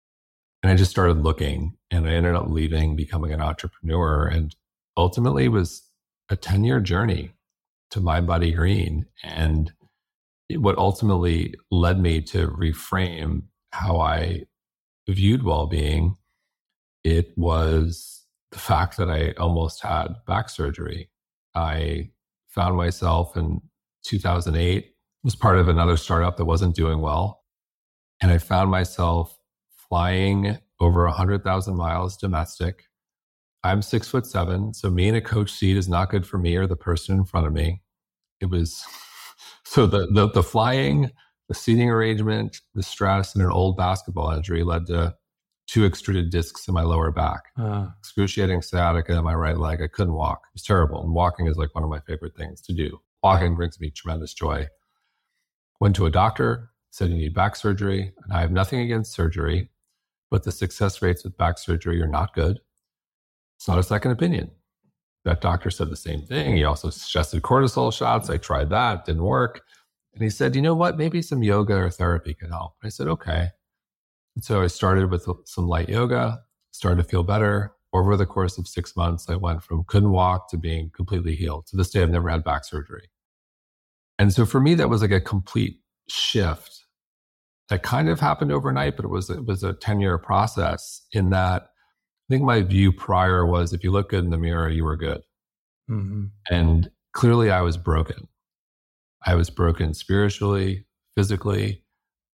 And 0.63 0.71
I 0.71 0.75
just 0.75 0.89
started 0.89 1.19
looking 1.19 1.77
and 1.91 2.07
I 2.07 2.13
ended 2.13 2.33
up 2.33 2.47
leaving, 2.49 2.95
becoming 2.95 3.31
an 3.31 3.39
entrepreneur. 3.39 4.25
And 4.25 4.55
ultimately 4.97 5.47
was 5.47 5.83
a 6.27 6.35
10 6.35 6.63
year 6.63 6.79
journey 6.79 7.33
to 7.91 8.01
Mind 8.01 8.25
Body 8.25 8.51
Green. 8.51 9.05
And 9.21 9.71
what 10.49 10.79
ultimately 10.79 11.53
led 11.69 11.99
me 11.99 12.19
to 12.21 12.47
reframe 12.47 13.43
how 13.73 13.99
I 13.99 14.45
viewed 15.07 15.43
well 15.43 15.67
being, 15.67 16.15
it 17.03 17.37
was 17.37 18.22
the 18.53 18.59
fact 18.59 18.97
that 18.97 19.09
I 19.09 19.31
almost 19.31 19.81
had 19.81 20.15
back 20.27 20.49
surgery. 20.49 21.09
I 21.55 22.11
found 22.47 22.77
myself 22.77 23.35
in 23.35 23.61
2008 24.05 24.93
was 25.23 25.35
part 25.35 25.57
of 25.57 25.67
another 25.67 25.97
startup 25.97 26.37
that 26.37 26.45
wasn't 26.45 26.75
doing 26.75 27.01
well. 27.01 27.43
And 28.21 28.31
I 28.31 28.37
found 28.37 28.69
myself 28.69 29.37
flying 29.89 30.57
over 30.79 31.05
100,000 31.05 31.75
miles 31.75 32.15
domestic. 32.15 32.85
I'm 33.63 33.81
six 33.81 34.07
foot 34.07 34.27
seven. 34.27 34.73
So 34.73 34.89
me 34.89 35.07
in 35.07 35.15
a 35.15 35.21
coach 35.21 35.51
seat 35.51 35.77
is 35.77 35.89
not 35.89 36.11
good 36.11 36.27
for 36.27 36.37
me 36.37 36.55
or 36.55 36.67
the 36.67 36.75
person 36.75 37.17
in 37.17 37.25
front 37.25 37.47
of 37.47 37.53
me. 37.53 37.81
It 38.39 38.47
was 38.47 38.83
so 39.65 39.87
the, 39.87 40.07
the, 40.13 40.29
the 40.29 40.43
flying, 40.43 41.09
the 41.47 41.55
seating 41.55 41.89
arrangement, 41.89 42.57
the 42.75 42.83
stress, 42.83 43.33
and 43.33 43.43
an 43.43 43.51
old 43.51 43.77
basketball 43.77 44.31
injury 44.31 44.63
led 44.63 44.85
to 44.87 45.15
two 45.67 45.85
extruded 45.85 46.29
discs 46.29 46.67
in 46.67 46.73
my 46.73 46.83
lower 46.83 47.11
back, 47.11 47.43
uh. 47.57 47.87
excruciating 47.99 48.61
sciatica 48.61 49.17
in 49.17 49.23
my 49.23 49.33
right 49.33 49.57
leg. 49.57 49.81
I 49.81 49.87
couldn't 49.87 50.13
walk. 50.13 50.41
It 50.47 50.55
was 50.55 50.63
terrible. 50.63 51.01
And 51.01 51.13
walking 51.13 51.47
is 51.47 51.57
like 51.57 51.73
one 51.73 51.83
of 51.83 51.89
my 51.89 51.99
favorite 52.01 52.35
things 52.35 52.61
to 52.61 52.73
do. 52.73 52.99
Walking 53.23 53.55
brings 53.55 53.79
me 53.79 53.89
tremendous 53.89 54.33
joy. 54.33 54.67
Went 55.79 55.95
to 55.95 56.05
a 56.05 56.11
doctor, 56.11 56.71
said 56.91 57.09
you 57.09 57.15
need 57.15 57.33
back 57.33 57.55
surgery. 57.55 58.13
And 58.23 58.33
I 58.33 58.41
have 58.41 58.51
nothing 58.51 58.79
against 58.79 59.13
surgery, 59.13 59.69
but 60.29 60.43
the 60.43 60.51
success 60.51 61.01
rates 61.01 61.23
with 61.23 61.37
back 61.37 61.57
surgery 61.57 62.01
are 62.01 62.07
not 62.07 62.33
good. 62.33 62.59
It's 63.57 63.67
not 63.67 63.79
a 63.79 63.83
second 63.83 64.11
opinion. 64.11 64.51
That 65.23 65.39
doctor 65.39 65.69
said 65.69 65.89
the 65.89 65.95
same 65.95 66.23
thing. 66.23 66.57
He 66.57 66.65
also 66.65 66.89
suggested 66.89 67.41
cortisol 67.43 67.93
shots. 67.93 68.29
I 68.29 68.35
tried 68.37 68.69
that, 68.71 69.05
didn't 69.05 69.23
work. 69.23 69.61
And 70.13 70.21
he 70.21 70.29
said, 70.29 70.55
you 70.55 70.61
know 70.61 70.75
what? 70.75 70.97
Maybe 70.97 71.21
some 71.21 71.43
yoga 71.43 71.75
or 71.75 71.89
therapy 71.89 72.33
can 72.33 72.49
help. 72.49 72.73
I 72.83 72.89
said, 72.89 73.07
okay. 73.07 73.47
So 74.41 74.61
I 74.61 74.67
started 74.67 75.11
with 75.11 75.27
some 75.45 75.67
light 75.67 75.89
yoga, 75.89 76.41
started 76.71 77.03
to 77.03 77.09
feel 77.09 77.23
better. 77.23 77.73
Over 77.93 78.17
the 78.17 78.25
course 78.25 78.57
of 78.57 78.67
six 78.67 78.95
months, 78.95 79.29
I 79.29 79.35
went 79.35 79.63
from 79.63 79.83
couldn't 79.83 80.11
walk 80.11 80.49
to 80.49 80.57
being 80.57 80.89
completely 80.95 81.35
healed. 81.35 81.67
To 81.67 81.77
this 81.77 81.91
day, 81.91 82.01
I've 82.01 82.09
never 82.09 82.29
had 82.29 82.43
back 82.43 82.65
surgery. 82.65 83.09
And 84.17 84.33
so 84.33 84.45
for 84.45 84.59
me, 84.59 84.73
that 84.75 84.89
was 84.89 85.01
like 85.01 85.11
a 85.11 85.21
complete 85.21 85.79
shift 86.09 86.83
that 87.69 87.83
kind 87.83 88.09
of 88.09 88.19
happened 88.19 88.51
overnight, 88.51 88.95
but 88.95 89.05
it 89.05 89.09
was 89.09 89.29
it 89.29 89.45
was 89.45 89.63
a 89.63 89.73
10 89.73 89.99
year 89.99 90.17
process 90.17 91.05
in 91.11 91.29
that 91.29 91.63
I 91.63 92.33
think 92.33 92.43
my 92.43 92.61
view 92.61 92.91
prior 92.91 93.45
was 93.45 93.73
if 93.73 93.83
you 93.83 93.91
look 93.91 94.09
good 94.09 94.23
in 94.23 94.31
the 94.31 94.37
mirror, 94.37 94.69
you 94.69 94.83
were 94.83 94.97
good. 94.97 95.21
Mm-hmm. 95.89 96.25
And 96.49 96.89
clearly 97.13 97.51
I 97.51 97.61
was 97.61 97.77
broken. 97.77 98.27
I 99.25 99.35
was 99.35 99.49
broken 99.49 99.93
spiritually, 99.93 100.85
physically, 101.15 101.82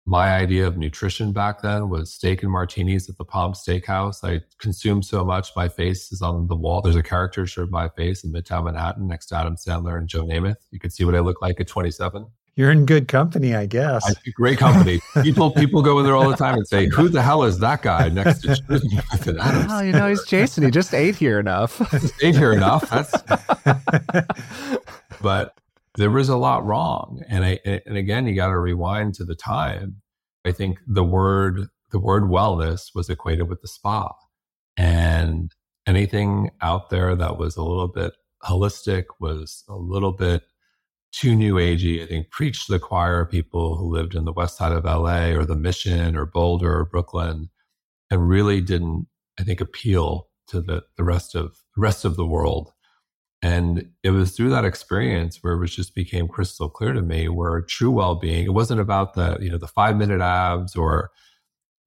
my 0.07 0.37
idea 0.37 0.67
of 0.67 0.79
nutrition 0.79 1.33
back 1.33 1.63
then 1.63 1.89
was 1.89 2.13
steak 2.13 2.45
and 2.45 2.53
martinis 2.53 3.11
at 3.11 3.19
the 3.19 3.25
Palm 3.25 3.53
Steakhouse. 3.53 4.23
I 4.23 4.41
consumed 4.59 5.05
so 5.05 5.25
much, 5.25 5.51
my 5.57 5.69
face 5.69 6.13
is 6.13 6.23
on 6.23 6.47
the 6.47 6.55
wall. 6.55 6.81
There's 6.81 6.97
a 6.97 7.03
caricature 7.03 7.63
of 7.63 7.73
my 7.73 7.89
face 7.89 8.23
in 8.23 8.33
Midtown 8.33 8.65
Manhattan 8.65 9.09
next 9.09 9.27
to 9.27 9.37
Adam 9.37 9.57
Sandler 9.57 9.99
and 9.99 10.09
Joe 10.09 10.25
Namath. 10.25 10.57
You 10.71 10.79
can 10.79 10.91
see 10.91 11.05
what 11.05 11.17
I 11.17 11.21
look 11.21 11.43
like 11.43 11.61
at 11.61 11.67
27. 11.67 12.25
You're 12.55 12.71
in 12.71 12.87
good 12.87 13.09
company, 13.09 13.55
I 13.55 13.67
guess. 13.67 14.09
I, 14.09 14.31
great 14.31 14.59
company. 14.59 15.01
People 15.23 15.51
people 15.51 15.83
go 15.83 15.99
in 15.99 16.07
there 16.07 16.17
all 16.17 16.31
the 16.31 16.37
time 16.37 16.55
and 16.55 16.67
say, 16.67 16.87
"Who 16.87 17.11
the 17.11 17.21
hell 17.21 17.43
is 17.43 17.59
that 17.59 17.83
guy 17.83 18.09
next 18.09 18.41
to 18.41 18.57
Jonathan 18.57 19.39
Adams?" 19.39 19.67
Oh, 19.69 19.81
you 19.81 19.93
know, 19.93 20.09
he's 20.09 20.25
Jason. 20.25 20.65
He 20.65 20.71
just 20.71 20.95
ate 20.95 21.17
here 21.17 21.39
enough. 21.39 21.83
ate 22.23 22.35
here 22.35 22.55
enough. 22.55 22.89
That's. 22.89 23.13
but 25.21 25.55
there 25.97 26.11
was 26.11 26.29
a 26.29 26.37
lot 26.37 26.65
wrong, 26.65 27.23
and 27.29 27.45
I 27.45 27.61
and 27.65 27.97
again, 27.97 28.27
you 28.27 28.35
got 28.35 28.49
to 28.49 28.59
rewind 28.59 29.15
to 29.15 29.25
the 29.25 29.35
time. 29.35 30.03
I 30.45 30.53
think 30.53 30.79
the 30.87 31.05
word 31.05 31.69
the 31.91 31.99
word 31.99 32.25
wellness 32.25 32.95
was 32.95 33.09
equated 33.09 33.49
with 33.49 33.63
the 33.63 33.69
spa, 33.69 34.13
and 34.77 35.53
anything 35.87 36.51
out 36.61 36.91
there 36.91 37.15
that 37.17 37.39
was 37.39 37.57
a 37.57 37.63
little 37.63 37.89
bit 37.89 38.13
holistic 38.45 39.05
was 39.21 39.65
a 39.69 39.75
little 39.75 40.13
bit 40.13 40.43
too 41.13 41.35
new 41.35 41.55
agey. 41.55 42.03
I 42.03 42.07
think 42.07 42.31
preached 42.31 42.67
to 42.67 42.73
the 42.73 42.79
choir 42.79 43.25
people 43.25 43.77
who 43.77 43.91
lived 43.91 44.15
in 44.15 44.25
the 44.25 44.33
west 44.33 44.59
side 44.59 44.73
of 44.73 44.85
LA 44.85 45.29
or 45.29 45.45
the 45.45 45.57
Mission 45.57 46.17
or 46.17 46.27
Boulder 46.27 46.81
or 46.81 46.85
Brooklyn, 46.85 47.49
and 48.11 48.29
really 48.29 48.61
didn't, 48.61 49.07
I 49.39 49.45
think, 49.45 49.61
appeal 49.61 50.29
to 50.49 50.61
the, 50.61 50.83
the 50.97 51.05
rest 51.05 51.35
of 51.35 51.57
the 51.75 51.81
rest 51.81 52.05
of 52.05 52.17
the 52.17 52.27
world. 52.27 52.73
And 53.47 53.89
it 54.03 54.11
was 54.11 54.33
through 54.33 54.51
that 54.51 54.65
experience 54.65 55.39
where 55.41 55.63
it 55.63 55.69
just 55.69 55.95
became 55.95 56.27
crystal 56.27 56.69
clear 56.69 56.93
to 56.93 57.01
me 57.01 57.29
where 57.29 57.61
true 57.61 57.93
well-being, 57.93 58.45
it 58.45 58.55
wasn't 58.55 58.81
about 58.81 59.15
the, 59.15 59.39
you 59.41 59.49
know, 59.49 59.57
the 59.57 59.69
five 59.69 59.97
minute 59.97 60.21
abs 60.21 60.75
or 60.75 61.13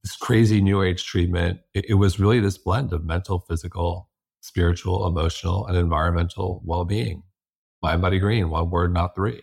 this 0.01 0.15
crazy 0.15 0.61
new 0.61 0.81
age 0.81 1.03
treatment. 1.05 1.59
It, 1.73 1.83
it 1.89 1.93
was 1.95 2.17
really 2.17 2.39
this 2.39 2.57
blend 2.57 2.93
of 2.93 3.03
mental, 3.03 3.39
physical, 3.39 4.09
spiritual, 4.39 5.05
emotional, 5.05 5.67
and 5.67 5.75
environmental 5.75 6.61
well-being. 6.63 7.23
mindbodygreen, 7.83 8.47
one 8.47 8.69
word, 8.69 8.93
not 8.93 9.13
three. 9.13 9.41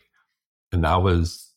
And 0.72 0.84
that 0.84 1.02
was 1.02 1.52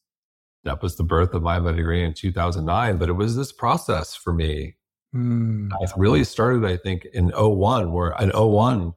that 0.66 0.84
was 0.84 0.98
the 0.98 1.06
birth 1.06 1.34
of 1.34 1.42
mindbodygreen 1.42 2.08
in 2.08 2.14
2009. 2.14 2.98
But 2.98 3.08
it 3.08 3.14
was 3.14 3.38
this 3.38 3.54
process 3.54 4.14
for 4.14 4.34
me. 4.34 4.76
Mm. 5.16 5.70
I 5.72 5.88
really 5.96 6.26
started, 6.26 6.66
I 6.66 6.76
think, 6.76 7.06
in 7.14 7.30
01, 7.30 7.94
where 7.94 8.14
in 8.20 8.30
01, 8.32 8.94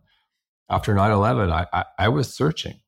after 0.73 0.95
9-11, 0.95 1.53
I, 1.53 1.67
I, 1.73 1.85
I 1.99 2.09
was 2.09 2.33
searching. 2.33 2.81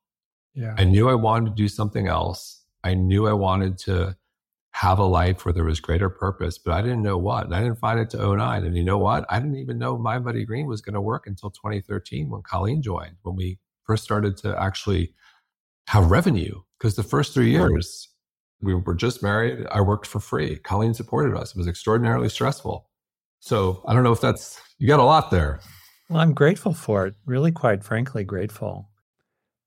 Yeah. 0.54 0.74
I 0.78 0.84
knew 0.84 1.08
I 1.08 1.14
wanted 1.14 1.50
to 1.50 1.54
do 1.54 1.68
something 1.68 2.08
else. 2.08 2.62
I 2.82 2.94
knew 2.94 3.28
I 3.28 3.32
wanted 3.32 3.78
to 3.80 4.16
have 4.72 4.98
a 4.98 5.04
life 5.04 5.44
where 5.44 5.52
there 5.52 5.64
was 5.64 5.78
greater 5.78 6.10
purpose, 6.10 6.58
but 6.58 6.72
I 6.72 6.82
didn't 6.82 7.02
know 7.02 7.16
what. 7.16 7.44
And 7.44 7.54
I 7.54 7.62
didn't 7.62 7.78
find 7.78 8.00
it 8.00 8.10
to 8.10 8.36
09. 8.36 8.64
And 8.64 8.76
you 8.76 8.82
know 8.82 8.98
what? 8.98 9.24
I 9.28 9.38
didn't 9.38 9.56
even 9.56 9.78
know 9.78 9.96
mindbodygreen 9.96 10.66
was 10.66 10.80
going 10.80 10.94
to 10.94 11.00
work 11.00 11.26
until 11.26 11.50
2013 11.50 12.28
when 12.28 12.42
Colleen 12.42 12.82
joined, 12.82 13.16
when 13.22 13.36
we 13.36 13.58
first 13.84 14.02
started 14.02 14.36
to 14.38 14.60
actually 14.60 15.14
have 15.88 16.10
revenue. 16.10 16.60
Because 16.78 16.96
the 16.96 17.04
first 17.04 17.34
three 17.34 17.50
years, 17.50 18.08
we 18.60 18.74
were 18.74 18.94
just 18.94 19.22
married. 19.22 19.66
I 19.70 19.80
worked 19.80 20.06
for 20.06 20.20
free. 20.20 20.56
Colleen 20.56 20.94
supported 20.94 21.36
us. 21.36 21.50
It 21.50 21.58
was 21.58 21.68
extraordinarily 21.68 22.28
stressful. 22.28 22.88
So 23.40 23.82
I 23.86 23.94
don't 23.94 24.02
know 24.02 24.12
if 24.12 24.20
that's, 24.20 24.60
you 24.78 24.88
got 24.88 25.00
a 25.00 25.04
lot 25.04 25.30
there. 25.30 25.60
Well, 26.08 26.20
I'm 26.20 26.34
grateful 26.34 26.74
for 26.74 27.06
it. 27.06 27.14
Really, 27.24 27.52
quite 27.52 27.82
frankly, 27.82 28.24
grateful. 28.24 28.88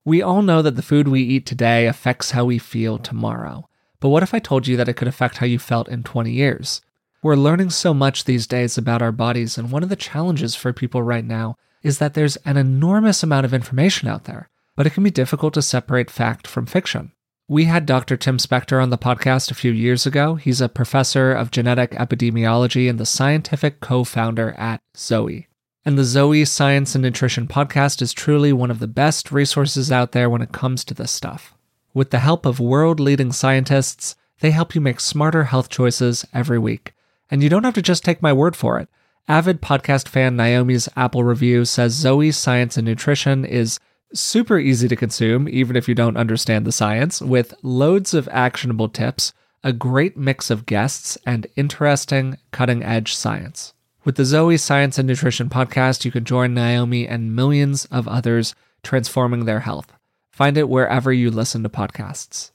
We 0.06 0.22
all 0.22 0.42
know 0.42 0.62
that 0.62 0.76
the 0.76 0.82
food 0.82 1.08
we 1.08 1.22
eat 1.22 1.46
today 1.46 1.88
affects 1.88 2.32
how 2.32 2.46
we 2.46 2.60
feel 2.60 2.98
tomorrow. 2.98 3.68
But 4.00 4.10
what 4.10 4.24
if 4.24 4.34
I 4.34 4.40
told 4.40 4.68
you 4.68 4.78
that 4.78 4.88
it 4.88 4.94
could 4.94 5.08
affect 5.08 5.38
how 5.38 5.46
you 5.46 5.60
felt 5.60 5.90
in 5.90 6.04
20 6.04 6.32
years? 6.32 6.82
We're 7.24 7.36
learning 7.36 7.72
so 7.72 7.94
much 7.94 8.24
these 8.24 8.46
days 8.46 8.78
about 8.78 9.02
our 9.02 9.12
bodies, 9.12 9.58
and 9.58 9.72
one 9.72 9.84
of 9.84 9.90
the 9.90 9.96
challenges 9.96 10.56
for 10.56 10.72
people 10.72 11.02
right 11.02 11.26
now 11.26 11.58
is 11.82 11.98
that 11.98 12.14
there's 12.14 12.38
an 12.38 12.58
enormous 12.58 13.24
amount 13.24 13.46
of 13.46 13.54
information 13.54 14.08
out 14.08 14.26
there, 14.26 14.50
but 14.76 14.86
it 14.86 14.92
can 14.92 15.04
be 15.04 15.12
difficult 15.12 15.56
to 15.56 15.62
separate 15.62 16.12
fact 16.12 16.46
from 16.46 16.66
fiction. 16.66 17.12
We 17.50 17.66
had 17.66 17.86
Dr. 17.86 18.18
Tim 18.18 18.38
Spector 18.38 18.82
on 18.82 18.90
the 18.90 18.98
podcast 18.98 19.50
a 19.50 19.56
few 19.56 19.72
years 19.72 20.06
ago. 20.06 20.36
He's 20.36 20.62
a 20.62 20.70
professor 20.70 21.32
of 21.32 21.50
genetic 21.50 21.92
epidemiology 21.92 22.90
and 22.90 23.00
the 23.00 23.06
scientific 23.06 23.80
co 23.80 24.04
founder 24.04 24.52
at 24.58 24.82
Zoe. 24.96 25.47
And 25.88 25.98
the 25.98 26.04
Zoe 26.04 26.44
Science 26.44 26.96
and 26.96 27.02
Nutrition 27.02 27.48
podcast 27.48 28.02
is 28.02 28.12
truly 28.12 28.52
one 28.52 28.70
of 28.70 28.80
the 28.80 28.90
best 28.90 29.32
resources 29.32 29.90
out 29.90 30.12
there 30.12 30.30
when 30.30 30.42
it 30.42 30.52
comes 30.52 30.84
to 30.84 30.94
this 30.94 31.14
stuff. 31.14 31.54
With 31.94 32.10
the 32.10 32.20
help 32.20 32.46
of 32.46 32.60
world 32.60 33.00
leading 33.00 33.32
scientists, 33.32 34.18
they 34.42 34.52
help 34.52 34.76
you 34.76 34.82
make 34.82 35.00
smarter 35.00 35.46
health 35.46 35.70
choices 35.70 36.26
every 36.34 36.60
week. 36.60 36.94
And 37.32 37.42
you 37.42 37.48
don't 37.48 37.64
have 37.64 37.74
to 37.76 37.82
just 37.82 38.04
take 38.04 38.22
my 38.22 38.34
word 38.34 38.54
for 38.54 38.78
it. 38.80 38.90
Avid 39.30 39.62
podcast 39.62 40.10
fan 40.10 40.36
Naomi's 40.36 40.90
Apple 40.98 41.24
review 41.24 41.64
says 41.64 41.94
Zoe 41.94 42.34
Science 42.34 42.76
and 42.76 42.86
Nutrition 42.86 43.46
is 43.46 43.80
super 44.14 44.60
easy 44.60 44.90
to 44.90 44.96
consume, 44.98 45.48
even 45.48 45.78
if 45.78 45.88
you 45.88 45.96
don't 45.96 46.18
understand 46.18 46.66
the 46.68 46.74
science, 46.74 47.22
with 47.22 47.54
loads 47.64 48.14
of 48.14 48.28
actionable 48.34 48.90
tips, 48.90 49.32
a 49.64 49.72
great 49.72 50.18
mix 50.18 50.50
of 50.50 50.66
guests, 50.66 51.18
and 51.26 51.48
interesting, 51.56 52.38
cutting 52.52 52.84
edge 52.84 53.16
science. 53.16 53.74
With 54.08 54.16
the 54.16 54.24
Zoe 54.24 54.56
Science 54.56 54.98
and 54.98 55.06
Nutrition 55.06 55.50
podcast, 55.50 56.06
you 56.06 56.12
can 56.12 56.24
join 56.24 56.54
Naomi 56.54 57.06
and 57.06 57.36
millions 57.36 57.84
of 57.92 58.08
others 58.08 58.56
transforming 58.82 59.44
their 59.44 59.60
health. 59.60 59.92
Find 60.32 60.58
it 60.58 60.70
wherever 60.70 61.12
you 61.12 61.30
listen 61.30 61.62
to 61.64 61.68
podcasts. 61.68 62.52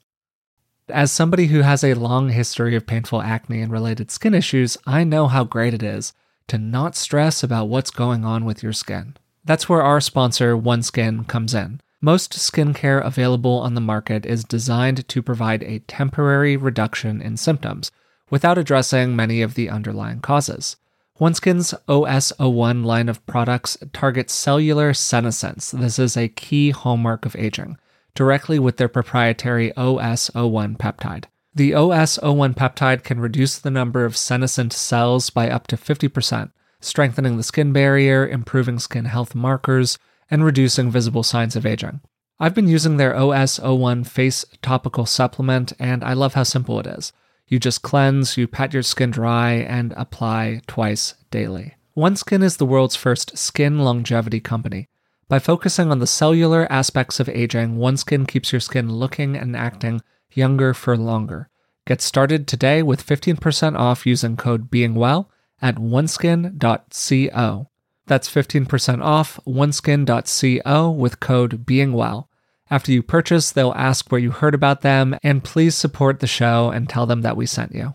As 0.89 1.13
somebody 1.13 1.49
who 1.49 1.61
has 1.61 1.85
a 1.85 1.93
long 1.93 2.31
history 2.31 2.75
of 2.75 2.87
painful 2.87 3.21
acne 3.21 3.61
and 3.61 3.71
related 3.71 4.11
skin 4.11 4.33
issues, 4.33 4.79
I 4.87 5.05
know 5.05 5.27
how 5.27 5.45
great 5.45 5.75
it 5.75 5.83
is 5.83 6.15
to 6.49 6.57
not 6.57 6.97
stress 6.97 7.43
about 7.43 7.69
what's 7.69 7.91
going 7.91 8.25
on 8.25 8.47
with 8.47 8.63
your 8.63 8.73
skin. 8.73 9.15
That's 9.45 9.69
where 9.69 9.83
our 9.83 10.01
sponsor, 10.01 10.57
OneSkin, 10.57 11.29
comes 11.29 11.53
in. 11.53 11.83
Most 12.01 12.33
skincare 12.33 13.05
available 13.05 13.59
on 13.59 13.75
the 13.75 13.83
market 13.83 14.25
is 14.25 14.43
designed 14.43 15.07
to 15.07 15.23
provide 15.23 15.63
a 15.65 15.81
temporary 15.81 16.57
reduction 16.57 17.21
in 17.21 17.37
symptoms 17.37 17.93
without 18.31 18.57
addressing 18.57 19.15
many 19.15 19.43
of 19.43 19.53
the 19.53 19.69
underlying 19.69 20.21
causes. 20.21 20.77
OneSkin's 21.23 21.73
OS01 21.87 22.85
line 22.85 23.09
of 23.09 23.25
products 23.27 23.79
targets 23.93 24.33
cellular 24.33 24.93
senescence. 24.93 25.71
This 25.71 25.97
is 26.01 26.17
a 26.17 26.27
key 26.27 26.71
hallmark 26.71 27.25
of 27.25 27.37
aging, 27.37 27.79
directly 28.17 28.59
with 28.59 28.77
their 28.77 28.89
proprietary 28.89 29.71
OS01 29.77 30.79
peptide. 30.79 31.27
The 31.55 31.71
OS01 31.71 32.57
peptide 32.57 33.05
can 33.05 33.21
reduce 33.21 33.57
the 33.57 33.71
number 33.71 34.05
of 34.05 34.17
senescent 34.17 34.73
cells 34.73 35.31
by 35.31 35.49
up 35.49 35.69
to 35.69 35.77
50%, 35.77 36.51
strengthening 36.81 37.37
the 37.37 37.45
skin 37.45 37.73
barrier, 37.73 38.27
improving 38.27 38.81
skin 38.81 39.05
health 39.05 39.33
markers, 39.33 40.01
and 40.29 40.45
reducing 40.45 40.91
visible 40.91 41.23
signs 41.23 41.55
of 41.55 41.65
aging. 41.65 42.01
I've 42.41 42.57
been 42.57 42.67
using 42.67 42.97
their 42.97 43.15
OS01 43.15 44.09
face 44.09 44.45
topical 44.61 45.07
supplement, 45.07 45.73
and 45.79 46.03
I 46.03 46.15
love 46.15 46.35
how 46.35 46.43
simple 46.43 46.81
it 46.81 46.89
is. 46.89 47.13
You 47.53 47.59
just 47.59 47.83
cleanse, 47.83 48.39
you 48.39 48.49
pat 48.49 48.73
your 48.73 48.83
skin 48.83 49.11
dry, 49.11 49.51
and 49.51 49.93
apply 49.99 50.63
twice 50.67 51.17
daily. 51.31 51.75
OneSkin 51.95 52.43
is 52.43 52.57
the 52.57 52.65
world's 52.65 52.97
first 52.97 53.37
skin 53.37 53.81
longevity 53.81 54.41
company. 54.41 54.89
By 55.29 55.39
focusing 55.39 55.91
on 55.91 55.99
the 55.99 56.07
cellular 56.07 56.67
aspects 56.73 57.21
of 57.21 57.29
aging, 57.29 57.77
OneSkin 57.77 58.27
keeps 58.27 58.55
your 58.55 58.61
skin 58.61 58.91
looking 58.91 59.37
and 59.37 59.55
acting 59.55 60.01
younger 60.33 60.73
for 60.73 60.97
longer. 60.97 61.51
Get 61.87 62.01
started 62.01 62.49
today 62.49 62.83
with 62.83 63.07
15% 63.07 63.79
off 63.79 64.07
using 64.07 64.39
code 64.39 64.71
BEINGWELL 64.71 65.29
at 65.61 65.75
oneskin.co. 65.75 67.69
That's 68.07 68.31
15% 68.31 69.05
off 69.05 69.39
oneskin.co 69.47 70.91
with 70.91 71.21
code 71.21 71.67
BEINGWELL. 71.67 72.29
After 72.73 72.91
you 72.91 73.03
purchase, 73.03 73.53
they'll 73.53 73.75
ask 73.77 74.11
where 74.11 74.19
you 74.19 74.31
heard 74.31 74.55
about 74.55 74.81
them, 74.81 75.15
and 75.23 75.45
please 75.45 75.75
support 75.75 76.21
the 76.21 76.27
show 76.27 76.71
and 76.71 76.89
tell 76.89 77.05
them 77.05 77.21
that 77.21 77.37
we 77.37 77.45
sent 77.45 77.75
you. 77.75 77.89
A 77.89 77.95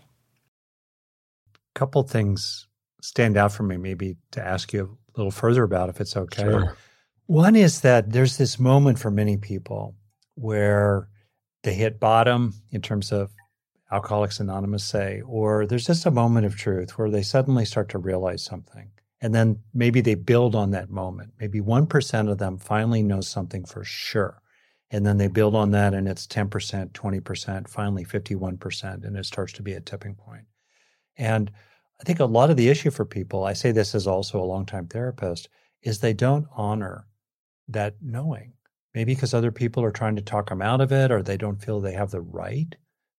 couple 1.74 2.04
things 2.04 2.68
stand 3.02 3.36
out 3.36 3.50
for 3.50 3.64
me, 3.64 3.76
maybe 3.76 4.18
to 4.30 4.40
ask 4.40 4.72
you 4.72 4.96
a 5.16 5.18
little 5.18 5.32
further 5.32 5.64
about 5.64 5.88
if 5.88 6.00
it's 6.00 6.16
okay. 6.16 6.42
Sure. 6.42 6.76
One 7.26 7.56
is 7.56 7.80
that 7.80 8.12
there's 8.12 8.36
this 8.36 8.60
moment 8.60 9.00
for 9.00 9.10
many 9.10 9.36
people 9.36 9.96
where 10.36 11.08
they 11.64 11.74
hit 11.74 11.98
bottom 11.98 12.54
in 12.70 12.80
terms 12.80 13.10
of 13.10 13.32
Alcoholics 13.90 14.38
Anonymous 14.38 14.84
say, 14.84 15.22
or 15.26 15.66
there's 15.66 15.86
just 15.86 16.06
a 16.06 16.12
moment 16.12 16.46
of 16.46 16.54
truth 16.54 16.96
where 16.96 17.10
they 17.10 17.22
suddenly 17.22 17.64
start 17.64 17.88
to 17.88 17.98
realize 17.98 18.44
something. 18.44 18.92
And 19.20 19.34
then 19.34 19.58
maybe 19.74 20.00
they 20.02 20.14
build 20.14 20.54
on 20.54 20.70
that 20.70 20.88
moment. 20.88 21.32
Maybe 21.40 21.60
1% 21.60 22.30
of 22.30 22.38
them 22.38 22.58
finally 22.58 23.02
knows 23.02 23.26
something 23.26 23.64
for 23.64 23.82
sure. 23.82 24.40
And 24.90 25.04
then 25.04 25.18
they 25.18 25.28
build 25.28 25.54
on 25.54 25.70
that 25.72 25.92
and 25.92 26.08
it's 26.08 26.26
10%, 26.26 26.90
20%, 26.92 27.68
finally 27.68 28.04
51%, 28.04 29.04
and 29.04 29.16
it 29.16 29.26
starts 29.26 29.52
to 29.54 29.62
be 29.62 29.74
a 29.74 29.80
tipping 29.80 30.14
point. 30.14 30.44
And 31.16 31.50
I 32.00 32.04
think 32.04 32.20
a 32.20 32.24
lot 32.24 32.50
of 32.50 32.56
the 32.56 32.68
issue 32.68 32.90
for 32.90 33.04
people, 33.04 33.44
I 33.44 33.52
say 33.52 33.72
this 33.72 33.94
as 33.94 34.06
also 34.06 34.40
a 34.40 34.44
longtime 34.44 34.86
therapist, 34.86 35.48
is 35.82 35.98
they 35.98 36.14
don't 36.14 36.46
honor 36.56 37.06
that 37.68 37.96
knowing. 38.00 38.54
Maybe 38.94 39.14
because 39.14 39.34
other 39.34 39.52
people 39.52 39.84
are 39.84 39.90
trying 39.90 40.16
to 40.16 40.22
talk 40.22 40.48
them 40.48 40.62
out 40.62 40.80
of 40.80 40.90
it 40.90 41.10
or 41.10 41.22
they 41.22 41.36
don't 41.36 41.62
feel 41.62 41.80
they 41.80 41.92
have 41.92 42.10
the 42.10 42.20
right 42.20 42.74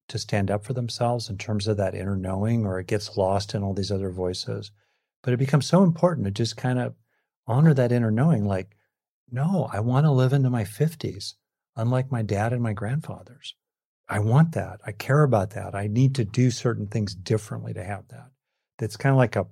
to 0.07 0.17
stand 0.17 0.49
up 0.49 0.65
for 0.65 0.73
themselves 0.73 1.29
in 1.29 1.37
terms 1.37 1.67
of 1.67 1.77
that 1.77 1.93
inner 1.93 2.15
knowing, 2.15 2.65
or 2.65 2.79
it 2.79 2.87
gets 2.87 3.15
lost 3.15 3.53
in 3.53 3.63
all 3.63 3.73
these 3.73 3.91
other 3.91 4.09
voices. 4.09 4.71
But 5.21 5.33
it 5.33 5.37
becomes 5.37 5.67
so 5.67 5.83
important 5.83 6.25
to 6.25 6.31
just 6.31 6.57
kind 6.57 6.79
of 6.79 6.95
honor 7.45 7.73
that 7.75 7.91
inner 7.91 8.09
knowing 8.11 8.45
like, 8.45 8.75
no, 9.31 9.69
I 9.71 9.79
want 9.81 10.05
to 10.05 10.11
live 10.11 10.33
into 10.33 10.49
my 10.49 10.63
50s, 10.63 11.35
unlike 11.79 12.11
my 12.11 12.21
dad 12.21 12.51
and 12.51 12.61
my 12.61 12.73
grandfathers. 12.73 13.55
I 14.09 14.19
want 14.19 14.53
that. 14.53 14.81
I 14.85 14.91
care 14.91 15.23
about 15.23 15.51
that. 15.51 15.75
I 15.75 15.87
need 15.87 16.15
to 16.15 16.25
do 16.25 16.51
certain 16.51 16.87
things 16.87 17.15
differently 17.15 17.73
to 17.73 17.83
have 17.83 18.07
that. 18.09 18.31
That's 18.77 18.97
kind 18.97 19.13
of 19.13 19.17
like 19.17 19.35
a 19.35 19.47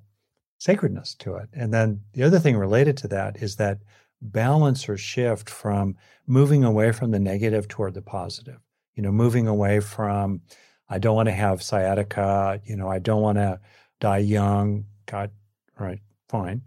sacredness 0.58 1.16
to 1.16 1.36
it. 1.36 1.50
And 1.54 1.74
then 1.74 2.02
the 2.14 2.24
other 2.24 2.40
thing 2.40 2.58
related 2.58 2.98
to 2.98 3.08
that 3.10 3.42
is 3.42 3.56
that 3.56 3.80
balance 4.22 4.90
or 4.90 4.98
shift 4.98 5.50
from 5.50 5.96
moving 6.26 6.64
away 6.64 6.92
from 6.92 7.12
the 7.12 7.20
negative 7.20 7.68
toward 7.68 7.94
the 7.94 8.02
positive. 8.02 8.60
You 8.96 9.04
know, 9.04 9.12
moving 9.12 9.48
away 9.48 9.80
from, 9.80 10.42
I 10.90 10.98
don't 10.98 11.16
want 11.16 11.30
to 11.30 11.34
have 11.34 11.62
sciatica, 11.62 12.60
you 12.66 12.76
know, 12.76 12.90
I 12.90 13.00
don't 13.00 13.22
want 13.22 13.38
to 13.38 13.60
die 14.00 14.18
young. 14.18 14.86
God, 15.06 15.32
right, 15.80 16.02
fine. 16.28 16.64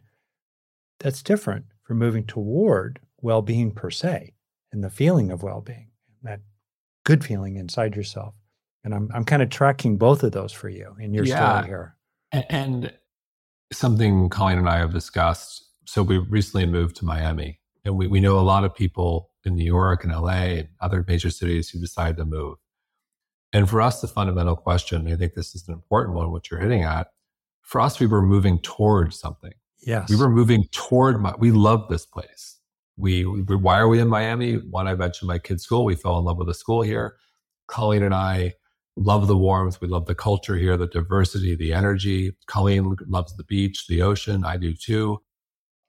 That's 1.00 1.22
different 1.22 1.66
from 1.82 1.98
moving 1.98 2.24
toward 2.24 3.00
well 3.20 3.42
being 3.42 3.72
per 3.72 3.90
se 3.90 4.32
and 4.72 4.84
the 4.84 4.90
feeling 4.90 5.30
of 5.30 5.42
well 5.42 5.60
being, 5.60 5.88
that 6.22 6.40
good 7.04 7.24
feeling 7.24 7.56
inside 7.56 7.96
yourself. 7.96 8.34
And 8.84 8.94
I'm, 8.94 9.10
I'm 9.14 9.24
kind 9.24 9.42
of 9.42 9.50
tracking 9.50 9.98
both 9.98 10.22
of 10.22 10.32
those 10.32 10.52
for 10.52 10.68
you 10.68 10.94
in 10.98 11.12
your 11.12 11.24
yeah. 11.24 11.58
story 11.58 11.68
here. 11.68 11.96
And 12.32 12.92
something 13.72 14.28
Colleen 14.28 14.58
and 14.58 14.68
I 14.68 14.78
have 14.78 14.92
discussed. 14.92 15.66
So 15.84 16.02
we 16.02 16.18
recently 16.18 16.66
moved 16.66 16.96
to 16.96 17.04
Miami, 17.04 17.58
and 17.84 17.96
we, 17.96 18.06
we 18.06 18.20
know 18.20 18.38
a 18.38 18.42
lot 18.42 18.64
of 18.64 18.74
people 18.74 19.30
in 19.44 19.56
New 19.56 19.64
York 19.64 20.04
and 20.04 20.12
LA 20.12 20.30
and 20.30 20.68
other 20.80 21.04
major 21.06 21.30
cities 21.30 21.68
who 21.68 21.80
decided 21.80 22.16
to 22.18 22.24
move. 22.24 22.58
And 23.52 23.68
for 23.68 23.80
us, 23.80 24.00
the 24.00 24.06
fundamental 24.06 24.54
question, 24.54 25.10
I 25.10 25.16
think 25.16 25.34
this 25.34 25.54
is 25.54 25.66
an 25.66 25.74
important 25.74 26.16
one, 26.16 26.30
what 26.30 26.50
you're 26.50 26.60
hitting 26.60 26.84
at. 26.84 27.08
For 27.62 27.80
us, 27.80 27.98
we 27.98 28.06
were 28.06 28.22
moving 28.22 28.60
toward 28.60 29.12
something. 29.12 29.52
Yes. 29.80 30.08
We 30.08 30.16
were 30.16 30.28
moving 30.28 30.64
toward, 30.70 31.20
my, 31.20 31.34
we 31.38 31.50
love 31.50 31.88
this 31.88 32.06
place. 32.06 32.59
We, 33.00 33.24
we, 33.24 33.56
why 33.56 33.78
are 33.78 33.88
we 33.88 34.00
in 34.00 34.08
Miami? 34.08 34.54
One, 34.54 34.86
I 34.86 34.94
mentioned 34.94 35.28
my 35.28 35.38
kid's 35.38 35.64
school. 35.64 35.84
We 35.84 35.94
fell 35.94 36.18
in 36.18 36.24
love 36.24 36.36
with 36.36 36.48
the 36.48 36.54
school 36.54 36.82
here. 36.82 37.16
Colleen 37.66 38.02
and 38.02 38.14
I 38.14 38.54
love 38.96 39.26
the 39.26 39.36
warmth. 39.36 39.80
We 39.80 39.88
love 39.88 40.06
the 40.06 40.14
culture 40.14 40.56
here, 40.56 40.76
the 40.76 40.86
diversity, 40.86 41.54
the 41.54 41.72
energy. 41.72 42.36
Colleen 42.46 42.96
loves 43.06 43.36
the 43.36 43.44
beach, 43.44 43.86
the 43.88 44.02
ocean. 44.02 44.44
I 44.44 44.56
do 44.56 44.74
too. 44.74 45.20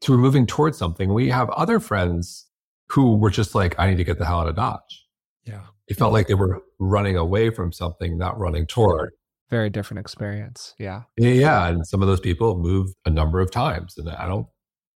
So 0.02 0.14
we're 0.14 0.20
moving 0.20 0.48
towards 0.48 0.78
something. 0.78 1.14
We 1.14 1.30
have 1.30 1.50
other 1.52 1.80
friends 1.80 2.48
who 2.90 3.18
were 3.18 3.30
just 3.30 3.54
like, 3.54 3.76
I 3.78 3.90
need 3.90 3.98
to 3.98 4.04
get 4.04 4.18
the 4.18 4.26
hell 4.26 4.40
out 4.40 4.48
of 4.48 4.56
Dodge. 4.56 5.06
Yeah. 5.46 5.66
It 5.88 5.98
felt 5.98 6.14
like 6.14 6.28
they 6.28 6.34
were 6.34 6.62
running 6.80 7.18
away 7.18 7.50
from 7.50 7.72
something, 7.72 8.18
not 8.18 8.40
running 8.40 8.66
toward. 8.66 9.12
Very 9.50 9.70
different 9.70 10.00
experience. 10.00 10.74
Yeah. 10.80 11.04
Yeah. 11.18 11.68
And 11.68 11.86
some 11.86 12.02
of 12.02 12.08
those 12.08 12.20
people 12.20 12.58
moved 12.58 12.96
a 13.06 13.10
number 13.10 13.42
of 13.42 13.52
times. 13.52 13.98
And 13.98 14.10
I 14.10 14.28
don't 14.28 14.48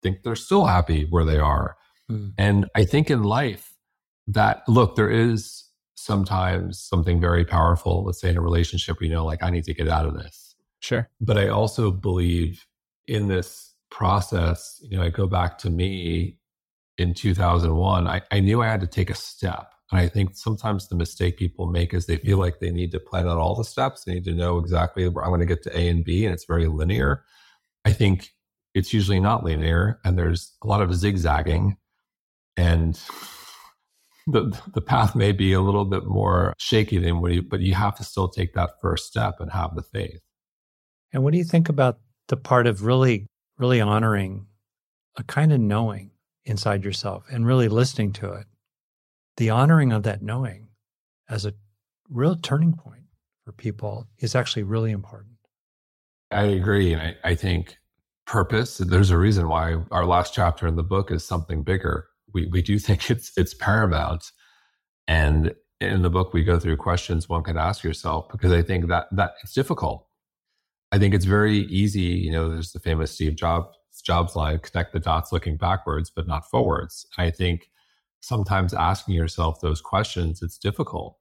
think 0.01 0.23
they're 0.23 0.35
still 0.35 0.65
happy 0.65 1.07
where 1.09 1.25
they 1.25 1.39
are. 1.39 1.75
Mm. 2.11 2.33
And 2.37 2.69
I 2.75 2.85
think 2.85 3.09
in 3.09 3.23
life 3.23 3.73
that, 4.27 4.63
look, 4.67 4.95
there 4.95 5.09
is 5.09 5.63
sometimes 5.95 6.79
something 6.79 7.19
very 7.19 7.45
powerful. 7.45 8.03
Let's 8.03 8.21
say 8.21 8.29
in 8.29 8.37
a 8.37 8.41
relationship, 8.41 8.99
we 8.99 9.09
know 9.09 9.25
like, 9.25 9.43
I 9.43 9.49
need 9.49 9.63
to 9.65 9.73
get 9.73 9.87
out 9.87 10.05
of 10.05 10.13
this. 10.13 10.55
Sure. 10.79 11.09
But 11.19 11.37
I 11.37 11.47
also 11.47 11.91
believe 11.91 12.65
in 13.07 13.27
this 13.27 13.73
process, 13.89 14.79
you 14.83 14.97
know, 14.97 15.03
I 15.03 15.09
go 15.09 15.27
back 15.27 15.57
to 15.59 15.69
me 15.69 16.37
in 16.97 17.13
2001, 17.13 18.07
I, 18.07 18.21
I 18.31 18.39
knew 18.39 18.61
I 18.61 18.67
had 18.67 18.81
to 18.81 18.87
take 18.87 19.09
a 19.09 19.15
step. 19.15 19.71
And 19.91 19.99
I 19.99 20.07
think 20.07 20.35
sometimes 20.35 20.87
the 20.87 20.95
mistake 20.95 21.37
people 21.37 21.67
make 21.67 21.93
is 21.93 22.05
they 22.05 22.17
feel 22.17 22.37
like 22.37 22.59
they 22.59 22.71
need 22.71 22.91
to 22.91 22.99
plan 22.99 23.27
out 23.27 23.37
all 23.37 23.55
the 23.55 23.63
steps. 23.63 24.03
They 24.03 24.15
need 24.15 24.25
to 24.25 24.33
know 24.33 24.57
exactly 24.57 25.07
where 25.07 25.23
I'm 25.23 25.29
going 25.29 25.41
to 25.41 25.45
get 25.45 25.63
to 25.63 25.77
A 25.77 25.89
and 25.89 26.03
B, 26.03 26.25
and 26.25 26.33
it's 26.33 26.45
very 26.45 26.67
linear. 26.67 27.23
I 27.83 27.91
think 27.91 28.31
it's 28.73 28.93
usually 28.93 29.19
not 29.19 29.43
linear, 29.43 29.99
and 30.03 30.17
there's 30.17 30.53
a 30.63 30.67
lot 30.67 30.81
of 30.81 30.93
zigzagging. 30.93 31.77
And 32.57 32.99
the 34.27 34.59
the 34.73 34.81
path 34.81 35.15
may 35.15 35.31
be 35.31 35.53
a 35.53 35.61
little 35.61 35.85
bit 35.85 36.05
more 36.05 36.53
shaky 36.57 36.97
than 36.97 37.21
what 37.21 37.31
you, 37.31 37.41
but 37.41 37.59
you 37.59 37.73
have 37.73 37.95
to 37.97 38.03
still 38.03 38.27
take 38.27 38.53
that 38.53 38.81
first 38.81 39.07
step 39.07 39.35
and 39.39 39.51
have 39.51 39.75
the 39.75 39.83
faith. 39.83 40.21
And 41.13 41.23
what 41.23 41.31
do 41.31 41.37
you 41.37 41.43
think 41.43 41.69
about 41.69 41.99
the 42.27 42.37
part 42.37 42.67
of 42.67 42.83
really, 42.83 43.27
really 43.57 43.79
honoring 43.79 44.47
a 45.15 45.23
kind 45.23 45.53
of 45.53 45.59
knowing 45.59 46.11
inside 46.43 46.83
yourself 46.83 47.25
and 47.31 47.45
really 47.45 47.67
listening 47.67 48.13
to 48.13 48.33
it? 48.33 48.47
The 49.37 49.49
honoring 49.49 49.91
of 49.91 50.03
that 50.03 50.21
knowing 50.21 50.69
as 51.29 51.45
a 51.45 51.53
real 52.09 52.35
turning 52.35 52.73
point 52.73 53.03
for 53.43 53.51
people 53.51 54.07
is 54.17 54.35
actually 54.35 54.63
really 54.63 54.91
important. 54.91 55.37
I 56.31 56.43
agree. 56.43 56.93
And 56.93 57.01
I, 57.01 57.15
I 57.23 57.35
think 57.35 57.77
purpose, 58.25 58.79
there's 58.79 59.11
a 59.11 59.17
reason 59.17 59.47
why 59.47 59.77
our 59.91 60.05
last 60.05 60.33
chapter 60.33 60.67
in 60.67 60.75
the 60.75 60.83
book 60.83 61.11
is 61.11 61.23
something 61.23 61.61
bigger 61.61 62.07
we, 62.33 62.47
we 62.47 62.61
do 62.61 62.79
think 62.79 63.09
it's 63.09 63.31
it's 63.37 63.53
paramount. 63.53 64.31
And 65.07 65.53
in 65.81 66.01
the 66.01 66.09
book, 66.09 66.33
we 66.33 66.43
go 66.43 66.59
through 66.59 66.77
questions 66.77 67.29
one 67.29 67.43
can 67.43 67.57
ask 67.57 67.83
yourself 67.83 68.27
because 68.31 68.51
I 68.51 68.61
think 68.61 68.87
that 68.87 69.07
that 69.11 69.33
it's 69.43 69.53
difficult. 69.53 70.07
I 70.91 70.99
think 70.99 71.13
it's 71.13 71.25
very 71.25 71.59
easy. 71.59 72.01
You 72.01 72.31
know, 72.31 72.49
there's 72.49 72.71
the 72.71 72.79
famous 72.79 73.11
Steve 73.11 73.35
Jobs 73.35 73.75
Jobs 74.03 74.35
line: 74.35 74.59
"Connect 74.59 74.93
the 74.93 74.99
dots, 74.99 75.31
looking 75.31 75.57
backwards, 75.57 76.11
but 76.13 76.27
not 76.27 76.49
forwards." 76.49 77.05
I 77.17 77.31
think 77.31 77.69
sometimes 78.21 78.73
asking 78.73 79.15
yourself 79.15 79.61
those 79.61 79.81
questions 79.81 80.41
it's 80.41 80.57
difficult, 80.57 81.17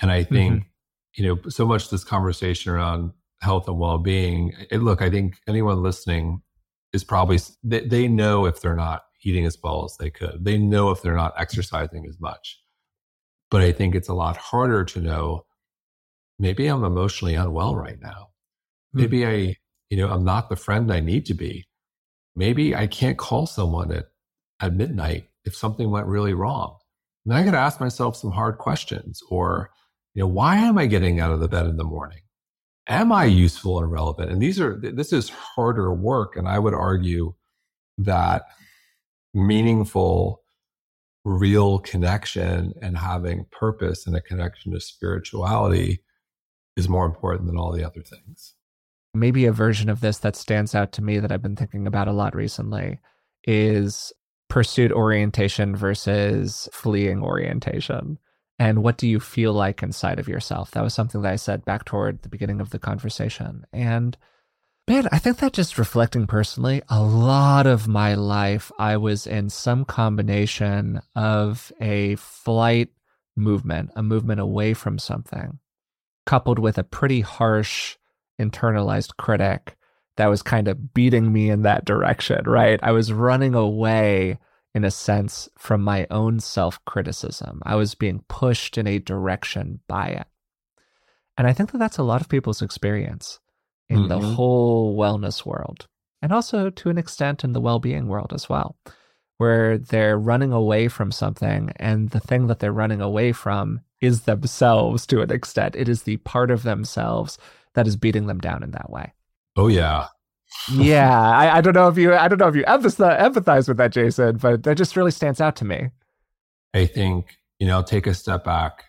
and 0.00 0.10
I 0.10 0.22
think 0.24 0.54
mm-hmm. 0.54 1.22
you 1.22 1.28
know 1.28 1.48
so 1.48 1.66
much 1.66 1.90
this 1.90 2.04
conversation 2.04 2.72
around 2.72 3.12
health 3.40 3.68
and 3.68 3.78
well-being. 3.78 4.52
It, 4.70 4.78
look, 4.78 5.02
I 5.02 5.10
think 5.10 5.36
anyone 5.48 5.82
listening 5.82 6.42
is 6.92 7.04
probably 7.04 7.38
they, 7.62 7.80
they 7.80 8.08
know 8.08 8.46
if 8.46 8.60
they're 8.60 8.76
not 8.76 9.05
eating 9.26 9.44
as 9.44 9.58
well 9.62 9.84
as 9.84 9.96
they 9.98 10.08
could. 10.08 10.44
They 10.44 10.56
know 10.56 10.90
if 10.90 11.02
they're 11.02 11.16
not 11.16 11.34
exercising 11.36 12.06
as 12.08 12.20
much. 12.20 12.60
But 13.50 13.62
I 13.62 13.72
think 13.72 13.94
it's 13.94 14.08
a 14.08 14.14
lot 14.14 14.36
harder 14.36 14.84
to 14.84 15.00
know 15.00 15.44
maybe 16.38 16.66
I'm 16.66 16.84
emotionally 16.84 17.34
unwell 17.34 17.74
right 17.74 18.00
now. 18.00 18.28
Hmm. 18.92 19.00
Maybe. 19.00 19.26
I, 19.26 19.56
you 19.90 19.96
know, 19.96 20.08
I'm 20.08 20.24
not 20.24 20.48
the 20.48 20.56
friend 20.56 20.92
I 20.92 21.00
need 21.00 21.26
to 21.26 21.34
be. 21.34 21.66
Maybe 22.36 22.74
I 22.74 22.86
can't 22.86 23.18
call 23.18 23.46
someone 23.46 23.92
at, 23.92 24.06
at 24.60 24.74
midnight 24.74 25.28
if 25.44 25.56
something 25.56 25.90
went 25.90 26.06
really 26.06 26.34
wrong. 26.34 26.76
And 27.24 27.34
I 27.34 27.42
got 27.42 27.52
to 27.52 27.58
ask 27.58 27.80
myself 27.80 28.16
some 28.16 28.30
hard 28.30 28.58
questions 28.58 29.20
or, 29.30 29.70
you 30.14 30.20
know, 30.20 30.28
why 30.28 30.56
am 30.56 30.78
I 30.78 30.86
getting 30.86 31.18
out 31.18 31.32
of 31.32 31.40
the 31.40 31.48
bed 31.48 31.66
in 31.66 31.76
the 31.76 31.84
morning? 31.84 32.20
Am 32.88 33.10
I 33.10 33.24
useful 33.24 33.80
and 33.80 33.90
relevant? 33.90 34.30
And 34.30 34.40
these 34.40 34.60
are, 34.60 34.78
this 34.80 35.12
is 35.12 35.28
harder 35.28 35.92
work. 35.92 36.36
And 36.36 36.46
I 36.46 36.58
would 36.58 36.74
argue 36.74 37.34
that 37.98 38.44
meaningful, 39.36 40.42
real 41.24 41.78
connection 41.78 42.72
and 42.80 42.96
having 42.96 43.46
purpose 43.52 44.06
and 44.06 44.16
a 44.16 44.20
connection 44.20 44.72
to 44.72 44.80
spirituality 44.80 46.02
is 46.76 46.88
more 46.88 47.04
important 47.04 47.46
than 47.46 47.58
all 47.58 47.72
the 47.72 47.84
other 47.84 48.02
things. 48.02 48.54
Maybe 49.14 49.44
a 49.46 49.52
version 49.52 49.88
of 49.88 50.00
this 50.00 50.18
that 50.18 50.36
stands 50.36 50.74
out 50.74 50.92
to 50.92 51.02
me 51.02 51.18
that 51.18 51.30
I've 51.30 51.42
been 51.42 51.56
thinking 51.56 51.86
about 51.86 52.08
a 52.08 52.12
lot 52.12 52.34
recently 52.34 52.98
is 53.44 54.12
pursuit 54.48 54.92
orientation 54.92 55.76
versus 55.76 56.68
fleeing 56.72 57.22
orientation. 57.22 58.18
And 58.58 58.82
what 58.82 58.96
do 58.96 59.06
you 59.06 59.20
feel 59.20 59.52
like 59.52 59.82
inside 59.82 60.18
of 60.18 60.28
yourself? 60.28 60.70
That 60.70 60.82
was 60.82 60.94
something 60.94 61.22
that 61.22 61.32
I 61.32 61.36
said 61.36 61.64
back 61.64 61.84
toward 61.84 62.22
the 62.22 62.28
beginning 62.28 62.60
of 62.60 62.70
the 62.70 62.78
conversation. 62.78 63.66
And 63.72 64.16
Man, 64.88 65.08
I 65.10 65.18
think 65.18 65.38
that 65.38 65.52
just 65.52 65.78
reflecting 65.78 66.28
personally, 66.28 66.80
a 66.88 67.02
lot 67.02 67.66
of 67.66 67.88
my 67.88 68.14
life, 68.14 68.70
I 68.78 68.96
was 68.98 69.26
in 69.26 69.50
some 69.50 69.84
combination 69.84 71.00
of 71.16 71.72
a 71.80 72.14
flight 72.16 72.90
movement, 73.34 73.90
a 73.96 74.02
movement 74.04 74.38
away 74.38 74.74
from 74.74 75.00
something, 75.00 75.58
coupled 76.24 76.60
with 76.60 76.78
a 76.78 76.84
pretty 76.84 77.20
harsh 77.20 77.96
internalized 78.40 79.16
critic 79.16 79.76
that 80.18 80.28
was 80.28 80.42
kind 80.42 80.68
of 80.68 80.94
beating 80.94 81.32
me 81.32 81.50
in 81.50 81.62
that 81.62 81.84
direction, 81.84 82.44
right? 82.46 82.78
I 82.80 82.92
was 82.92 83.12
running 83.12 83.56
away, 83.56 84.38
in 84.72 84.84
a 84.84 84.92
sense, 84.92 85.48
from 85.58 85.82
my 85.82 86.06
own 86.12 86.38
self 86.38 86.82
criticism. 86.84 87.60
I 87.66 87.74
was 87.74 87.96
being 87.96 88.24
pushed 88.28 88.78
in 88.78 88.86
a 88.86 89.00
direction 89.00 89.80
by 89.88 90.06
it. 90.10 90.28
And 91.36 91.48
I 91.48 91.52
think 91.52 91.72
that 91.72 91.78
that's 91.78 91.98
a 91.98 92.04
lot 92.04 92.20
of 92.20 92.28
people's 92.28 92.62
experience 92.62 93.40
in 93.88 93.98
mm-hmm. 93.98 94.08
the 94.08 94.18
whole 94.18 94.96
wellness 94.96 95.44
world 95.44 95.86
and 96.22 96.32
also 96.32 96.70
to 96.70 96.90
an 96.90 96.98
extent 96.98 97.44
in 97.44 97.52
the 97.52 97.60
well-being 97.60 98.08
world 98.08 98.32
as 98.34 98.48
well 98.48 98.76
where 99.38 99.76
they're 99.78 100.18
running 100.18 100.52
away 100.52 100.88
from 100.88 101.12
something 101.12 101.70
and 101.76 102.10
the 102.10 102.20
thing 102.20 102.46
that 102.46 102.58
they're 102.58 102.72
running 102.72 103.00
away 103.00 103.32
from 103.32 103.80
is 104.00 104.22
themselves 104.22 105.06
to 105.06 105.22
an 105.22 105.30
extent. 105.30 105.76
It 105.76 105.88
is 105.88 106.02
the 106.02 106.18
part 106.18 106.50
of 106.50 106.62
themselves 106.62 107.38
that 107.74 107.86
is 107.86 107.96
beating 107.96 108.26
them 108.26 108.38
down 108.38 108.62
in 108.62 108.70
that 108.72 108.90
way. 108.90 109.12
Oh 109.56 109.68
yeah. 109.68 110.08
Yeah 110.70 111.30
I, 111.36 111.58
I, 111.58 111.60
don't 111.60 111.74
know 111.74 111.88
if 111.88 111.98
you 111.98 112.14
i 112.14 112.28
don't 112.28 112.38
know 112.38 112.48
if 112.48 112.54
you 112.54 112.64
empathize, 112.64 113.20
empathize 113.20 113.68
with 113.68 113.76
that 113.78 113.92
jason 113.92 114.36
but 114.36 114.62
that 114.62 114.76
just 114.76 114.96
really 114.96 115.10
stands 115.10 115.40
out 115.40 115.56
to 115.56 115.64
me. 115.64 115.90
I 116.72 116.86
think 116.86 117.36
you 117.58 117.66
know 117.66 117.82
take 117.82 118.06
a 118.06 118.14
step 118.14 118.44
back. 118.44 118.84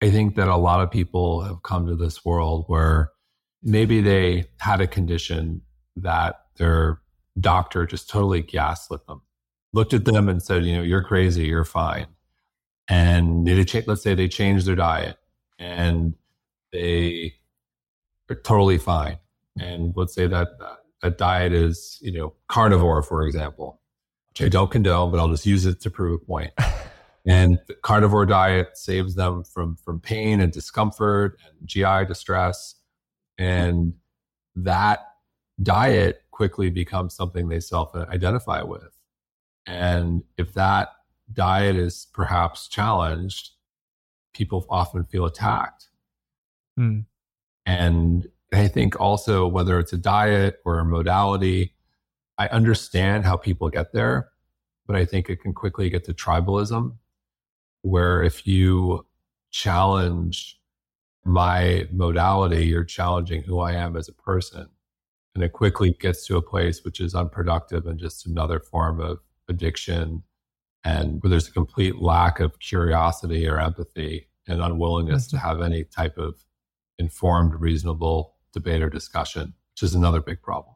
I 0.00 0.10
think 0.10 0.34
that 0.36 0.48
a 0.48 0.56
lot 0.56 0.80
of 0.80 0.90
people 0.90 1.42
have 1.42 1.62
come 1.62 1.86
to 1.86 1.96
this 1.96 2.24
world 2.24 2.64
where 2.66 3.10
maybe 3.62 4.00
they 4.00 4.46
had 4.58 4.80
a 4.80 4.86
condition 4.86 5.62
that 5.96 6.46
their 6.56 7.00
doctor 7.38 7.86
just 7.86 8.08
totally 8.08 8.42
gaslit 8.42 9.06
them, 9.06 9.22
looked 9.72 9.94
at 9.94 10.04
them 10.04 10.28
and 10.28 10.42
said, 10.42 10.64
you 10.64 10.76
know, 10.76 10.82
you're 10.82 11.02
crazy, 11.02 11.44
you're 11.44 11.64
fine. 11.64 12.06
And 12.88 13.46
they, 13.46 13.64
let's 13.86 14.02
say 14.02 14.14
they 14.14 14.28
changed 14.28 14.66
their 14.66 14.74
diet 14.74 15.16
and 15.58 16.14
they 16.72 17.34
are 18.28 18.36
totally 18.36 18.78
fine. 18.78 19.18
And 19.58 19.92
let's 19.96 20.14
say 20.14 20.26
that 20.26 20.48
a 21.02 21.10
diet 21.10 21.52
is, 21.52 21.98
you 22.00 22.12
know, 22.12 22.34
carnivore, 22.48 23.02
for 23.02 23.26
example, 23.26 23.80
which 24.30 24.42
I 24.42 24.48
don't 24.48 24.70
condone, 24.70 25.10
but 25.10 25.20
I'll 25.20 25.28
just 25.28 25.46
use 25.46 25.66
it 25.66 25.80
to 25.82 25.90
prove 25.90 26.20
a 26.22 26.24
point. 26.24 26.52
and 27.26 27.58
the 27.66 27.74
carnivore 27.74 28.26
diet 28.26 28.76
saves 28.76 29.14
them 29.14 29.44
from 29.44 29.76
from 29.76 30.00
pain 30.00 30.40
and 30.40 30.52
discomfort 30.52 31.38
and 31.46 31.68
GI 31.68 32.06
distress. 32.06 32.74
And 33.38 33.94
that 34.54 35.00
diet 35.62 36.22
quickly 36.30 36.70
becomes 36.70 37.14
something 37.14 37.48
they 37.48 37.60
self 37.60 37.94
identify 37.94 38.62
with. 38.62 38.98
And 39.66 40.22
if 40.36 40.54
that 40.54 40.88
diet 41.32 41.76
is 41.76 42.08
perhaps 42.12 42.68
challenged, 42.68 43.50
people 44.34 44.66
often 44.68 45.04
feel 45.04 45.24
attacked. 45.24 45.88
Mm. 46.78 47.04
And 47.66 48.26
I 48.52 48.68
think 48.68 49.00
also 49.00 49.46
whether 49.46 49.78
it's 49.78 49.92
a 49.92 49.98
diet 49.98 50.60
or 50.64 50.78
a 50.78 50.84
modality, 50.84 51.74
I 52.38 52.48
understand 52.48 53.24
how 53.24 53.36
people 53.36 53.68
get 53.68 53.92
there, 53.92 54.30
but 54.86 54.96
I 54.96 55.04
think 55.04 55.28
it 55.28 55.40
can 55.40 55.52
quickly 55.52 55.88
get 55.90 56.04
to 56.04 56.14
tribalism, 56.14 56.96
where 57.82 58.22
if 58.22 58.46
you 58.46 59.06
challenge 59.50 60.58
my 61.24 61.86
modality, 61.92 62.66
you're 62.66 62.84
challenging 62.84 63.42
who 63.42 63.60
I 63.60 63.72
am 63.72 63.96
as 63.96 64.08
a 64.08 64.12
person. 64.12 64.68
And 65.34 65.42
it 65.42 65.52
quickly 65.52 65.92
gets 65.92 66.26
to 66.26 66.36
a 66.36 66.42
place 66.42 66.84
which 66.84 67.00
is 67.00 67.14
unproductive 67.14 67.86
and 67.86 67.98
just 67.98 68.26
another 68.26 68.60
form 68.60 69.00
of 69.00 69.18
addiction 69.48 70.22
and 70.84 71.22
where 71.22 71.30
there's 71.30 71.48
a 71.48 71.52
complete 71.52 71.96
lack 71.96 72.40
of 72.40 72.58
curiosity 72.58 73.46
or 73.46 73.58
empathy 73.58 74.28
and 74.48 74.60
unwillingness 74.60 75.28
mm-hmm. 75.28 75.36
to 75.36 75.42
have 75.42 75.62
any 75.62 75.84
type 75.84 76.18
of 76.18 76.44
informed, 76.98 77.54
reasonable 77.54 78.34
debate 78.52 78.82
or 78.82 78.90
discussion, 78.90 79.54
which 79.72 79.82
is 79.82 79.94
another 79.94 80.20
big 80.20 80.42
problem. 80.42 80.74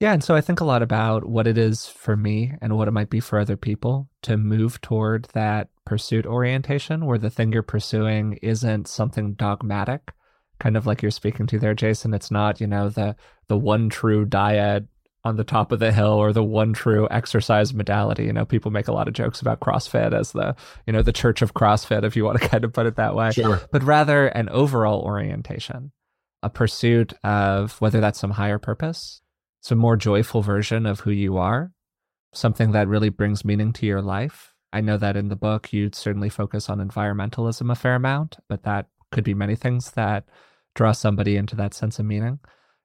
Yeah. 0.00 0.12
And 0.12 0.22
so 0.22 0.34
I 0.34 0.42
think 0.42 0.60
a 0.60 0.64
lot 0.64 0.82
about 0.82 1.26
what 1.26 1.46
it 1.46 1.56
is 1.56 1.86
for 1.86 2.16
me 2.16 2.52
and 2.60 2.76
what 2.76 2.88
it 2.88 2.92
might 2.92 3.08
be 3.08 3.20
for 3.20 3.38
other 3.38 3.56
people 3.56 4.08
to 4.22 4.36
move 4.36 4.80
toward 4.82 5.24
that 5.32 5.68
pursuit 5.86 6.26
orientation 6.26 7.06
where 7.06 7.18
the 7.18 7.30
thing 7.30 7.52
you're 7.52 7.62
pursuing 7.62 8.34
isn't 8.42 8.88
something 8.88 9.32
dogmatic, 9.34 10.12
kind 10.58 10.76
of 10.76 10.86
like 10.86 11.00
you're 11.00 11.10
speaking 11.10 11.46
to 11.46 11.58
there, 11.58 11.74
Jason. 11.74 12.12
It's 12.12 12.30
not, 12.30 12.60
you 12.60 12.66
know, 12.66 12.90
the 12.90 13.16
the 13.48 13.56
one 13.56 13.88
true 13.88 14.26
diet 14.26 14.84
on 15.26 15.36
the 15.36 15.44
top 15.44 15.72
of 15.72 15.80
the 15.80 15.90
hill 15.92 16.12
or 16.12 16.32
the 16.32 16.44
one 16.44 16.72
true 16.72 17.08
exercise 17.10 17.74
modality. 17.74 18.24
You 18.24 18.32
know, 18.32 18.44
people 18.44 18.70
make 18.70 18.88
a 18.88 18.92
lot 18.92 19.08
of 19.08 19.14
jokes 19.14 19.40
about 19.40 19.60
CrossFit 19.60 20.12
as 20.12 20.32
the, 20.32 20.54
you 20.86 20.92
know, 20.92 21.02
the 21.02 21.12
church 21.12 21.42
of 21.42 21.52
CrossFit, 21.52 22.04
if 22.04 22.14
you 22.14 22.24
want 22.24 22.40
to 22.40 22.48
kind 22.48 22.64
of 22.64 22.72
put 22.72 22.86
it 22.86 22.96
that 22.96 23.14
way. 23.16 23.32
Sure. 23.32 23.60
But 23.72 23.82
rather 23.82 24.28
an 24.28 24.48
overall 24.50 25.00
orientation, 25.00 25.90
a 26.42 26.50
pursuit 26.50 27.12
of 27.24 27.80
whether 27.80 28.00
that's 28.00 28.20
some 28.20 28.30
higher 28.30 28.58
purpose, 28.58 29.20
some 29.66 29.78
more 29.78 29.96
joyful 29.96 30.42
version 30.42 30.86
of 30.86 31.00
who 31.00 31.10
you 31.10 31.38
are, 31.38 31.72
something 32.32 32.70
that 32.70 32.86
really 32.86 33.08
brings 33.08 33.44
meaning 33.44 33.72
to 33.72 33.84
your 33.84 34.00
life. 34.00 34.54
I 34.72 34.80
know 34.80 34.96
that 34.96 35.16
in 35.16 35.26
the 35.26 35.34
book 35.34 35.72
you'd 35.72 35.96
certainly 35.96 36.28
focus 36.28 36.70
on 36.70 36.78
environmentalism 36.78 37.72
a 37.72 37.74
fair 37.74 37.96
amount, 37.96 38.36
but 38.48 38.62
that 38.62 38.86
could 39.10 39.24
be 39.24 39.34
many 39.34 39.56
things 39.56 39.90
that 39.92 40.28
draw 40.76 40.92
somebody 40.92 41.36
into 41.36 41.56
that 41.56 41.74
sense 41.74 41.98
of 41.98 42.06
meaning. 42.06 42.38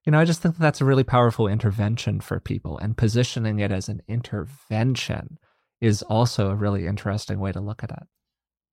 You 0.06 0.12
know, 0.12 0.20
I 0.20 0.26
just 0.26 0.42
think 0.42 0.56
that 0.56 0.62
that's 0.62 0.82
a 0.82 0.86
really 0.86 1.04
powerful 1.04 1.48
intervention 1.48 2.20
for 2.20 2.40
people, 2.40 2.80
and 2.80 2.98
positioning 2.98 3.60
it 3.60 3.72
as 3.72 3.88
an 3.88 4.02
intervention 4.08 5.38
is 5.82 6.02
also 6.02 6.50
a 6.50 6.56
really 6.56 6.88
interesting 6.88 7.40
way 7.40 7.52
to 7.52 7.62
look 7.62 7.84
at 7.84 7.92
it. 7.92 8.08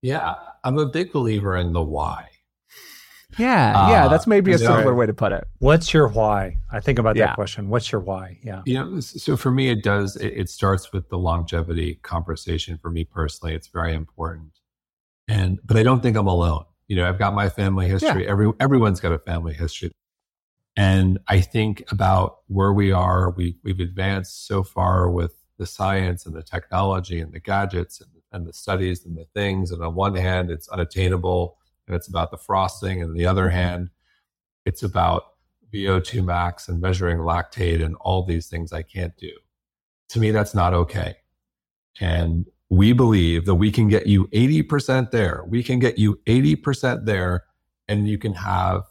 Yeah, 0.01 0.37
I'm 0.65 0.79
a 0.79 0.87
big 0.87 1.13
believer 1.13 1.59
in 1.59 1.75
the 1.75 1.83
why. 1.83 2.29
Yeah, 3.37 3.79
uh, 3.79 3.91
yeah, 3.91 4.09
that's 4.09 4.27
maybe 4.27 4.53
a 4.53 4.59
simpler 4.59 4.95
way 4.95 5.07
to 5.07 5.13
put 5.13 5.33
it. 5.33 5.47
What's 5.59 5.93
your 5.93 6.09
why? 6.09 6.57
I 6.73 6.81
think 6.81 6.99
about 6.99 7.17
yeah. 7.17 7.27
that 7.27 7.35
question. 7.35 7.69
What's 7.69 7.93
your 7.93 8.01
why? 8.01 8.39
Yeah. 8.43 8.63
You 8.65 8.75
know, 8.75 9.01
so 9.01 9.37
for 9.37 9.51
me, 9.51 9.69
it 9.69 9.83
does. 9.83 10.17
It, 10.17 10.29
it 10.29 10.49
starts 10.49 10.93
with 10.93 11.09
the 11.11 11.19
longevity 11.19 11.97
conversation. 11.97 12.79
For 12.79 12.91
me 12.91 13.05
personally, 13.05 13.55
it's 13.55 13.69
very 13.69 13.95
important, 13.95 14.59
and 15.29 15.61
but 15.65 15.77
I 15.77 15.83
don't 15.83 16.03
think 16.03 16.17
I'm 16.17 16.27
alone. 16.27 16.65
You 16.87 16.97
know, 16.97 17.09
I've 17.09 17.19
got 17.19 17.35
my 17.35 17.51
family 17.51 17.87
history. 17.87 18.25
Yeah. 18.25 18.31
Every 18.31 18.51
everyone's 18.61 18.99
got 18.99 19.13
a 19.13 19.19
family 19.19 19.53
history. 19.53 19.93
And 20.79 21.19
I 21.27 21.41
think 21.41 21.83
about 21.91 22.39
where 22.47 22.73
we 22.73 22.93
are. 22.93 23.31
We, 23.31 23.57
we've 23.65 23.81
advanced 23.81 24.47
so 24.47 24.63
far 24.63 25.11
with 25.11 25.35
the 25.59 25.67
science 25.67 26.25
and 26.25 26.37
the 26.37 26.43
technology 26.45 27.19
and 27.21 27.33
the 27.33 27.41
gadgets 27.41 28.01
and, 28.01 28.11
and 28.31 28.47
the 28.47 28.53
studies 28.53 29.05
and 29.05 29.19
the 29.19 29.25
things. 29.35 29.73
And 29.73 29.83
on 29.83 29.97
one 29.97 30.15
hand, 30.15 30.53
it's 30.53 30.69
unattainable 30.69 31.57
and 31.89 31.97
it's 31.97 32.09
about 32.09 32.31
the 32.31 32.37
frosting. 32.37 33.03
And 33.03 33.11
on 33.11 33.17
the 33.17 33.27
other 33.27 33.49
hand, 33.49 33.91
it's 34.65 34.83
about 34.83 35.25
VO2 35.73 36.25
max 36.25 36.69
and 36.69 36.81
measuring 36.81 37.19
lactate 37.19 37.85
and 37.85 37.97
all 37.97 38.25
these 38.25 38.47
things 38.47 38.73
I 38.73 38.83
can't 38.83 39.17
do. 39.17 39.33
To 40.11 40.21
me, 40.21 40.31
that's 40.31 40.55
not 40.55 40.75
okay. 40.75 41.17
And 42.01 42.47
we 42.71 42.93
believe 42.93 43.47
that 43.47 43.55
we 43.55 43.71
can 43.71 43.89
get 43.89 44.07
you 44.07 44.27
80% 44.29 45.11
there. 45.11 45.45
We 45.47 45.63
can 45.63 45.79
get 45.79 45.99
you 45.99 46.21
80% 46.27 47.07
there 47.07 47.45
and 47.89 48.07
you 48.07 48.19
can 48.19 48.35
have 48.35 48.83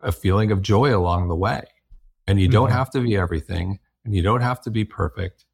a 0.00 0.12
feeling 0.12 0.52
of 0.52 0.62
joy 0.62 0.96
along 0.96 1.28
the 1.28 1.36
way. 1.36 1.64
And 2.26 2.40
you 2.40 2.48
don't 2.48 2.68
mm-hmm. 2.68 2.78
have 2.78 2.90
to 2.90 3.00
be 3.00 3.16
everything 3.16 3.80
and 4.04 4.14
you 4.14 4.22
don't 4.22 4.40
have 4.40 4.60
to 4.62 4.70
be 4.70 4.84
perfect. 4.84 5.46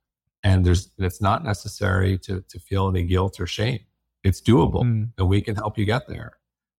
And 0.43 0.65
there's, 0.65 0.91
it's 0.99 1.23
not 1.23 1.43
necessary 1.43 2.19
to, 2.19 2.43
to 2.43 2.59
feel 2.59 2.89
any 2.89 3.05
guilt 3.05 3.41
or 3.41 3.47
shame. 3.47 3.81
It's 4.25 4.41
doable 4.41 4.83
mm. 4.83 5.09
and 5.17 5.29
we 5.29 5.41
can 5.41 5.55
help 5.55 5.79
you 5.79 5.85
get 5.85 6.07
there. 6.07 6.33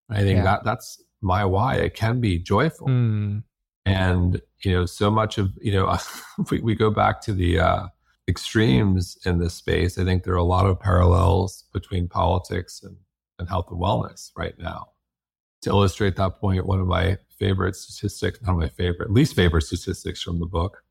I 0.09 0.21
think 0.21 0.37
yeah. 0.37 0.43
that 0.43 0.63
that's 0.63 1.01
my 1.21 1.45
why. 1.45 1.75
It 1.75 1.95
can 1.95 2.21
be 2.21 2.37
joyful. 2.37 2.87
Mm. 2.87 3.43
And, 3.85 4.41
you 4.63 4.71
know, 4.71 4.85
so 4.85 5.11
much 5.11 5.37
of, 5.37 5.51
you 5.61 5.71
know, 5.71 5.97
we, 6.51 6.59
we 6.59 6.75
go 6.75 6.89
back 6.89 7.21
to 7.21 7.33
the, 7.33 7.59
uh, 7.59 7.87
extremes 8.27 9.17
in 9.25 9.39
this 9.39 9.53
space. 9.53 9.97
I 9.97 10.03
think 10.03 10.23
there 10.23 10.33
are 10.33 10.37
a 10.37 10.43
lot 10.43 10.65
of 10.65 10.79
parallels 10.79 11.65
between 11.73 12.07
politics 12.07 12.81
and, 12.83 12.97
and 13.39 13.47
health 13.47 13.67
and 13.69 13.79
wellness 13.79 14.31
right 14.35 14.57
now. 14.57 14.87
To 15.63 15.69
illustrate 15.69 16.15
that 16.15 16.39
point, 16.39 16.65
one 16.65 16.79
of 16.79 16.87
my 16.87 17.17
favorite 17.39 17.75
statistics, 17.75 18.41
not 18.41 18.57
my 18.57 18.69
favorite, 18.69 19.11
least 19.11 19.35
favorite 19.35 19.63
statistics 19.63 20.21
from 20.21 20.39
the 20.39 20.45
book. 20.45 20.83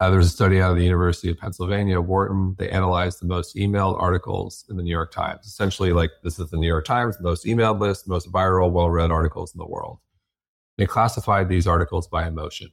Uh, 0.00 0.10
there 0.10 0.18
was 0.18 0.26
a 0.26 0.30
study 0.30 0.60
out 0.60 0.72
of 0.72 0.76
the 0.76 0.84
University 0.84 1.30
of 1.30 1.38
Pennsylvania, 1.38 2.00
Wharton. 2.00 2.56
They 2.58 2.68
analyzed 2.68 3.20
the 3.20 3.26
most 3.26 3.54
emailed 3.54 4.00
articles 4.00 4.64
in 4.68 4.76
the 4.76 4.82
New 4.82 4.90
York 4.90 5.12
Times. 5.12 5.46
Essentially, 5.46 5.92
like 5.92 6.10
this 6.22 6.38
is 6.38 6.50
the 6.50 6.56
New 6.56 6.66
York 6.66 6.84
Times, 6.84 7.16
most 7.20 7.46
emailed 7.46 7.80
list, 7.80 8.08
most 8.08 8.30
viral, 8.32 8.72
well 8.72 8.90
read 8.90 9.10
articles 9.10 9.54
in 9.54 9.58
the 9.58 9.66
world. 9.66 9.98
They 10.76 10.86
classified 10.86 11.48
these 11.48 11.66
articles 11.66 12.08
by 12.08 12.26
emotion. 12.26 12.70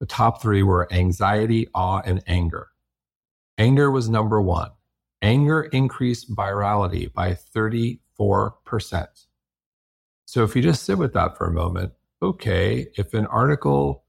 The 0.00 0.06
top 0.06 0.40
three 0.40 0.62
were 0.62 0.92
anxiety, 0.92 1.68
awe, 1.74 2.00
and 2.04 2.22
anger. 2.26 2.68
Anger 3.58 3.90
was 3.90 4.08
number 4.08 4.40
one. 4.40 4.70
Anger 5.22 5.62
increased 5.64 6.34
virality 6.34 7.12
by 7.12 7.32
34%. 7.32 7.98
So 10.26 10.42
if 10.42 10.56
you 10.56 10.62
just 10.62 10.84
sit 10.84 10.98
with 10.98 11.12
that 11.14 11.36
for 11.36 11.46
a 11.46 11.52
moment, 11.52 11.92
okay, 12.22 12.88
if 12.96 13.14
an 13.14 13.26
article, 13.26 14.04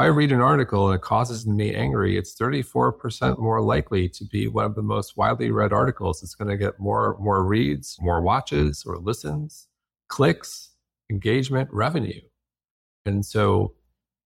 I 0.00 0.06
read 0.06 0.32
an 0.32 0.40
article 0.40 0.88
and 0.88 0.96
it 0.96 1.02
causes 1.02 1.46
me 1.46 1.74
angry, 1.74 2.16
it's 2.16 2.34
34% 2.34 3.38
more 3.38 3.60
likely 3.60 4.08
to 4.08 4.24
be 4.24 4.48
one 4.48 4.64
of 4.64 4.74
the 4.74 4.82
most 4.82 5.16
widely 5.16 5.50
read 5.50 5.72
articles. 5.72 6.22
It's 6.22 6.34
going 6.34 6.48
to 6.48 6.56
get 6.56 6.80
more, 6.80 7.16
more 7.20 7.44
reads, 7.44 7.98
more 8.00 8.20
watches 8.20 8.84
or 8.86 8.96
listens, 8.98 9.68
clicks, 10.08 10.70
engagement, 11.10 11.68
revenue. 11.72 12.20
And 13.04 13.24
so 13.24 13.74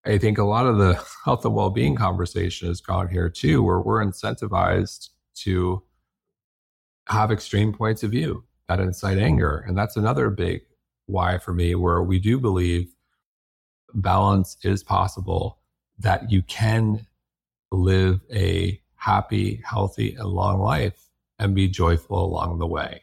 I 0.07 0.19
think 0.19 0.39
a 0.39 0.45
lot 0.45 0.67
of 0.67 0.79
the 0.79 0.95
health 1.25 1.45
and 1.45 1.55
well-being 1.55 1.97
conversation 1.97 2.69
has 2.69 2.81
gone 2.81 3.09
here 3.09 3.29
too, 3.29 3.63
where 3.63 3.81
we're 3.81 4.05
incentivized 4.05 5.11
to 5.39 5.83
have 7.09 7.33
extreme 7.33 7.73
points 7.73 8.03
of 8.03 8.13
view 8.13 8.45
that 8.69 8.81
incite 8.81 9.19
anger. 9.19 9.65
And 9.67 9.77
that's 9.77 9.97
another 9.97 10.31
big 10.31 10.63
why 11.07 11.39
for 11.39 11.53
me, 11.53 11.75
where 11.75 12.03
we 12.03 12.19
do 12.19 12.39
believe 12.39 12.95
balance 13.95 14.57
is 14.63 14.83
possible, 14.83 15.59
that 15.99 16.31
you 16.31 16.43
can 16.43 17.07
live 17.71 18.21
a 18.33 18.81
happy, 18.97 19.63
healthy, 19.65 20.15
and 20.15 20.29
long 20.29 20.61
life 20.61 21.09
and 21.39 21.55
be 21.55 21.69
joyful 21.69 22.25
along 22.25 22.59
the 22.59 22.67
way. 22.67 23.03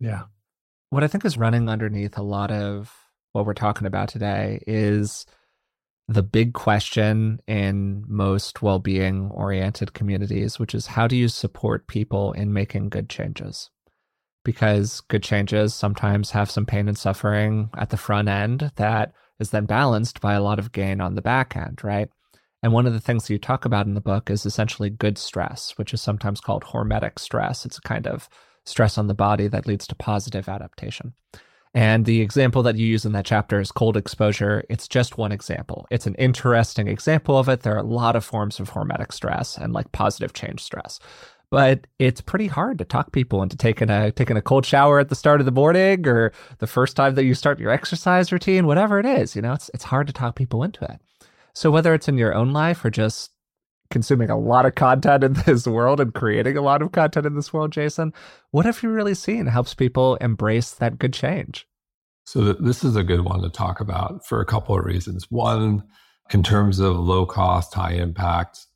Yeah. 0.00 0.24
What 0.90 1.04
I 1.04 1.08
think 1.08 1.24
is 1.24 1.36
running 1.36 1.68
underneath 1.68 2.16
a 2.16 2.22
lot 2.22 2.50
of 2.50 2.94
what 3.32 3.44
we're 3.44 3.54
talking 3.54 3.86
about 3.86 4.08
today 4.08 4.62
is 4.66 5.26
the 6.08 6.22
big 6.22 6.54
question 6.54 7.40
in 7.46 8.04
most 8.06 8.62
well 8.62 8.78
being 8.78 9.30
oriented 9.32 9.92
communities, 9.92 10.58
which 10.58 10.74
is 10.74 10.86
how 10.86 11.06
do 11.06 11.16
you 11.16 11.28
support 11.28 11.88
people 11.88 12.32
in 12.32 12.52
making 12.52 12.88
good 12.88 13.08
changes? 13.08 13.70
Because 14.44 15.00
good 15.02 15.24
changes 15.24 15.74
sometimes 15.74 16.30
have 16.30 16.50
some 16.50 16.64
pain 16.64 16.86
and 16.86 16.96
suffering 16.96 17.70
at 17.76 17.90
the 17.90 17.96
front 17.96 18.28
end 18.28 18.70
that 18.76 19.12
is 19.38 19.50
then 19.50 19.66
balanced 19.66 20.20
by 20.20 20.34
a 20.34 20.42
lot 20.42 20.58
of 20.58 20.72
gain 20.72 21.00
on 21.00 21.14
the 21.14 21.22
back 21.22 21.56
end, 21.56 21.82
right? 21.82 22.08
And 22.62 22.72
one 22.72 22.86
of 22.86 22.92
the 22.92 23.00
things 23.00 23.26
that 23.26 23.32
you 23.32 23.38
talk 23.38 23.64
about 23.64 23.86
in 23.86 23.94
the 23.94 24.00
book 24.00 24.30
is 24.30 24.46
essentially 24.46 24.90
good 24.90 25.18
stress, 25.18 25.74
which 25.76 25.92
is 25.94 26.00
sometimes 26.00 26.40
called 26.40 26.64
hormetic 26.64 27.18
stress. 27.18 27.64
It's 27.66 27.78
a 27.78 27.82
kind 27.82 28.06
of 28.06 28.28
stress 28.64 28.98
on 28.98 29.06
the 29.06 29.14
body 29.14 29.48
that 29.48 29.66
leads 29.66 29.86
to 29.86 29.94
positive 29.94 30.48
adaptation. 30.48 31.14
And 31.74 32.06
the 32.06 32.22
example 32.22 32.62
that 32.62 32.76
you 32.76 32.86
use 32.86 33.04
in 33.04 33.12
that 33.12 33.26
chapter 33.26 33.60
is 33.60 33.70
cold 33.70 33.98
exposure. 33.98 34.64
It's 34.70 34.88
just 34.88 35.18
one 35.18 35.30
example. 35.30 35.86
It's 35.90 36.06
an 36.06 36.14
interesting 36.14 36.88
example 36.88 37.38
of 37.38 37.50
it. 37.50 37.60
There 37.60 37.74
are 37.74 37.78
a 37.78 37.82
lot 37.82 38.16
of 38.16 38.24
forms 38.24 38.58
of 38.58 38.70
hormetic 38.70 39.12
stress 39.12 39.58
and 39.58 39.74
like 39.74 39.92
positive 39.92 40.32
change 40.32 40.62
stress. 40.62 40.98
But 41.50 41.86
it's 41.98 42.20
pretty 42.20 42.48
hard 42.48 42.78
to 42.78 42.84
talk 42.84 43.12
people 43.12 43.42
into 43.42 43.56
taking 43.56 43.88
a 43.88 44.10
taking 44.10 44.36
a 44.36 44.42
cold 44.42 44.66
shower 44.66 44.98
at 44.98 45.08
the 45.08 45.14
start 45.14 45.40
of 45.40 45.46
the 45.46 45.52
morning 45.52 46.06
or 46.06 46.32
the 46.58 46.66
first 46.66 46.96
time 46.96 47.14
that 47.14 47.24
you 47.24 47.34
start 47.34 47.60
your 47.60 47.70
exercise 47.70 48.32
routine, 48.32 48.66
whatever 48.66 48.98
it 48.98 49.06
is, 49.06 49.36
you 49.36 49.42
know, 49.42 49.52
it's 49.52 49.70
it's 49.72 49.84
hard 49.84 50.08
to 50.08 50.12
talk 50.12 50.34
people 50.34 50.64
into 50.64 50.84
it. 50.84 51.00
So 51.54 51.70
whether 51.70 51.94
it's 51.94 52.08
in 52.08 52.18
your 52.18 52.34
own 52.34 52.52
life 52.52 52.84
or 52.84 52.90
just 52.90 53.30
consuming 53.90 54.30
a 54.30 54.38
lot 54.38 54.66
of 54.66 54.74
content 54.74 55.22
in 55.22 55.32
this 55.46 55.66
world 55.66 56.00
and 56.00 56.12
creating 56.12 56.56
a 56.56 56.62
lot 56.62 56.82
of 56.82 56.92
content 56.92 57.26
in 57.26 57.34
this 57.34 57.52
world, 57.52 57.72
Jason, 57.72 58.12
what 58.50 58.66
have 58.66 58.82
you 58.82 58.90
really 58.90 59.14
seen 59.14 59.46
helps 59.46 59.74
people 59.74 60.16
embrace 60.16 60.72
that 60.72 60.98
good 60.98 61.12
change? 61.12 61.66
So, 62.24 62.42
th- 62.42 62.56
this 62.58 62.82
is 62.82 62.96
a 62.96 63.04
good 63.04 63.20
one 63.20 63.42
to 63.42 63.48
talk 63.48 63.80
about 63.80 64.26
for 64.26 64.40
a 64.40 64.46
couple 64.46 64.76
of 64.76 64.84
reasons. 64.84 65.30
One, 65.30 65.84
in 66.32 66.42
terms 66.42 66.80
of 66.80 66.98
low 66.98 67.24
cost, 67.24 67.72
high 67.74 67.92
impact, 67.92 68.66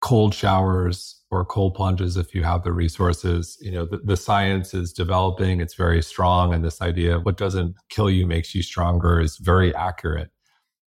cold 0.00 0.34
showers 0.34 1.19
or 1.30 1.44
cold 1.44 1.74
plunges, 1.74 2.16
if 2.16 2.34
you 2.34 2.42
have 2.42 2.64
the 2.64 2.72
resources, 2.72 3.56
you 3.60 3.70
know, 3.70 3.84
the, 3.84 3.98
the 3.98 4.16
science 4.16 4.74
is 4.74 4.92
developing, 4.92 5.60
it's 5.60 5.74
very 5.74 6.02
strong. 6.02 6.52
And 6.52 6.64
this 6.64 6.82
idea 6.82 7.16
of 7.16 7.24
what 7.24 7.36
doesn't 7.36 7.76
kill 7.88 8.10
you 8.10 8.26
makes 8.26 8.54
you 8.54 8.62
stronger 8.62 9.20
is 9.20 9.36
very 9.36 9.74
accurate 9.74 10.30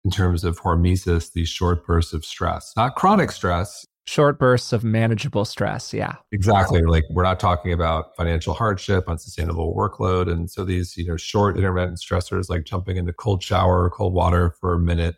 in 0.05 0.11
terms 0.11 0.43
of 0.43 0.59
hormesis, 0.61 1.33
these 1.33 1.49
short 1.49 1.85
bursts 1.85 2.13
of 2.13 2.23
stress, 2.23 2.71
not 2.77 2.95
chronic 2.95 3.31
stress. 3.31 3.85
Short 4.05 4.39
bursts 4.39 4.71
of 4.71 4.83
manageable 4.85 5.43
stress. 5.43 5.93
Yeah. 5.93 6.15
Exactly. 6.31 6.81
Like 6.83 7.03
we're 7.09 7.23
not 7.23 7.41
talking 7.41 7.73
about 7.73 8.15
financial 8.15 8.53
hardship, 8.53 9.09
unsustainable 9.09 9.75
workload. 9.75 10.31
And 10.31 10.49
so 10.49 10.63
these, 10.63 10.95
you 10.95 11.05
know, 11.05 11.17
short 11.17 11.57
intermittent 11.57 11.97
stressors 11.97 12.49
like 12.49 12.63
jumping 12.63 12.95
into 12.95 13.11
cold 13.11 13.43
shower 13.43 13.83
or 13.83 13.89
cold 13.89 14.13
water 14.13 14.53
for 14.61 14.73
a 14.73 14.79
minute 14.79 15.17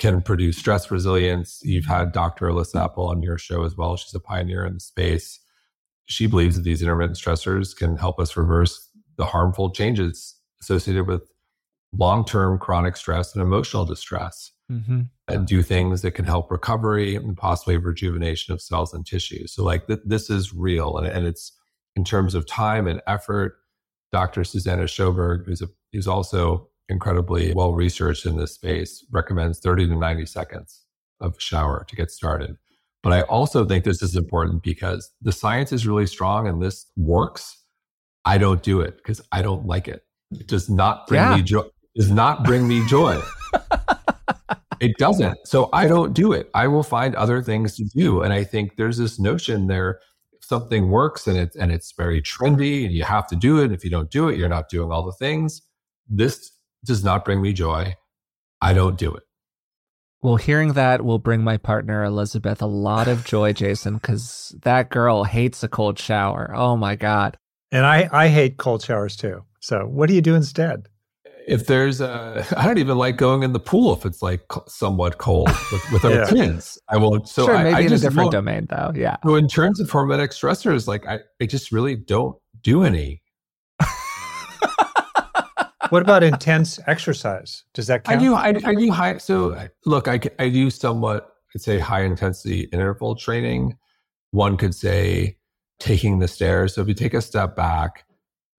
can 0.00 0.22
produce 0.22 0.56
stress 0.56 0.90
resilience. 0.90 1.60
You've 1.62 1.84
had 1.84 2.10
Dr. 2.10 2.48
Elissa 2.48 2.78
Epel 2.78 3.10
on 3.10 3.22
your 3.22 3.38
show 3.38 3.64
as 3.64 3.76
well. 3.76 3.96
She's 3.96 4.14
a 4.14 4.18
pioneer 4.18 4.64
in 4.64 4.74
the 4.74 4.80
space. 4.80 5.38
She 6.06 6.26
believes 6.26 6.56
that 6.56 6.62
these 6.62 6.82
intermittent 6.82 7.18
stressors 7.18 7.76
can 7.76 7.96
help 7.96 8.18
us 8.18 8.36
reverse 8.36 8.88
the 9.16 9.26
harmful 9.26 9.70
changes 9.70 10.34
associated 10.62 11.06
with 11.06 11.30
long 11.92 12.24
term 12.24 12.58
chronic 12.58 12.96
stress 12.96 13.34
and 13.34 13.42
emotional 13.42 13.84
distress 13.84 14.50
mm-hmm. 14.72 15.02
and 15.28 15.46
do 15.46 15.62
things 15.62 16.00
that 16.02 16.12
can 16.12 16.24
help 16.24 16.50
recovery 16.50 17.14
and 17.14 17.36
possibly 17.36 17.76
rejuvenation 17.76 18.54
of 18.54 18.62
cells 18.62 18.94
and 18.94 19.06
tissues. 19.06 19.52
So, 19.52 19.62
like, 19.62 19.86
th- 19.86 20.00
this 20.04 20.30
is 20.30 20.54
real. 20.54 20.96
And, 20.96 21.06
and 21.06 21.26
it's 21.26 21.52
in 21.94 22.04
terms 22.04 22.34
of 22.34 22.46
time 22.46 22.88
and 22.88 23.02
effort. 23.06 23.58
Dr. 24.12 24.42
Susanna 24.42 24.84
Søberg, 24.84 25.46
who's, 25.46 25.62
a, 25.62 25.68
who's 25.92 26.08
also 26.08 26.69
incredibly 26.90 27.52
well 27.54 27.72
researched 27.72 28.26
in 28.26 28.36
this 28.36 28.54
space, 28.54 29.04
recommends 29.10 29.60
30 29.60 29.88
to 29.88 29.96
90 29.96 30.26
seconds 30.26 30.84
of 31.20 31.40
shower 31.40 31.84
to 31.88 31.96
get 31.96 32.10
started. 32.10 32.56
But 33.02 33.12
I 33.12 33.22
also 33.22 33.64
think 33.64 33.84
this 33.84 34.02
is 34.02 34.16
important 34.16 34.62
because 34.62 35.10
the 35.22 35.32
science 35.32 35.72
is 35.72 35.86
really 35.86 36.06
strong 36.06 36.46
and 36.46 36.62
this 36.62 36.86
works. 36.96 37.56
I 38.26 38.36
don't 38.36 38.62
do 38.62 38.80
it 38.80 38.98
because 38.98 39.22
I 39.32 39.40
don't 39.40 39.66
like 39.66 39.88
it. 39.88 40.04
It 40.32 40.46
does 40.46 40.68
not 40.68 41.06
bring 41.06 41.20
yeah. 41.20 41.36
me 41.36 41.42
joy 41.42 41.62
does 41.96 42.10
not 42.10 42.44
bring 42.44 42.68
me 42.68 42.86
joy. 42.86 43.20
it 44.80 44.96
doesn't. 44.96 45.38
So 45.44 45.68
I 45.72 45.86
don't 45.86 46.12
do 46.12 46.32
it. 46.32 46.50
I 46.54 46.68
will 46.68 46.82
find 46.82 47.14
other 47.14 47.42
things 47.42 47.76
to 47.76 47.84
do. 47.84 48.22
And 48.22 48.32
I 48.32 48.44
think 48.44 48.76
there's 48.76 48.98
this 48.98 49.18
notion 49.18 49.66
there 49.66 50.00
if 50.32 50.44
something 50.44 50.90
works 50.90 51.26
and 51.26 51.36
it's 51.36 51.56
and 51.56 51.72
it's 51.72 51.92
very 51.92 52.22
trendy 52.22 52.84
and 52.84 52.92
you 52.92 53.04
have 53.04 53.26
to 53.28 53.36
do 53.36 53.62
it. 53.62 53.72
If 53.72 53.84
you 53.84 53.90
don't 53.90 54.10
do 54.10 54.28
it, 54.28 54.38
you're 54.38 54.48
not 54.48 54.68
doing 54.68 54.92
all 54.92 55.04
the 55.04 55.12
things. 55.12 55.62
This 56.08 56.50
does 56.84 57.04
not 57.04 57.24
bring 57.24 57.42
me 57.42 57.52
joy. 57.52 57.94
I 58.60 58.72
don't 58.72 58.98
do 58.98 59.14
it. 59.14 59.22
Well, 60.22 60.36
hearing 60.36 60.74
that 60.74 61.02
will 61.02 61.18
bring 61.18 61.42
my 61.42 61.56
partner 61.56 62.04
Elizabeth 62.04 62.60
a 62.60 62.66
lot 62.66 63.08
of 63.08 63.24
joy, 63.24 63.52
Jason, 63.54 63.94
because 63.94 64.54
that 64.62 64.90
girl 64.90 65.24
hates 65.24 65.62
a 65.62 65.68
cold 65.68 65.98
shower. 65.98 66.52
Oh 66.54 66.76
my 66.76 66.96
God. 66.96 67.36
And 67.72 67.86
I, 67.86 68.08
I 68.12 68.28
hate 68.28 68.58
cold 68.58 68.82
showers 68.82 69.16
too. 69.16 69.44
So 69.60 69.86
what 69.86 70.08
do 70.08 70.14
you 70.14 70.22
do 70.22 70.34
instead? 70.34 70.88
if 71.50 71.66
there's 71.66 72.00
a, 72.00 72.46
I 72.56 72.66
don't 72.66 72.78
even 72.78 72.96
like 72.96 73.16
going 73.16 73.42
in 73.42 73.52
the 73.52 73.60
pool 73.60 73.92
if 73.92 74.06
it's 74.06 74.22
like 74.22 74.42
somewhat 74.68 75.18
cold 75.18 75.48
with, 75.72 75.92
with 75.92 76.04
our 76.04 76.10
yeah. 76.14 76.26
kids. 76.26 76.78
I 76.88 76.96
will. 76.96 77.24
So 77.24 77.46
sure, 77.46 77.56
I, 77.56 77.64
maybe 77.64 77.76
I 77.76 77.80
in 77.80 77.92
a 77.92 77.98
different 77.98 78.30
domain 78.30 78.66
though. 78.70 78.92
Yeah. 78.94 79.16
So 79.24 79.34
in 79.34 79.48
terms 79.48 79.80
of 79.80 79.90
hormetic 79.90 80.28
stressors, 80.28 80.86
like 80.86 81.06
I, 81.06 81.18
I 81.40 81.46
just 81.46 81.72
really 81.72 81.96
don't 81.96 82.36
do 82.62 82.84
any. 82.84 83.19
What 85.90 86.02
about 86.02 86.22
intense 86.22 86.78
exercise? 86.86 87.64
Does 87.74 87.86
that 87.88 88.04
count? 88.04 88.20
I 88.20 88.22
do. 88.22 88.34
I, 88.34 88.70
I 88.70 88.74
do 88.74 88.90
high. 88.90 89.18
So 89.18 89.68
look, 89.84 90.08
I, 90.08 90.20
I 90.38 90.48
do 90.48 90.70
somewhat, 90.70 91.32
I'd 91.54 91.60
say 91.60 91.78
high 91.78 92.02
intensity 92.02 92.68
interval 92.72 93.16
training. 93.16 93.76
One 94.30 94.56
could 94.56 94.74
say 94.74 95.36
taking 95.78 96.18
the 96.18 96.28
stairs. 96.28 96.74
So 96.74 96.82
if 96.82 96.88
you 96.88 96.94
take 96.94 97.14
a 97.14 97.22
step 97.22 97.56
back, 97.56 98.04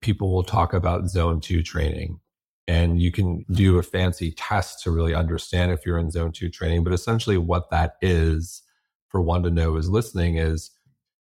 people 0.00 0.32
will 0.32 0.42
talk 0.42 0.74
about 0.74 1.08
zone 1.08 1.40
two 1.40 1.62
training 1.62 2.20
and 2.68 3.00
you 3.00 3.10
can 3.10 3.44
do 3.50 3.78
a 3.78 3.82
fancy 3.82 4.32
test 4.32 4.82
to 4.82 4.90
really 4.90 5.14
understand 5.14 5.72
if 5.72 5.84
you're 5.84 5.98
in 5.98 6.10
zone 6.10 6.32
two 6.32 6.48
training. 6.48 6.84
But 6.84 6.92
essentially, 6.92 7.38
what 7.38 7.70
that 7.70 7.94
is 8.02 8.62
for 9.08 9.20
one 9.20 9.42
to 9.42 9.50
know 9.50 9.76
is 9.76 9.88
listening 9.88 10.36
is 10.38 10.70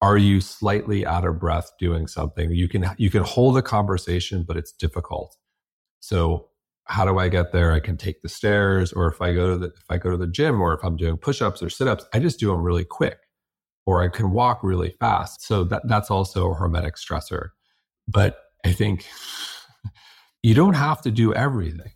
are 0.03 0.19
you 0.19 0.41
slightly 0.41 1.07
out 1.07 1.25
of 1.25 1.39
breath 1.39 1.71
doing 1.79 2.07
something 2.07 2.51
you 2.51 2.69
can 2.69 2.95
you 2.99 3.09
can 3.09 3.23
hold 3.23 3.57
a 3.57 3.63
conversation 3.63 4.43
but 4.43 4.57
it's 4.57 4.73
difficult 4.73 5.37
so 6.03 6.49
how 6.85 7.05
do 7.05 7.19
i 7.19 7.29
get 7.29 7.53
there 7.53 7.73
i 7.73 7.81
can 7.81 7.97
take 7.97 8.21
the 8.21 8.29
stairs 8.29 8.93
or 8.93 9.07
if 9.07 9.23
i 9.23 9.33
go 9.33 9.53
to 9.53 9.57
the 9.57 9.67
if 9.67 9.85
i 9.89 9.97
go 9.97 10.11
to 10.11 10.17
the 10.17 10.27
gym 10.27 10.61
or 10.61 10.75
if 10.75 10.85
i'm 10.85 10.97
doing 10.97 11.17
push-ups 11.17 11.63
or 11.63 11.71
sit-ups 11.71 12.05
i 12.13 12.19
just 12.19 12.39
do 12.39 12.49
them 12.49 12.63
really 12.63 12.85
quick 12.85 13.19
or 13.87 14.03
i 14.03 14.09
can 14.09 14.33
walk 14.33 14.63
really 14.63 14.95
fast 15.01 15.43
so 15.43 15.65
that 15.65 15.83
that's 15.87 16.11
also 16.11 16.51
a 16.51 16.57
hormetic 16.57 16.93
stressor 16.97 17.49
but 18.07 18.39
i 18.67 18.73
think 18.73 19.07
you 20.43 20.55
don't 20.55 20.75
have 20.75 21.01
to 21.03 21.11
do 21.11 21.33
everything. 21.35 21.93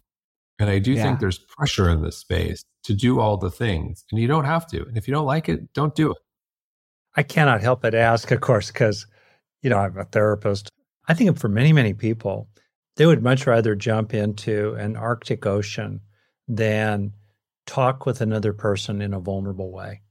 And 0.59 0.71
I 0.71 0.79
do 0.79 0.93
yeah. 0.93 1.03
think 1.03 1.21
there's 1.21 1.39
pressure 1.39 1.91
in 1.91 2.03
this 2.03 2.17
space 2.17 2.65
to 2.85 2.95
do 2.95 3.21
all 3.21 3.37
the 3.37 3.51
things, 3.51 4.05
and 4.11 4.21
you 4.21 4.27
don't 4.27 4.45
have 4.45 4.67
to. 4.69 4.87
And 4.87 4.97
if 4.97 5.07
you 5.07 5.13
don't 5.13 5.27
like 5.27 5.49
it, 5.49 5.73
don't 5.75 5.95
do 5.95 6.13
it. 6.13 6.17
I 7.15 7.23
cannot 7.23 7.61
help 7.61 7.83
but 7.83 7.95
ask, 7.95 8.31
of 8.31 8.41
course, 8.41 8.71
because, 8.71 9.07
you 9.63 9.71
know, 9.71 9.79
I'm 9.79 9.99
a 9.99 10.05
therapist. 10.05 10.71
I 11.09 11.15
think 11.15 11.39
for 11.39 11.49
many, 11.49 11.73
many 11.73 11.93
people, 11.93 12.49
they 12.97 13.07
would 13.07 13.23
much 13.23 13.47
rather 13.47 13.75
jump 13.75 14.15
into 14.15 14.75
an 14.75 14.97
Arctic 14.97 15.47
Ocean 15.47 16.01
than 16.49 17.13
talk 17.67 18.07
with 18.07 18.21
another 18.21 18.53
person 18.53 19.03
in 19.03 19.13
a 19.15 19.21
vulnerable 19.21 19.71
way. 19.71 20.03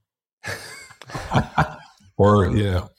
or, 2.16 2.46
you 2.46 2.64
know, 2.64 2.90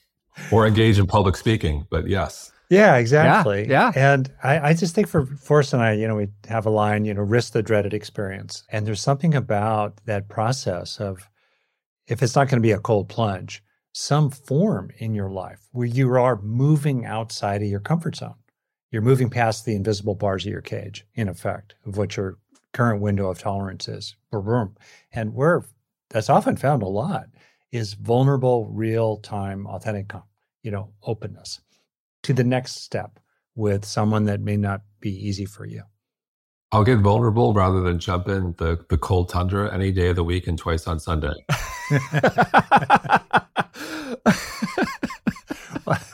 or 0.52 0.68
engage 0.68 1.00
in 1.00 1.08
public 1.08 1.36
speaking. 1.38 1.86
But 1.90 2.08
yes. 2.08 2.52
Yeah, 2.70 2.98
exactly. 2.98 3.68
Yeah. 3.70 3.92
yeah. 3.96 4.14
And 4.14 4.32
I, 4.44 4.70
I, 4.70 4.74
just 4.74 4.94
think 4.94 5.08
for 5.08 5.26
Forrest 5.26 5.72
and 5.72 5.82
I, 5.82 5.94
you 5.94 6.06
know, 6.06 6.16
we 6.16 6.28
have 6.50 6.66
a 6.66 6.70
line, 6.70 7.06
you 7.06 7.14
know, 7.14 7.22
risk 7.22 7.54
the 7.54 7.64
dreaded 7.64 7.94
experience. 7.94 8.64
And 8.70 8.86
there's 8.86 9.02
something 9.02 9.34
about 9.34 10.02
that 10.06 10.28
process 10.28 11.00
of 11.00 11.30
if 12.08 12.22
it's 12.22 12.36
not 12.36 12.50
going 12.50 12.62
to 12.62 12.68
be 12.68 12.72
a 12.72 12.80
cold 12.80 13.08
plunge, 13.08 13.64
some 13.94 14.30
form 14.30 14.92
in 14.98 15.14
your 15.14 15.30
life 15.30 15.60
where 15.72 15.88
you 15.88 16.14
are 16.16 16.42
moving 16.42 17.06
outside 17.06 17.62
of 17.62 17.70
your 17.70 17.80
comfort 17.80 18.18
zone. 18.18 18.36
You're 18.92 19.02
moving 19.02 19.30
past 19.30 19.66
the 19.66 19.76
invisible 19.76 20.16
bars 20.16 20.46
of 20.46 20.52
your 20.52 20.62
cage, 20.62 21.06
in 21.16 21.28
effect, 21.28 21.76
of 21.86 21.98
what 21.98 22.16
your 22.16 22.38
current 22.74 23.02
window 23.02 23.30
of 23.30 23.40
tolerance 23.40 23.88
is. 23.88 24.16
And 25.12 25.34
where 25.34 25.64
that's 26.10 26.30
often 26.30 26.56
found 26.56 26.84
a 26.84 26.88
lot 26.88 27.26
is 27.72 27.94
vulnerable, 27.94 28.68
real 28.70 29.18
time, 29.18 29.68
authentic, 29.68 30.14
you 30.64 30.72
know, 30.72 30.94
openness 31.04 31.60
to 32.24 32.34
the 32.34 32.44
next 32.44 32.84
step 32.84 33.20
with 33.56 33.84
someone 33.84 34.26
that 34.26 34.40
may 34.40 34.56
not 34.56 34.82
be 35.00 35.12
easy 35.12 35.46
for 35.46 35.66
you? 35.66 35.84
I'll 36.72 36.84
get 36.84 37.00
vulnerable 37.00 37.54
rather 37.54 37.82
than 37.82 37.98
jump 37.98 38.28
in 38.28 38.54
the, 38.58 38.84
the 38.90 38.98
cold 38.98 39.30
tundra 39.30 39.74
any 39.74 39.92
day 39.92 40.10
of 40.10 40.18
the 40.18 40.24
week 40.24 40.48
and 40.48 40.58
twice 40.58 40.86
on 40.86 41.00
Sunday. 41.00 41.34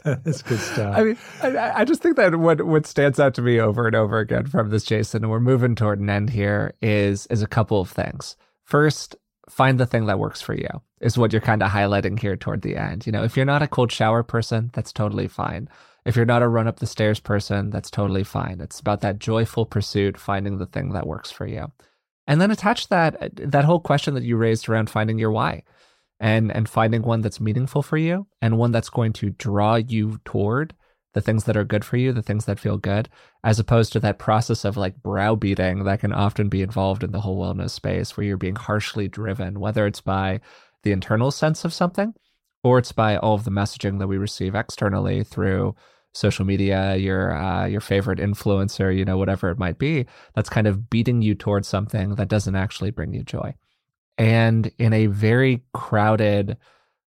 That's 0.04 0.43
good 0.43 0.60
stuff. 0.60 0.95
I 0.95 1.04
mean, 1.04 1.18
I, 1.41 1.82
I, 1.82 1.86
just 1.86 2.04
think 2.04 2.18
that 2.18 2.36
what 2.36 2.62
what 2.68 2.86
stands 2.86 3.20
out 3.20 3.34
to 3.36 3.41
me 3.41 3.60
over 3.60 3.88
and 3.88 3.95
over 3.95 4.20
again 4.20 4.45
from 4.45 4.70
this, 4.70 4.84
Jason, 4.84 5.24
and 5.24 5.32
we're 5.32 5.39
moving 5.39 5.76
toward 5.76 5.99
an 5.99 6.10
end 6.10 6.30
here, 6.30 6.76
is 6.82 7.26
is 7.28 7.41
a 7.41 7.47
couple 7.47 7.82
of 7.82 7.89
things. 7.89 8.36
First, 8.64 9.16
find 9.49 9.80
the 9.80 9.86
thing 9.86 10.06
that 10.06 10.20
works 10.20 10.41
for 10.41 10.54
you 10.54 10.70
is 11.01 11.18
what 11.18 11.32
you're 11.32 11.41
kind 11.41 11.64
of 11.64 11.72
highlighting 11.72 12.20
here 12.20 12.36
toward 12.36 12.62
the 12.62 12.76
end. 12.76 13.06
You 13.08 13.12
know, 13.12 13.24
if 13.24 13.36
you're 13.36 13.45
not 13.45 13.64
a 13.64 13.68
cold 13.68 13.91
shower 13.91 14.24
person, 14.24 14.70
that's 14.74 14.93
totally 14.93 15.28
fine. 15.28 15.68
If 16.06 16.16
you're 16.16 16.26
not 16.26 16.41
a 16.41 16.47
run 16.47 16.68
up 16.68 16.80
the 16.80 16.88
stairs 16.88 17.20
person, 17.20 17.70
that's 17.70 17.89
totally 17.89 18.24
fine. 18.24 18.60
It's 18.60 18.80
about 18.80 19.01
that 19.01 19.20
joyful 19.20 19.66
pursuit, 19.66 20.18
finding 20.18 20.58
the 20.58 20.66
thing 20.66 20.89
that 20.89 21.08
works 21.08 21.32
for 21.32 21.47
you. 21.47 21.72
And 22.28 22.39
then 22.39 22.51
attach 22.51 22.89
that 22.89 23.32
that 23.36 23.66
whole 23.66 23.80
question 23.80 24.14
that 24.14 24.24
you 24.24 24.38
raised 24.38 24.70
around 24.70 24.89
finding 24.89 25.20
your 25.20 25.32
why 25.32 25.64
and 26.20 26.51
and 26.56 26.70
finding 26.70 27.01
one 27.01 27.22
that's 27.22 27.41
meaningful 27.41 27.82
for 27.82 27.97
you 27.97 28.28
and 28.41 28.58
one 28.58 28.72
that's 28.72 28.89
going 28.89 29.14
to 29.14 29.32
draw 29.32 29.76
you 29.76 30.20
toward 30.24 30.74
the 31.14 31.22
things 31.22 31.43
that 31.43 31.58
are 31.58 31.64
good 31.64 31.86
for 31.86 31.97
you, 31.97 32.12
the 32.12 32.22
things 32.22 32.45
that 32.45 32.60
feel 32.60 32.78
good, 32.78 33.08
as 33.43 33.60
opposed 33.60 33.93
to 33.93 33.99
that 33.99 34.20
process 34.20 34.66
of 34.66 34.78
like 34.78 35.01
browbeating 35.04 35.84
that 35.84 35.99
can 35.99 36.12
often 36.12 36.49
be 36.49 36.62
involved 36.62 37.04
in 37.04 37.12
the 37.12 37.22
whole 37.22 37.39
wellness 37.39 37.70
space 37.70 38.18
where 38.18 38.26
you're 38.26 38.38
being 38.38 38.56
harshly 38.56 39.08
driven, 39.08 39.60
whether 39.60 39.86
it's 39.86 40.01
by 40.01 40.39
the 40.84 40.91
internal 40.91 41.30
sense 41.30 41.66
of 41.66 41.74
something 41.74 42.14
or 42.64 42.80
it's 42.80 42.91
by 42.91 43.18
all 43.18 43.36
of 43.36 43.43
the 43.43 43.51
messaging 43.51 43.99
that 43.99 44.08
we 44.08 44.18
receive 44.18 44.56
externally 44.56 45.24
through 45.24 45.76
social 46.14 46.45
media, 46.45 46.95
your 46.95 47.36
uh, 47.36 47.66
your 47.66 47.82
favorite 47.82 48.20
influencer, 48.20 48.95
you 48.95 49.05
know, 49.05 49.18
whatever 49.18 49.49
it 49.49 49.57
might 49.57 49.78
be, 49.78 50.05
that's 50.36 50.49
kind 50.49 50.68
of 50.68 50.89
beating 50.89 51.22
you 51.22 51.36
towards 51.36 51.68
something 51.68 52.16
that 52.16 52.28
doesn't 52.28 52.55
actually 52.55 52.91
bring 52.91 53.14
you 53.14 53.24
joy. 53.24 53.53
And 54.18 54.72
in 54.78 54.93
a 54.93 55.07
very 55.07 55.64
crowded 55.74 56.57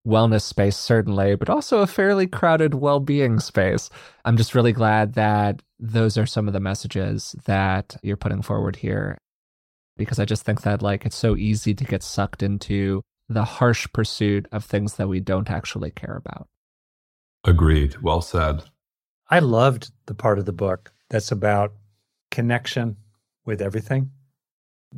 wellness 0.07 0.43
space, 0.43 0.77
certainly, 0.77 1.35
but 1.35 1.51
also 1.51 1.79
a 1.79 1.87
fairly 1.87 2.27
crowded 2.27 2.75
well 2.75 3.01
being 3.01 3.41
space. 3.41 3.91
I'm 4.25 4.37
just 4.37 4.55
really 4.55 4.73
glad 4.73 5.15
that 5.15 5.63
those 5.79 6.17
are 6.17 6.27
some 6.27 6.47
of 6.47 6.55
the 6.55 6.61
messages 6.61 7.35
that 7.45 7.97
you're 8.03 8.17
putting 8.17 8.43
forward 8.43 8.77
here 8.77 9.19
because 9.97 10.19
I 10.19 10.25
just 10.25 10.45
think 10.45 10.63
that 10.63 10.83
like 10.83 11.07
it's 11.07 11.17
so 11.17 11.37
easy 11.37 11.75
to 11.75 11.85
get 11.85 12.03
sucked 12.03 12.43
into 12.43 13.03
the 13.29 13.45
harsh 13.45 13.87
pursuit 13.93 14.47
of 14.53 14.65
things 14.65 14.95
that 14.97 15.09
we 15.09 15.21
don't 15.21 15.51
actually 15.51 15.91
care 15.91 16.17
about. 16.17 16.49
Agreed. 17.45 18.01
Well 18.03 18.21
said. 18.21 18.63
I 19.29 19.41
loved 19.41 19.91
the 20.07 20.15
part 20.15 20.39
of 20.39 20.45
the 20.45 20.53
book 20.53 20.93
that's 21.11 21.33
about 21.33 21.75
connection 22.31 22.97
with 23.45 23.61
everything. 23.61 24.11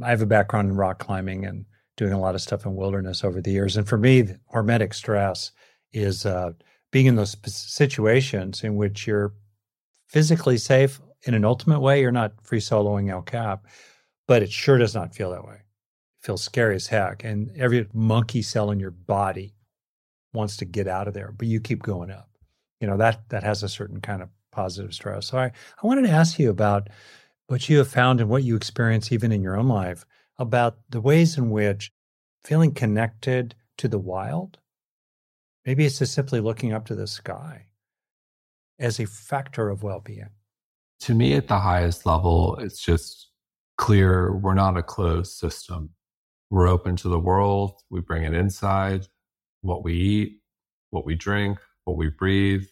I 0.02 0.10
have 0.10 0.22
a 0.22 0.26
background 0.26 0.68
in 0.68 0.76
rock 0.76 0.98
climbing 0.98 1.46
and 1.46 1.64
doing 1.96 2.12
a 2.12 2.20
lot 2.20 2.34
of 2.34 2.42
stuff 2.42 2.66
in 2.66 2.76
wilderness 2.76 3.24
over 3.24 3.40
the 3.40 3.50
years. 3.50 3.76
And 3.76 3.88
for 3.88 3.98
me, 3.98 4.24
hormetic 4.54 4.94
stress 4.94 5.52
is 5.92 6.26
uh, 6.26 6.52
being 6.90 7.06
in 7.06 7.16
those 7.16 7.36
situations 7.46 8.62
in 8.62 8.76
which 8.76 9.06
you're 9.06 9.32
physically 10.08 10.58
safe 10.58 11.00
in 11.22 11.34
an 11.34 11.44
ultimate 11.44 11.80
way. 11.80 12.00
You're 12.00 12.12
not 12.12 12.32
free 12.42 12.60
soloing 12.60 13.10
El 13.10 13.22
Cap, 13.22 13.66
but 14.26 14.42
it 14.42 14.52
sure 14.52 14.78
does 14.78 14.94
not 14.94 15.14
feel 15.14 15.30
that 15.30 15.44
way. 15.44 15.56
It 15.56 16.26
feels 16.26 16.42
scary 16.42 16.76
as 16.76 16.86
heck. 16.86 17.24
And 17.24 17.50
every 17.56 17.88
monkey 17.92 18.42
cell 18.42 18.70
in 18.70 18.78
your 18.78 18.90
body 18.90 19.54
wants 20.32 20.56
to 20.58 20.64
get 20.64 20.86
out 20.86 21.08
of 21.08 21.14
there, 21.14 21.32
but 21.32 21.48
you 21.48 21.60
keep 21.60 21.82
going 21.82 22.10
up. 22.10 22.27
You 22.80 22.86
know, 22.86 22.96
that 22.96 23.28
that 23.30 23.42
has 23.42 23.62
a 23.62 23.68
certain 23.68 24.00
kind 24.00 24.22
of 24.22 24.28
positive 24.52 24.94
stress. 24.94 25.26
So 25.26 25.38
I, 25.38 25.46
I 25.46 25.86
wanted 25.86 26.02
to 26.02 26.10
ask 26.10 26.38
you 26.38 26.50
about 26.50 26.88
what 27.48 27.68
you 27.68 27.78
have 27.78 27.88
found 27.88 28.20
and 28.20 28.28
what 28.28 28.44
you 28.44 28.56
experience 28.56 29.10
even 29.10 29.32
in 29.32 29.42
your 29.42 29.56
own 29.56 29.68
life 29.68 30.04
about 30.38 30.78
the 30.90 31.00
ways 31.00 31.36
in 31.36 31.50
which 31.50 31.92
feeling 32.44 32.72
connected 32.72 33.54
to 33.78 33.88
the 33.88 33.98
wild, 33.98 34.58
maybe 35.64 35.84
it's 35.84 35.98
just 35.98 36.14
simply 36.14 36.40
looking 36.40 36.72
up 36.72 36.86
to 36.86 36.94
the 36.94 37.06
sky 37.06 37.66
as 38.78 39.00
a 39.00 39.06
factor 39.06 39.68
of 39.68 39.82
well 39.82 40.00
being. 40.00 40.30
To 41.00 41.14
me, 41.14 41.34
at 41.34 41.48
the 41.48 41.58
highest 41.58 42.06
level, 42.06 42.56
it's 42.56 42.80
just 42.80 43.30
clear 43.76 44.36
we're 44.36 44.54
not 44.54 44.76
a 44.76 44.82
closed 44.82 45.32
system. 45.32 45.90
We're 46.50 46.68
open 46.68 46.96
to 46.96 47.08
the 47.08 47.18
world. 47.18 47.80
We 47.90 48.00
bring 48.00 48.24
it 48.24 48.34
inside, 48.34 49.06
what 49.60 49.84
we 49.84 49.94
eat, 49.94 50.40
what 50.90 51.04
we 51.04 51.14
drink, 51.14 51.58
what 51.88 51.96
we 51.96 52.10
breathe. 52.10 52.66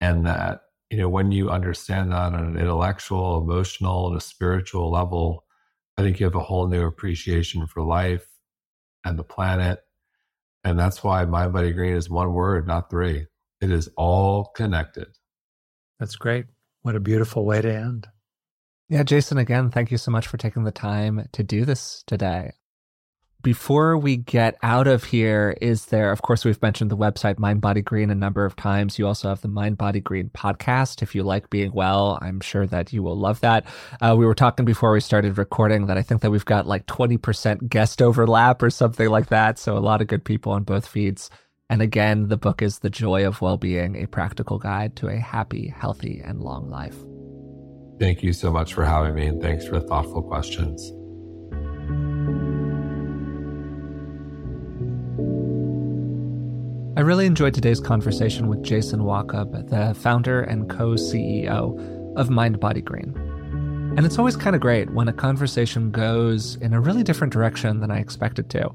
And 0.00 0.26
that, 0.26 0.60
you 0.90 0.98
know, 0.98 1.08
when 1.08 1.32
you 1.32 1.50
understand 1.50 2.12
that 2.12 2.18
on 2.18 2.34
an 2.34 2.56
intellectual, 2.56 3.40
emotional, 3.40 4.08
and 4.08 4.16
a 4.16 4.20
spiritual 4.20 4.90
level, 4.90 5.44
I 5.96 6.02
think 6.02 6.20
you 6.20 6.26
have 6.26 6.34
a 6.34 6.40
whole 6.40 6.68
new 6.68 6.84
appreciation 6.86 7.66
for 7.66 7.82
life 7.82 8.26
and 9.04 9.18
the 9.18 9.24
planet. 9.24 9.80
And 10.64 10.78
that's 10.78 11.02
why 11.02 11.24
mindbodygreen 11.24 11.96
is 11.96 12.10
one 12.10 12.32
word, 12.32 12.66
not 12.66 12.90
three. 12.90 13.26
It 13.60 13.70
is 13.70 13.88
all 13.96 14.46
connected. 14.54 15.08
That's 15.98 16.16
great. 16.16 16.46
What 16.82 16.96
a 16.96 17.00
beautiful 17.00 17.44
way 17.44 17.60
to 17.62 17.72
end. 17.72 18.06
Yeah, 18.88 19.02
Jason, 19.02 19.38
again, 19.38 19.70
thank 19.70 19.90
you 19.90 19.98
so 19.98 20.10
much 20.10 20.26
for 20.26 20.36
taking 20.36 20.64
the 20.64 20.72
time 20.72 21.28
to 21.32 21.42
do 21.42 21.64
this 21.64 22.02
today 22.06 22.52
before 23.42 23.96
we 23.96 24.16
get 24.16 24.56
out 24.62 24.86
of 24.86 25.04
here, 25.04 25.56
is 25.60 25.86
there, 25.86 26.12
of 26.12 26.22
course, 26.22 26.44
we've 26.44 26.60
mentioned 26.60 26.90
the 26.90 26.96
website 26.96 27.36
mindbodygreen 27.36 28.10
a 28.10 28.14
number 28.14 28.44
of 28.44 28.56
times. 28.56 28.98
You 28.98 29.06
also 29.06 29.28
have 29.28 29.40
the 29.40 29.48
mindbodygreen 29.48 30.30
podcast. 30.32 31.02
If 31.02 31.14
you 31.14 31.22
like 31.22 31.50
being 31.50 31.72
well, 31.72 32.18
I'm 32.20 32.40
sure 32.40 32.66
that 32.66 32.92
you 32.92 33.02
will 33.02 33.18
love 33.18 33.40
that. 33.40 33.64
Uh, 34.00 34.14
we 34.18 34.26
were 34.26 34.34
talking 34.34 34.64
before 34.64 34.92
we 34.92 35.00
started 35.00 35.38
recording 35.38 35.86
that 35.86 35.96
I 35.96 36.02
think 36.02 36.20
that 36.22 36.30
we've 36.30 36.44
got 36.44 36.66
like 36.66 36.86
20% 36.86 37.68
guest 37.68 38.02
overlap 38.02 38.62
or 38.62 38.70
something 38.70 39.08
like 39.08 39.28
that. 39.28 39.58
So 39.58 39.76
a 39.76 39.80
lot 39.80 40.00
of 40.00 40.06
good 40.06 40.24
people 40.24 40.52
on 40.52 40.64
both 40.64 40.86
feeds. 40.86 41.30
And 41.70 41.80
again, 41.80 42.28
the 42.28 42.36
book 42.36 42.62
is 42.62 42.80
The 42.80 42.90
Joy 42.90 43.26
of 43.26 43.40
Well-Being, 43.40 43.96
a 43.96 44.06
practical 44.06 44.58
guide 44.58 44.96
to 44.96 45.08
a 45.08 45.16
happy, 45.16 45.68
healthy, 45.68 46.20
and 46.24 46.40
long 46.40 46.68
life. 46.68 46.96
Thank 48.00 48.22
you 48.22 48.32
so 48.32 48.50
much 48.50 48.74
for 48.74 48.84
having 48.84 49.14
me 49.14 49.26
and 49.26 49.40
thanks 49.40 49.66
for 49.66 49.78
thoughtful 49.78 50.22
questions. 50.22 50.92
I 56.96 57.02
really 57.02 57.26
enjoyed 57.26 57.54
today's 57.54 57.78
conversation 57.78 58.48
with 58.48 58.64
Jason 58.64 59.02
Wachob, 59.02 59.70
the 59.70 59.94
founder 59.94 60.40
and 60.40 60.68
co 60.68 60.94
CEO 60.94 62.16
of 62.16 62.30
mindbodygreen. 62.30 63.16
And 63.96 64.04
it's 64.04 64.18
always 64.18 64.34
kind 64.34 64.56
of 64.56 64.60
great 64.60 64.90
when 64.92 65.06
a 65.06 65.12
conversation 65.12 65.92
goes 65.92 66.56
in 66.56 66.72
a 66.74 66.80
really 66.80 67.04
different 67.04 67.32
direction 67.32 67.78
than 67.78 67.92
I 67.92 68.00
expected 68.00 68.50
to. 68.50 68.70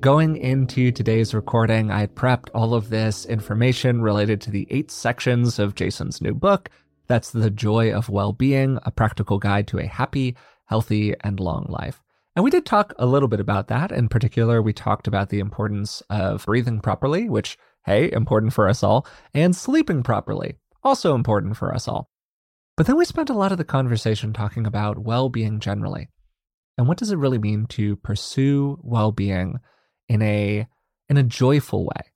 Going 0.00 0.36
into 0.36 0.92
today's 0.92 1.32
recording, 1.32 1.90
I 1.90 2.00
had 2.00 2.14
prepped 2.14 2.50
all 2.54 2.74
of 2.74 2.90
this 2.90 3.24
information 3.24 4.02
related 4.02 4.42
to 4.42 4.50
the 4.50 4.66
eight 4.68 4.90
sections 4.90 5.58
of 5.58 5.74
Jason's 5.74 6.20
new 6.20 6.34
book. 6.34 6.68
That's 7.06 7.30
The 7.30 7.50
Joy 7.50 7.90
of 7.90 8.10
Well 8.10 8.34
Being, 8.34 8.78
a 8.84 8.90
practical 8.90 9.38
guide 9.38 9.66
to 9.68 9.78
a 9.78 9.86
happy, 9.86 10.36
healthy, 10.66 11.14
and 11.24 11.40
long 11.40 11.64
life. 11.70 12.02
And 12.36 12.44
we 12.44 12.50
did 12.50 12.66
talk 12.66 12.92
a 12.98 13.06
little 13.06 13.28
bit 13.28 13.40
about 13.40 13.68
that. 13.68 13.90
In 13.90 14.08
particular, 14.08 14.60
we 14.60 14.74
talked 14.74 15.08
about 15.08 15.30
the 15.30 15.40
importance 15.40 16.02
of 16.10 16.44
breathing 16.44 16.80
properly, 16.80 17.30
which, 17.30 17.56
hey, 17.86 18.12
important 18.12 18.52
for 18.52 18.68
us 18.68 18.82
all, 18.82 19.06
and 19.32 19.56
sleeping 19.56 20.02
properly, 20.02 20.56
also 20.84 21.14
important 21.14 21.56
for 21.56 21.74
us 21.74 21.88
all. 21.88 22.10
But 22.76 22.86
then 22.86 22.98
we 22.98 23.06
spent 23.06 23.30
a 23.30 23.34
lot 23.34 23.52
of 23.52 23.58
the 23.58 23.64
conversation 23.64 24.34
talking 24.34 24.66
about 24.66 24.98
well 24.98 25.30
being 25.30 25.60
generally. 25.60 26.10
And 26.76 26.86
what 26.86 26.98
does 26.98 27.10
it 27.10 27.16
really 27.16 27.38
mean 27.38 27.64
to 27.68 27.96
pursue 27.96 28.78
well 28.82 29.12
being 29.12 29.60
in 30.06 30.20
a, 30.20 30.66
in 31.08 31.16
a 31.16 31.22
joyful 31.22 31.86
way, 31.86 32.12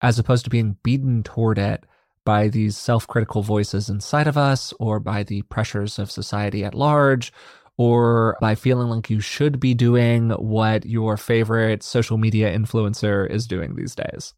as 0.00 0.18
opposed 0.18 0.44
to 0.44 0.50
being 0.50 0.78
beaten 0.82 1.22
toward 1.22 1.58
it 1.58 1.84
by 2.24 2.48
these 2.48 2.76
self 2.76 3.06
critical 3.06 3.42
voices 3.42 3.90
inside 3.90 4.26
of 4.26 4.38
us 4.38 4.72
or 4.80 4.98
by 4.98 5.24
the 5.24 5.42
pressures 5.42 5.98
of 5.98 6.10
society 6.10 6.64
at 6.64 6.74
large 6.74 7.34
or 7.78 8.36
by 8.40 8.56
feeling 8.56 8.88
like 8.88 9.08
you 9.08 9.20
should 9.20 9.60
be 9.60 9.72
doing 9.72 10.30
what 10.30 10.84
your 10.84 11.16
favorite 11.16 11.82
social 11.82 12.18
media 12.18 12.52
influencer 12.52 13.30
is 13.30 13.46
doing 13.46 13.76
these 13.76 13.94
days. 13.94 14.34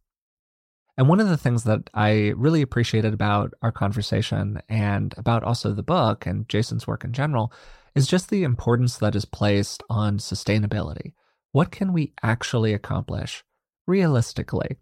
And 0.99 1.09
one 1.09 1.21
of 1.21 1.31
the 1.31 1.39
things 1.39 1.65
that 1.65 1.89
I 1.95 2.35
really 2.37 2.61
appreciated 2.61 3.15
about 3.15 3.55
our 3.63 3.73
conversation 3.73 4.61
and 4.69 5.15
about 5.17 5.43
also 5.43 5.73
the 5.73 5.83
book 5.83 6.27
and 6.27 6.47
Jason's 6.49 6.87
work 6.87 7.03
in 7.05 7.15
general 7.15 7.51
is 7.95 8.07
just 8.07 8.29
the 8.29 8.45
importance 8.45 8.99
that 8.99 9.17
is 9.17 9.25
placed 9.25 9.83
on 9.89 10.19
sustainability. 10.19 11.15
What 11.53 11.71
can 11.71 11.95
we 11.95 12.13
actually 12.23 12.75
accomplish 12.75 13.43
realistically 13.87 14.77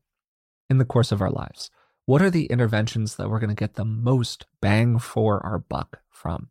in 0.68 0.78
the 0.78 0.84
course 0.84 1.12
of 1.12 1.22
our 1.22 1.30
lives? 1.30 1.70
What 2.06 2.22
are 2.22 2.30
the 2.30 2.46
interventions 2.46 3.14
that 3.16 3.30
we're 3.30 3.38
going 3.38 3.48
to 3.50 3.54
get 3.54 3.74
the 3.74 3.84
most 3.84 4.46
bang 4.60 4.98
for 4.98 5.44
our 5.46 5.60
buck 5.60 6.00
from? 6.10 6.48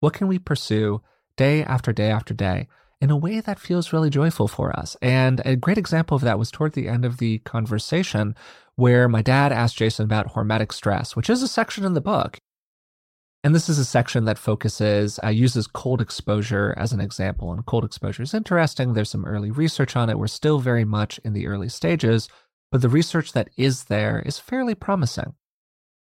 What 0.00 0.14
can 0.14 0.28
we 0.28 0.38
pursue 0.38 1.02
day 1.40 1.64
after 1.64 1.90
day 1.90 2.10
after 2.10 2.34
day 2.34 2.68
in 3.00 3.10
a 3.10 3.16
way 3.16 3.40
that 3.40 3.58
feels 3.58 3.94
really 3.94 4.10
joyful 4.10 4.46
for 4.46 4.78
us. 4.78 4.94
And 5.00 5.40
a 5.46 5.56
great 5.56 5.78
example 5.78 6.14
of 6.14 6.20
that 6.20 6.38
was 6.38 6.50
toward 6.50 6.74
the 6.74 6.86
end 6.86 7.06
of 7.06 7.16
the 7.16 7.38
conversation 7.38 8.34
where 8.76 9.08
my 9.08 9.22
dad 9.22 9.50
asked 9.50 9.78
Jason 9.78 10.04
about 10.04 10.34
hormetic 10.34 10.70
stress, 10.70 11.16
which 11.16 11.30
is 11.30 11.42
a 11.42 11.48
section 11.48 11.86
in 11.86 11.94
the 11.94 12.00
book. 12.02 12.38
And 13.42 13.54
this 13.54 13.70
is 13.70 13.78
a 13.78 13.86
section 13.86 14.26
that 14.26 14.36
focuses, 14.36 15.18
uh, 15.24 15.28
uses 15.28 15.66
cold 15.66 16.02
exposure 16.02 16.74
as 16.76 16.92
an 16.92 17.00
example. 17.00 17.50
And 17.52 17.64
cold 17.64 17.86
exposure 17.86 18.22
is 18.22 18.34
interesting. 18.34 18.92
There's 18.92 19.08
some 19.08 19.24
early 19.24 19.50
research 19.50 19.96
on 19.96 20.10
it. 20.10 20.18
We're 20.18 20.26
still 20.26 20.58
very 20.58 20.84
much 20.84 21.18
in 21.24 21.32
the 21.32 21.46
early 21.46 21.70
stages, 21.70 22.28
but 22.70 22.82
the 22.82 22.90
research 22.90 23.32
that 23.32 23.48
is 23.56 23.84
there 23.84 24.22
is 24.26 24.38
fairly 24.38 24.74
promising. 24.74 25.32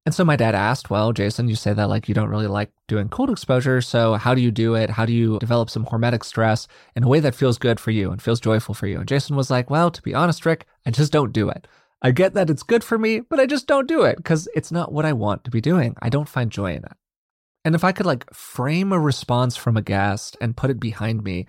And 0.06 0.16
so 0.16 0.26
my 0.26 0.36
dad 0.36 0.56
asked, 0.56 0.89
Well, 0.89 1.14
Jason, 1.14 1.47
you 1.47 1.56
say 1.56 1.74
that 1.74 1.89
like 1.89 2.08
you 2.08 2.16
don't 2.16 2.30
really 2.30 2.47
like 2.47 2.72
doing 2.88 3.08
cold 3.08 3.30
exposure. 3.30 3.82
So 3.82 4.16
how 4.16 4.34
do 4.34 4.41
you 4.41 4.52
do 4.52 4.74
it? 4.74 4.89
How 4.89 5.06
do 5.06 5.14
you 5.14 5.38
develop 5.39 5.70
some 5.70 5.86
hormetic 5.86 6.26
stress 6.26 6.68
in 6.95 7.04
a 7.04 7.08
way 7.08 7.20
that 7.20 7.36
feels 7.36 7.60
good 7.60 7.80
for 7.80 7.91
you 7.91 8.12
and 8.12 8.22
feels 8.22 8.39
joyful 8.39 8.74
for 8.74 8.88
you? 8.88 8.99
And 8.99 9.08
Jason 9.08 9.36
was 9.36 9.52
like, 9.52 9.70
Well, 9.70 9.91
to 9.91 10.02
be 10.02 10.16
honest, 10.16 10.45
Rick, 10.45 10.66
I 10.86 10.91
just 10.91 11.12
don't 11.12 11.32
do 11.32 11.49
it. 11.49 11.68
I 12.02 12.10
get 12.10 12.34
that 12.34 12.49
it's 12.49 12.64
good 12.64 12.84
for 12.84 12.97
me, 12.97 13.20
but 13.20 13.39
I 13.39 13.45
just 13.45 13.68
don't 13.68 13.88
do 13.88 14.02
it 14.02 14.18
because 14.18 14.47
it's 14.56 14.72
not 14.72 14.91
what 14.91 15.06
I 15.06 15.14
want 15.14 15.43
to 15.43 15.52
be 15.52 15.62
doing. 15.62 15.95
I 16.02 16.10
don't 16.10 16.28
find 16.30 16.49
joy 16.49 16.72
in 16.72 16.84
it. 16.84 16.93
And 17.64 17.76
if 17.76 17.84
I 17.84 17.91
could 17.91 18.08
like 18.08 18.34
frame 18.34 18.91
a 18.91 18.99
response 18.99 19.56
from 19.56 19.78
a 19.78 19.84
guest 19.84 20.36
and 20.41 20.58
put 20.58 20.72
it 20.72 20.80
behind 20.80 21.24
me, 21.24 21.47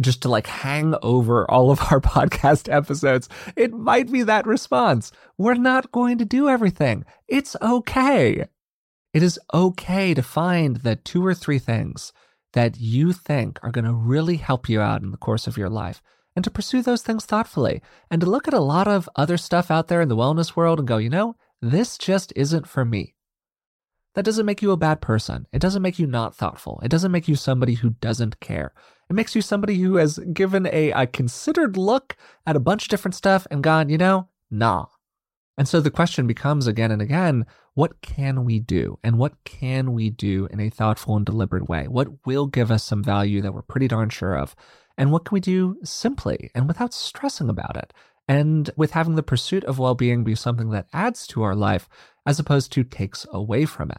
just 0.00 0.22
to 0.22 0.28
like 0.28 0.46
hang 0.46 0.94
over 1.02 1.50
all 1.50 1.70
of 1.70 1.80
our 1.90 2.00
podcast 2.14 2.72
episodes, 2.72 3.28
it 3.56 3.72
might 3.72 4.10
be 4.10 4.22
that 4.22 4.46
response. 4.46 5.12
We're 5.38 5.54
not 5.54 5.92
going 5.92 6.18
to 6.18 6.24
do 6.24 6.48
everything. 6.48 7.04
It's 7.28 7.56
okay. 7.62 8.46
It 9.12 9.22
is 9.22 9.40
okay 9.54 10.12
to 10.14 10.22
find 10.22 10.76
the 10.76 10.96
two 10.96 11.24
or 11.24 11.34
three 11.34 11.58
things 11.58 12.12
that 12.52 12.78
you 12.78 13.12
think 13.12 13.58
are 13.62 13.70
going 13.70 13.84
to 13.84 13.94
really 13.94 14.36
help 14.36 14.68
you 14.68 14.80
out 14.80 15.02
in 15.02 15.10
the 15.10 15.16
course 15.16 15.46
of 15.46 15.56
your 15.56 15.70
life 15.70 16.02
and 16.34 16.44
to 16.44 16.50
pursue 16.50 16.82
those 16.82 17.02
things 17.02 17.24
thoughtfully 17.24 17.82
and 18.10 18.20
to 18.20 18.28
look 18.28 18.46
at 18.46 18.54
a 18.54 18.60
lot 18.60 18.86
of 18.86 19.08
other 19.16 19.38
stuff 19.38 19.70
out 19.70 19.88
there 19.88 20.02
in 20.02 20.08
the 20.08 20.16
wellness 20.16 20.54
world 20.54 20.78
and 20.78 20.86
go, 20.86 20.98
you 20.98 21.10
know, 21.10 21.34
this 21.62 21.96
just 21.96 22.32
isn't 22.36 22.68
for 22.68 22.84
me. 22.84 23.15
That 24.16 24.24
doesn't 24.24 24.46
make 24.46 24.62
you 24.62 24.72
a 24.72 24.78
bad 24.78 25.02
person. 25.02 25.46
It 25.52 25.60
doesn't 25.60 25.82
make 25.82 25.98
you 25.98 26.06
not 26.06 26.34
thoughtful. 26.34 26.80
It 26.82 26.88
doesn't 26.88 27.12
make 27.12 27.28
you 27.28 27.36
somebody 27.36 27.74
who 27.74 27.90
doesn't 27.90 28.40
care. 28.40 28.72
It 29.10 29.12
makes 29.12 29.36
you 29.36 29.42
somebody 29.42 29.76
who 29.76 29.96
has 29.96 30.18
given 30.32 30.66
a, 30.72 30.90
a 30.92 31.06
considered 31.06 31.76
look 31.76 32.16
at 32.46 32.56
a 32.56 32.60
bunch 32.60 32.84
of 32.84 32.88
different 32.88 33.14
stuff 33.14 33.46
and 33.50 33.62
gone, 33.62 33.90
you 33.90 33.98
know, 33.98 34.28
nah. 34.50 34.86
And 35.58 35.68
so 35.68 35.80
the 35.80 35.90
question 35.90 36.26
becomes 36.26 36.66
again 36.66 36.90
and 36.90 37.02
again 37.02 37.44
what 37.74 38.00
can 38.00 38.46
we 38.46 38.58
do? 38.58 38.98
And 39.04 39.18
what 39.18 39.34
can 39.44 39.92
we 39.92 40.08
do 40.08 40.48
in 40.50 40.60
a 40.60 40.70
thoughtful 40.70 41.14
and 41.14 41.26
deliberate 41.26 41.68
way? 41.68 41.86
What 41.86 42.08
will 42.24 42.46
give 42.46 42.70
us 42.70 42.82
some 42.82 43.04
value 43.04 43.42
that 43.42 43.52
we're 43.52 43.60
pretty 43.60 43.86
darn 43.86 44.08
sure 44.08 44.34
of? 44.34 44.56
And 44.96 45.12
what 45.12 45.26
can 45.26 45.34
we 45.34 45.40
do 45.40 45.76
simply 45.84 46.50
and 46.54 46.68
without 46.68 46.94
stressing 46.94 47.50
about 47.50 47.76
it? 47.76 47.92
And 48.26 48.70
with 48.78 48.92
having 48.92 49.16
the 49.16 49.22
pursuit 49.22 49.62
of 49.64 49.78
well 49.78 49.94
being 49.94 50.24
be 50.24 50.34
something 50.34 50.70
that 50.70 50.88
adds 50.94 51.26
to 51.28 51.42
our 51.42 51.54
life 51.54 51.86
as 52.24 52.40
opposed 52.40 52.72
to 52.72 52.82
takes 52.82 53.26
away 53.30 53.66
from 53.66 53.90
it. 53.90 53.98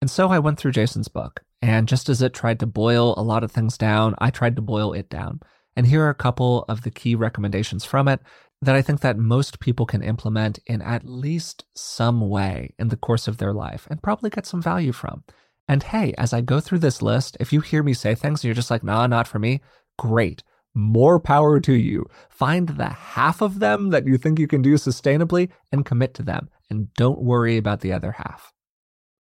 And 0.00 0.10
so 0.10 0.28
I 0.28 0.38
went 0.38 0.58
through 0.58 0.72
Jason's 0.72 1.08
book, 1.08 1.40
and 1.60 1.88
just 1.88 2.08
as 2.08 2.22
it 2.22 2.34
tried 2.34 2.60
to 2.60 2.66
boil 2.66 3.14
a 3.16 3.22
lot 3.22 3.42
of 3.42 3.50
things 3.50 3.76
down, 3.76 4.14
I 4.18 4.30
tried 4.30 4.56
to 4.56 4.62
boil 4.62 4.92
it 4.92 5.08
down. 5.08 5.40
And 5.76 5.86
here 5.86 6.02
are 6.04 6.10
a 6.10 6.14
couple 6.14 6.64
of 6.68 6.82
the 6.82 6.90
key 6.90 7.14
recommendations 7.14 7.84
from 7.84 8.08
it 8.08 8.20
that 8.62 8.74
I 8.74 8.82
think 8.82 9.00
that 9.00 9.16
most 9.16 9.60
people 9.60 9.86
can 9.86 10.02
implement 10.02 10.58
in 10.66 10.82
at 10.82 11.04
least 11.04 11.64
some 11.76 12.28
way 12.28 12.74
in 12.78 12.88
the 12.88 12.96
course 12.96 13.28
of 13.28 13.38
their 13.38 13.52
life 13.52 13.86
and 13.90 14.02
probably 14.02 14.30
get 14.30 14.46
some 14.46 14.62
value 14.62 14.92
from. 14.92 15.22
And 15.68 15.82
hey, 15.82 16.14
as 16.18 16.32
I 16.32 16.40
go 16.40 16.60
through 16.60 16.78
this 16.80 17.02
list, 17.02 17.36
if 17.38 17.52
you 17.52 17.60
hear 17.60 17.82
me 17.82 17.94
say 17.94 18.14
things 18.14 18.40
and 18.40 18.44
you're 18.44 18.54
just 18.54 18.70
like, 18.70 18.82
nah, 18.82 19.06
not 19.06 19.28
for 19.28 19.38
me, 19.38 19.60
great. 19.98 20.42
More 20.74 21.20
power 21.20 21.60
to 21.60 21.72
you. 21.72 22.06
Find 22.30 22.68
the 22.68 22.88
half 22.88 23.40
of 23.40 23.58
them 23.58 23.90
that 23.90 24.06
you 24.06 24.16
think 24.16 24.38
you 24.38 24.48
can 24.48 24.62
do 24.62 24.74
sustainably 24.74 25.50
and 25.70 25.84
commit 25.84 26.14
to 26.14 26.22
them. 26.22 26.48
And 26.70 26.92
don't 26.94 27.22
worry 27.22 27.56
about 27.56 27.80
the 27.80 27.92
other 27.92 28.12
half. 28.12 28.52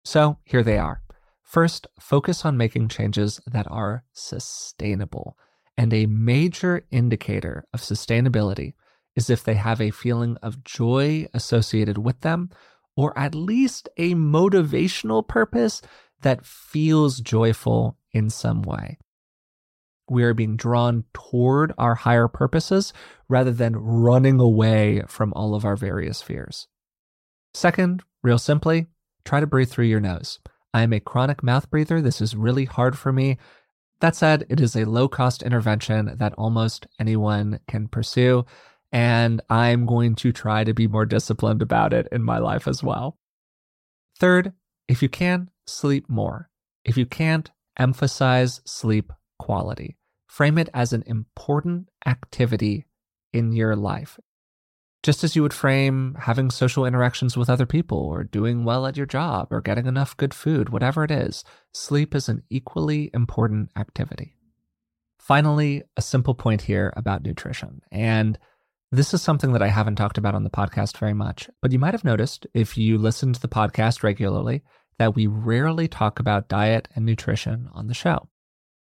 So 0.07 0.37
here 0.45 0.63
they 0.63 0.77
are. 0.77 1.01
First, 1.43 1.85
focus 1.99 2.45
on 2.45 2.55
making 2.55 2.87
changes 2.87 3.41
that 3.45 3.69
are 3.69 4.05
sustainable. 4.13 5.37
And 5.77 5.93
a 5.93 6.05
major 6.05 6.85
indicator 6.91 7.65
of 7.73 7.81
sustainability 7.81 8.75
is 9.17 9.29
if 9.29 9.43
they 9.43 9.55
have 9.55 9.81
a 9.81 9.91
feeling 9.91 10.37
of 10.41 10.63
joy 10.63 11.27
associated 11.33 11.97
with 11.97 12.21
them, 12.21 12.51
or 12.95 13.19
at 13.19 13.35
least 13.35 13.89
a 13.97 14.13
motivational 14.13 15.27
purpose 15.27 15.81
that 16.21 16.45
feels 16.45 17.19
joyful 17.19 17.97
in 18.13 18.29
some 18.29 18.61
way. 18.61 18.99
We 20.09 20.23
are 20.23 20.33
being 20.33 20.55
drawn 20.55 21.03
toward 21.13 21.73
our 21.77 21.95
higher 21.95 22.29
purposes 22.29 22.93
rather 23.27 23.51
than 23.51 23.75
running 23.75 24.39
away 24.39 25.03
from 25.09 25.33
all 25.33 25.53
of 25.53 25.65
our 25.65 25.75
various 25.75 26.21
fears. 26.21 26.69
Second, 27.53 28.03
real 28.23 28.39
simply, 28.39 28.87
try 29.27 29.39
to 29.39 29.47
breathe 29.47 29.69
through 29.69 29.85
your 29.85 29.99
nose. 29.99 30.39
I 30.73 30.83
am 30.83 30.93
a 30.93 30.99
chronic 30.99 31.43
mouth 31.43 31.69
breather. 31.69 32.01
This 32.01 32.21
is 32.21 32.35
really 32.35 32.65
hard 32.65 32.97
for 32.97 33.11
me. 33.11 33.37
That 33.99 34.15
said, 34.15 34.45
it 34.49 34.59
is 34.59 34.75
a 34.75 34.85
low 34.85 35.07
cost 35.07 35.43
intervention 35.43 36.17
that 36.17 36.33
almost 36.37 36.87
anyone 36.99 37.59
can 37.67 37.87
pursue. 37.87 38.45
And 38.91 39.41
I'm 39.49 39.85
going 39.85 40.15
to 40.15 40.31
try 40.31 40.63
to 40.63 40.73
be 40.73 40.87
more 40.87 41.05
disciplined 41.05 41.61
about 41.61 41.93
it 41.93 42.07
in 42.11 42.23
my 42.23 42.37
life 42.37 42.67
as 42.67 42.81
well. 42.81 43.17
Third, 44.17 44.53
if 44.87 45.01
you 45.01 45.09
can, 45.09 45.49
sleep 45.65 46.09
more. 46.09 46.49
If 46.85 46.95
you 46.95 47.05
can't, 47.05 47.51
emphasize 47.77 48.61
sleep 48.65 49.11
quality. 49.39 49.97
Frame 50.27 50.57
it 50.57 50.69
as 50.73 50.93
an 50.93 51.03
important 51.05 51.89
activity 52.05 52.85
in 53.33 53.51
your 53.51 53.75
life. 53.75 54.19
Just 55.07 55.23
as 55.23 55.37
you 55.37 55.41
would 55.41 55.53
frame 55.53 56.17
having 56.19 56.51
social 56.51 56.85
interactions 56.85 57.37
with 57.37 57.49
other 57.49 57.65
people, 57.65 57.97
or 57.97 58.25
doing 58.25 58.65
well 58.65 58.85
at 58.85 58.97
your 58.97 59.05
job, 59.05 59.47
or 59.51 59.61
getting 59.61 59.85
enough 59.85 60.17
good 60.17 60.33
food, 60.33 60.67
whatever 60.67 61.05
it 61.05 61.11
is, 61.11 61.45
sleep 61.73 62.13
is 62.13 62.27
an 62.27 62.43
equally 62.49 63.09
important 63.13 63.69
activity. 63.77 64.35
Finally, 65.17 65.83
a 65.95 66.01
simple 66.01 66.35
point 66.35 66.63
here 66.63 66.91
about 66.97 67.23
nutrition. 67.23 67.79
And 67.89 68.37
this 68.91 69.13
is 69.13 69.21
something 69.21 69.53
that 69.53 69.61
I 69.61 69.69
haven't 69.69 69.95
talked 69.95 70.17
about 70.17 70.35
on 70.35 70.43
the 70.43 70.49
podcast 70.49 70.97
very 70.97 71.13
much, 71.13 71.49
but 71.61 71.71
you 71.71 71.79
might 71.79 71.93
have 71.93 72.03
noticed 72.03 72.45
if 72.53 72.77
you 72.77 72.97
listen 72.97 73.31
to 73.31 73.39
the 73.39 73.47
podcast 73.47 74.03
regularly 74.03 74.61
that 74.99 75.15
we 75.15 75.25
rarely 75.25 75.87
talk 75.87 76.19
about 76.19 76.49
diet 76.49 76.89
and 76.97 77.05
nutrition 77.05 77.69
on 77.71 77.87
the 77.87 77.93
show. 77.93 78.27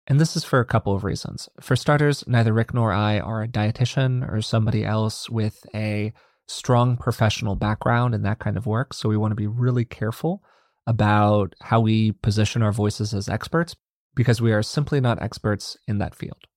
And 0.10 0.20
this 0.20 0.36
is 0.36 0.44
for 0.44 0.60
a 0.60 0.66
couple 0.66 0.96
of 0.96 1.04
reasons. 1.04 1.48
For 1.62 1.76
starters, 1.76 2.24
neither 2.28 2.52
Rick 2.52 2.74
nor 2.74 2.92
I 2.92 3.20
are 3.20 3.44
a 3.44 3.48
dietitian 3.48 4.28
or 4.30 4.42
somebody 4.42 4.84
else 4.84 5.30
with 5.30 5.64
a 5.76 6.12
strong 6.48 6.98
professional 6.98 7.56
background 7.56 8.16
in 8.16 8.24
that 8.24 8.40
kind 8.40 8.58
of 8.58 8.66
work. 8.66 8.94
So 8.94 9.08
we 9.08 9.18
want 9.18 9.32
to 9.32 9.36
be 9.36 9.46
really 9.46 9.86
careful 9.86 10.44
about 10.88 11.54
how 11.62 11.80
we 11.80 12.12
position 12.12 12.64
our 12.64 12.72
voices 12.72 13.14
as 13.14 13.30
experts 13.30 13.76
because 14.16 14.42
we 14.42 14.52
are 14.52 14.64
simply 14.64 15.00
not 15.00 15.22
experts 15.22 15.78
in 15.88 16.00
that 16.00 16.16
field. 16.16 16.48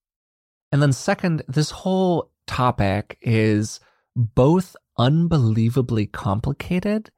And 0.73 0.81
then, 0.81 0.95
second, 0.95 1.43
this 1.47 1.71
whole 1.71 2.33
topic 2.47 3.19
is 3.21 3.79
both 4.17 4.75
unbelievably 4.99 6.07
complicated 6.07 7.11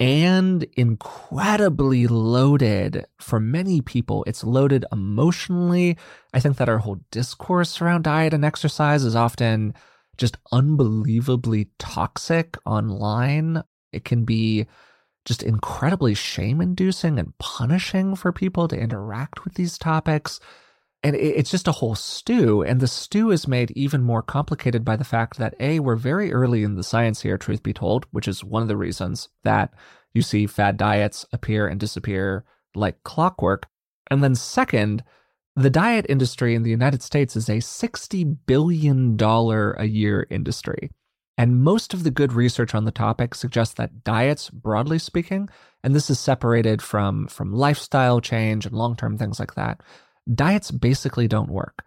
and 0.00 0.64
incredibly 0.78 2.06
loaded 2.06 3.04
for 3.20 3.38
many 3.38 3.82
people. 3.82 4.24
It's 4.26 4.42
loaded 4.42 4.86
emotionally. 4.90 5.98
I 6.32 6.40
think 6.40 6.56
that 6.56 6.70
our 6.70 6.78
whole 6.78 7.00
discourse 7.10 7.82
around 7.82 8.04
diet 8.04 8.32
and 8.32 8.42
exercise 8.42 9.04
is 9.04 9.14
often 9.14 9.74
just 10.16 10.38
unbelievably 10.52 11.68
toxic 11.78 12.56
online. 12.64 13.62
It 13.92 14.06
can 14.06 14.24
be 14.24 14.66
just 15.26 15.42
incredibly 15.42 16.14
shame 16.14 16.62
inducing 16.62 17.18
and 17.18 17.36
punishing 17.38 18.16
for 18.16 18.32
people 18.32 18.68
to 18.68 18.80
interact 18.80 19.44
with 19.44 19.54
these 19.54 19.76
topics 19.76 20.40
and 21.02 21.16
it's 21.16 21.50
just 21.50 21.68
a 21.68 21.72
whole 21.72 21.94
stew. 21.94 22.62
And 22.62 22.80
the 22.80 22.86
stew 22.86 23.30
is 23.30 23.48
made 23.48 23.70
even 23.70 24.02
more 24.02 24.22
complicated 24.22 24.84
by 24.84 24.96
the 24.96 25.04
fact 25.04 25.38
that 25.38 25.54
A, 25.58 25.80
we're 25.80 25.96
very 25.96 26.32
early 26.32 26.62
in 26.62 26.74
the 26.74 26.82
science 26.82 27.22
here, 27.22 27.38
truth 27.38 27.62
be 27.62 27.72
told, 27.72 28.06
which 28.10 28.28
is 28.28 28.44
one 28.44 28.60
of 28.60 28.68
the 28.68 28.76
reasons 28.76 29.30
that 29.42 29.72
you 30.12 30.20
see 30.20 30.46
fad 30.46 30.76
diets 30.76 31.24
appear 31.32 31.66
and 31.66 31.80
disappear 31.80 32.44
like 32.74 33.02
clockwork. 33.02 33.66
And 34.10 34.22
then, 34.22 34.34
second, 34.34 35.02
the 35.56 35.70
diet 35.70 36.04
industry 36.08 36.54
in 36.54 36.64
the 36.64 36.70
United 36.70 37.02
States 37.02 37.34
is 37.34 37.48
a 37.48 37.58
$60 37.58 38.36
billion 38.46 39.16
a 39.20 39.84
year 39.84 40.26
industry. 40.28 40.90
And 41.38 41.62
most 41.62 41.94
of 41.94 42.04
the 42.04 42.10
good 42.10 42.34
research 42.34 42.74
on 42.74 42.84
the 42.84 42.90
topic 42.90 43.34
suggests 43.34 43.74
that 43.74 44.04
diets, 44.04 44.50
broadly 44.50 44.98
speaking, 44.98 45.48
and 45.82 45.94
this 45.94 46.10
is 46.10 46.20
separated 46.20 46.82
from, 46.82 47.26
from 47.28 47.54
lifestyle 47.54 48.20
change 48.20 48.66
and 48.66 48.76
long 48.76 48.96
term 48.96 49.16
things 49.16 49.40
like 49.40 49.54
that, 49.54 49.80
diets 50.32 50.70
basically 50.70 51.28
don't 51.28 51.50
work. 51.50 51.84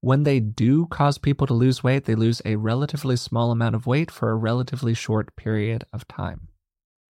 When 0.00 0.22
they 0.22 0.40
do 0.40 0.86
cause 0.86 1.18
people 1.18 1.46
to 1.46 1.54
lose 1.54 1.82
weight, 1.82 2.04
they 2.04 2.14
lose 2.14 2.42
a 2.44 2.56
relatively 2.56 3.16
small 3.16 3.50
amount 3.50 3.74
of 3.74 3.86
weight 3.86 4.10
for 4.10 4.30
a 4.30 4.36
relatively 4.36 4.94
short 4.94 5.34
period 5.36 5.84
of 5.92 6.06
time. 6.06 6.48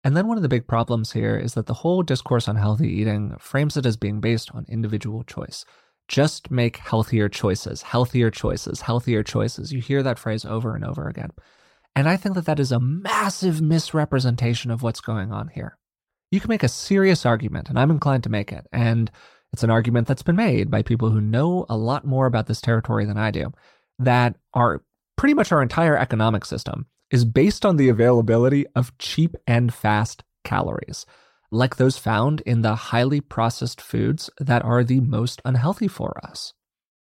And 0.04 0.18
then 0.18 0.28
one 0.28 0.38
of 0.38 0.44
the 0.44 0.50
big 0.50 0.68
problems 0.68 1.14
here 1.14 1.38
is 1.38 1.54
that 1.54 1.66
the 1.66 1.74
whole 1.74 2.04
discourse 2.04 2.48
on 2.48 2.58
healthy 2.58 2.90
eating 2.90 3.36
frames 3.40 3.78
it 3.78 3.86
as 3.86 3.96
being 3.96 4.20
based 4.20 4.52
on 4.54 4.66
individual 4.68 5.24
choice. 5.24 5.64
Just 6.10 6.52
make 6.52 6.78
healthier 6.78 7.30
choices, 7.30 7.82
healthier 7.82 8.30
choices, 8.30 8.82
healthier 8.82 9.24
choices. 9.24 9.72
You 9.72 9.80
hear 9.80 10.04
that 10.04 10.20
phrase 10.20 10.44
over 10.44 10.76
and 10.76 10.84
over 10.84 11.08
again. 11.08 11.30
And 11.96 12.10
I 12.10 12.18
think 12.18 12.36
that 12.36 12.46
that 12.46 12.60
is 12.60 12.72
a 12.72 12.80
massive 12.80 13.62
misrepresentation 13.62 14.72
of 14.72 14.84
what's 14.84 15.00
going 15.00 15.32
on 15.32 15.48
here. 15.48 15.78
You 16.32 16.42
can 16.42 16.50
make 16.50 16.64
a 16.64 16.68
serious 16.68 17.26
argument, 17.26 17.70
and 17.70 17.80
I'm 17.80 17.92
inclined 17.92 18.24
to 18.24 18.30
make 18.30 18.52
it. 18.52 18.68
And 18.74 19.10
it's 19.54 19.64
an 19.64 19.70
argument 19.70 20.08
that's 20.08 20.24
been 20.24 20.36
made 20.36 20.72
by 20.72 20.82
people 20.82 21.12
who 21.12 21.22
know 21.22 21.66
a 21.70 21.78
lot 21.78 22.06
more 22.06 22.26
about 22.26 22.48
this 22.48 22.60
territory 22.60 23.06
than 23.06 23.18
I 23.18 23.30
do, 23.30 23.54
that 24.00 24.36
our 24.54 24.84
pretty 25.16 25.36
much 25.36 25.52
our 25.52 25.62
entire 25.62 25.96
economic 25.96 26.44
system 26.44 26.88
is 27.12 27.24
based 27.24 27.64
on 27.64 27.78
the 27.78 27.90
availability 27.90 28.66
of 28.76 28.98
cheap 28.98 29.36
and 29.46 29.72
fast 29.72 30.24
calories, 30.44 31.06
like 31.52 31.76
those 31.76 32.00
found 32.00 32.42
in 32.42 32.64
the 32.64 32.76
highly 32.76 33.22
processed 33.22 33.80
foods 33.80 34.32
that 34.40 34.66
are 34.66 34.84
the 34.84 35.00
most 35.00 35.40
unhealthy 35.46 35.88
for 35.88 36.20
us. 36.26 36.54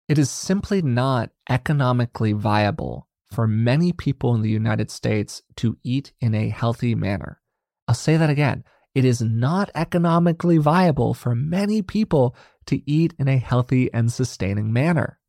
It 0.07 0.17
is 0.17 0.31
simply 0.31 0.81
not 0.81 1.29
economically 1.47 2.33
viable 2.33 3.07
for 3.31 3.45
many 3.45 3.93
people 3.93 4.33
in 4.33 4.41
the 4.41 4.49
United 4.49 4.89
States 4.89 5.43
to 5.57 5.77
eat 5.83 6.13
in 6.19 6.33
a 6.33 6.49
healthy 6.49 6.95
manner. 6.95 7.41
I'll 7.87 7.93
say 7.93 8.17
that 8.17 8.31
again 8.31 8.63
it 8.95 9.05
is 9.05 9.21
not 9.21 9.69
economically 9.75 10.57
viable 10.57 11.13
for 11.13 11.35
many 11.35 11.81
people 11.81 12.35
to 12.65 12.81
eat 12.89 13.13
in 13.19 13.27
a 13.27 13.37
healthy 13.37 13.91
and 13.93 14.11
sustaining 14.11 14.73
manner. 14.73 15.19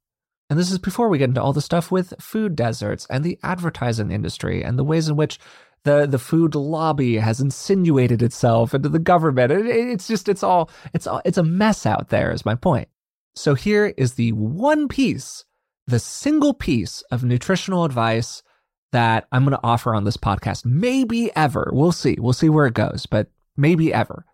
And 0.49 0.59
this 0.59 0.73
is 0.73 0.79
before 0.79 1.09
we 1.09 1.19
get 1.19 1.29
into 1.29 1.43
all 1.43 1.53
the 1.53 1.61
stuff 1.61 1.93
with 1.93 2.15
food 2.21 2.57
deserts 2.57 3.07
and 3.09 3.23
the 3.23 3.39
advertising 3.43 4.11
industry 4.11 4.65
and 4.65 4.79
the 4.79 4.85
ways 4.85 5.09
in 5.09 5.17
which 5.17 5.39
the 5.85 6.07
the 6.07 6.19
food 6.19 6.55
lobby 6.55 7.17
has 7.17 7.41
insinuated 7.41 8.21
itself 8.23 8.75
into 8.75 8.89
the 8.89 8.99
government. 8.99 9.53
It, 9.53 9.67
it's 9.67 10.09
just 10.09 10.29
it's 10.29 10.43
all 10.43 10.71
it's 10.93 11.07
all 11.07 11.23
it's 11.25 11.39
a 11.39 11.43
mess 11.43 11.87
out 11.87 12.09
there. 12.09 12.33
Is 12.33 12.45
my 12.45 12.55
point. 12.55 12.89
So 13.35 13.55
here 13.55 13.95
is 13.97 14.15
the 14.15 14.33
one 14.33 14.89
piece, 14.89 15.45
the 15.87 16.01
single 16.01 16.53
piece 16.53 17.03
of 17.13 17.25
nutritional 17.25 17.85
advice 17.85 18.43
that 18.93 19.29
I'm 19.31 19.45
going 19.45 19.57
to 19.57 19.65
offer 19.65 19.95
on 19.95 20.03
this 20.03 20.17
podcast. 20.17 20.65
Maybe 20.65 21.31
ever. 21.37 21.71
We'll 21.73 21.93
see. 21.93 22.17
We'll 22.19 22.33
see 22.33 22.49
where 22.49 22.67
it 22.67 22.75
goes, 22.75 23.07
but 23.07 23.29
maybe 23.61 23.93
ever. 23.93 24.25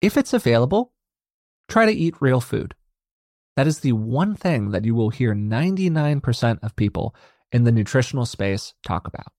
If 0.00 0.16
it's 0.16 0.32
available, 0.32 0.92
try 1.68 1.86
to 1.86 1.92
eat 1.92 2.20
real 2.20 2.40
food. 2.40 2.74
That 3.56 3.66
is 3.66 3.80
the 3.80 3.92
one 3.92 4.34
thing 4.34 4.70
that 4.70 4.84
you 4.84 4.94
will 4.94 5.10
hear 5.10 5.34
99% 5.34 6.58
of 6.62 6.76
people 6.76 7.14
in 7.52 7.64
the 7.64 7.72
nutritional 7.72 8.26
space 8.26 8.74
talk 8.84 9.06
about. 9.06 9.32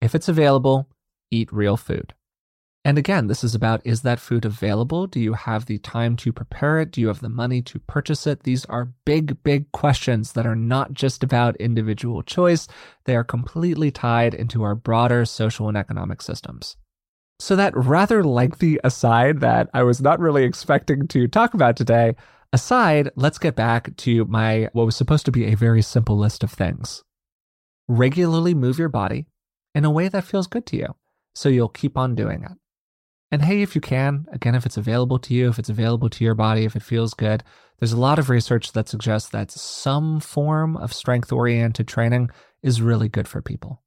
If 0.00 0.14
it's 0.14 0.28
available, 0.28 0.88
eat 1.30 1.52
real 1.52 1.76
food. 1.76 2.14
And 2.84 2.98
again, 2.98 3.26
this 3.26 3.42
is 3.42 3.52
about 3.52 3.84
is 3.84 4.02
that 4.02 4.20
food 4.20 4.44
available? 4.44 5.08
Do 5.08 5.18
you 5.18 5.32
have 5.32 5.66
the 5.66 5.78
time 5.78 6.14
to 6.18 6.32
prepare 6.32 6.78
it? 6.78 6.92
Do 6.92 7.00
you 7.00 7.08
have 7.08 7.20
the 7.20 7.28
money 7.28 7.60
to 7.62 7.80
purchase 7.80 8.28
it? 8.28 8.44
These 8.44 8.64
are 8.66 8.92
big, 9.04 9.42
big 9.42 9.72
questions 9.72 10.34
that 10.34 10.46
are 10.46 10.54
not 10.54 10.92
just 10.92 11.24
about 11.24 11.56
individual 11.56 12.22
choice. 12.22 12.68
They 13.04 13.16
are 13.16 13.24
completely 13.24 13.90
tied 13.90 14.34
into 14.34 14.62
our 14.62 14.76
broader 14.76 15.24
social 15.24 15.66
and 15.66 15.76
economic 15.76 16.22
systems. 16.22 16.76
So, 17.38 17.54
that 17.56 17.76
rather 17.76 18.24
lengthy 18.24 18.78
aside 18.82 19.40
that 19.40 19.68
I 19.74 19.82
was 19.82 20.00
not 20.00 20.20
really 20.20 20.44
expecting 20.44 21.06
to 21.08 21.28
talk 21.28 21.52
about 21.52 21.76
today, 21.76 22.14
aside, 22.52 23.10
let's 23.14 23.38
get 23.38 23.54
back 23.54 23.94
to 23.98 24.24
my 24.24 24.70
what 24.72 24.86
was 24.86 24.96
supposed 24.96 25.26
to 25.26 25.32
be 25.32 25.46
a 25.46 25.56
very 25.56 25.82
simple 25.82 26.16
list 26.16 26.42
of 26.42 26.50
things. 26.50 27.04
Regularly 27.88 28.54
move 28.54 28.78
your 28.78 28.88
body 28.88 29.26
in 29.74 29.84
a 29.84 29.90
way 29.90 30.08
that 30.08 30.24
feels 30.24 30.46
good 30.46 30.64
to 30.66 30.76
you, 30.76 30.94
so 31.34 31.50
you'll 31.50 31.68
keep 31.68 31.98
on 31.98 32.14
doing 32.14 32.42
it. 32.42 32.52
And 33.30 33.42
hey, 33.42 33.60
if 33.60 33.74
you 33.74 33.80
can, 33.80 34.26
again, 34.32 34.54
if 34.54 34.64
it's 34.64 34.76
available 34.76 35.18
to 35.18 35.34
you, 35.34 35.48
if 35.48 35.58
it's 35.58 35.68
available 35.68 36.08
to 36.08 36.24
your 36.24 36.34
body, 36.34 36.64
if 36.64 36.76
it 36.76 36.82
feels 36.82 37.12
good, 37.12 37.42
there's 37.78 37.92
a 37.92 38.00
lot 38.00 38.18
of 38.18 38.30
research 38.30 38.72
that 38.72 38.88
suggests 38.88 39.28
that 39.30 39.50
some 39.50 40.20
form 40.20 40.76
of 40.76 40.92
strength 40.92 41.32
oriented 41.32 41.88
training 41.88 42.30
is 42.62 42.80
really 42.80 43.08
good 43.08 43.28
for 43.28 43.42
people. 43.42 43.82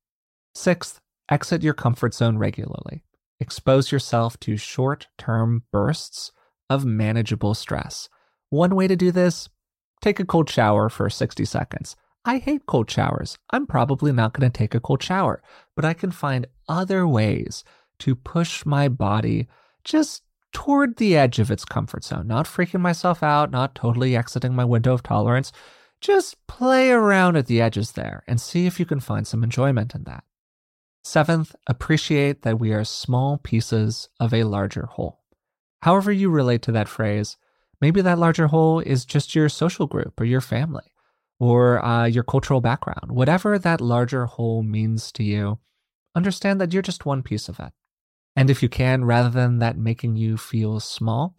Sixth, 0.54 1.00
exit 1.32 1.64
your 1.64 1.74
comfort 1.74 2.14
zone 2.14 2.38
regularly. 2.38 3.04
Expose 3.40 3.92
yourself 3.92 4.40
to 4.42 4.58
short 4.58 5.08
term 5.18 5.64
bursts 5.72 6.32
of 6.70 6.86
manageable 6.86 7.54
stress. 7.54 8.10
One 8.50 8.76
way 8.76 8.88
to 8.88 8.96
do 8.96 9.12
this 9.12 9.50
take 10.02 10.20
a 10.20 10.26
cold 10.26 10.50
shower 10.50 10.90
for 10.90 11.10
60 11.10 11.44
seconds. 11.46 11.96
I 12.26 12.38
hate 12.38 12.66
cold 12.66 12.90
showers. 12.90 13.38
I'm 13.50 13.66
probably 13.66 14.12
not 14.12 14.34
going 14.34 14.50
to 14.50 14.58
take 14.58 14.76
a 14.76 14.80
cold 14.80 15.02
shower, 15.02 15.42
but 15.76 15.86
I 15.86 15.94
can 15.94 16.12
find 16.12 16.48
other 16.68 17.08
ways 17.08 17.64
to 18.00 18.16
push 18.16 18.66
my 18.66 18.88
body 18.88 19.48
just 19.84 20.24
toward 20.52 20.98
the 20.98 21.16
edge 21.16 21.40
of 21.40 21.52
its 21.52 21.66
comfort 21.66 22.04
zone, 22.04 22.28
not 22.28 22.46
freaking 22.46 22.82
myself 22.82 23.24
out, 23.24 23.52
not 23.52 23.76
totally 23.76 24.16
exiting 24.16 24.54
my 24.54 24.66
window 24.66 24.94
of 24.94 25.04
tolerance. 25.04 25.52
Just 26.02 26.36
play 26.48 26.92
around 26.92 27.36
at 27.36 27.48
the 27.48 27.62
edges 27.62 27.92
there 27.94 28.24
and 28.28 28.40
see 28.40 28.66
if 28.66 28.80
you 28.80 28.86
can 28.86 29.00
find 29.00 29.28
some 29.28 29.44
enjoyment 29.44 29.94
in 29.96 30.04
that. 30.06 30.24
Seventh, 31.10 31.56
appreciate 31.66 32.44
that 32.44 32.60
we 32.60 32.72
are 32.72 32.84
small 32.84 33.40
pieces 33.40 34.10
of 34.20 34.32
a 34.32 34.44
larger 34.44 34.86
whole. 34.86 35.24
However, 35.82 36.12
you 36.12 36.30
relate 36.30 36.62
to 36.62 36.72
that 36.74 36.88
phrase, 36.88 37.36
maybe 37.82 38.00
that 38.02 38.20
larger 38.20 38.46
whole 38.46 38.80
is 38.80 39.06
just 39.06 39.34
your 39.34 39.50
social 39.50 39.88
group 39.88 40.22
or 40.22 40.26
your 40.26 40.40
family 40.40 40.84
or 41.40 41.84
uh, 41.84 42.06
your 42.06 42.22
cultural 42.22 42.62
background. 42.62 43.12
Whatever 43.12 43.58
that 43.58 43.82
larger 43.82 44.28
whole 44.28 44.62
means 44.62 45.12
to 45.14 45.24
you, 45.24 45.58
understand 46.14 46.62
that 46.62 46.74
you're 46.74 46.84
just 46.84 47.08
one 47.08 47.24
piece 47.24 47.50
of 47.50 47.60
it. 47.60 47.74
And 48.36 48.52
if 48.52 48.62
you 48.62 48.70
can, 48.70 49.04
rather 49.04 49.32
than 49.32 49.58
that 49.58 49.80
making 49.80 50.16
you 50.16 50.38
feel 50.38 50.80
small, 50.80 51.36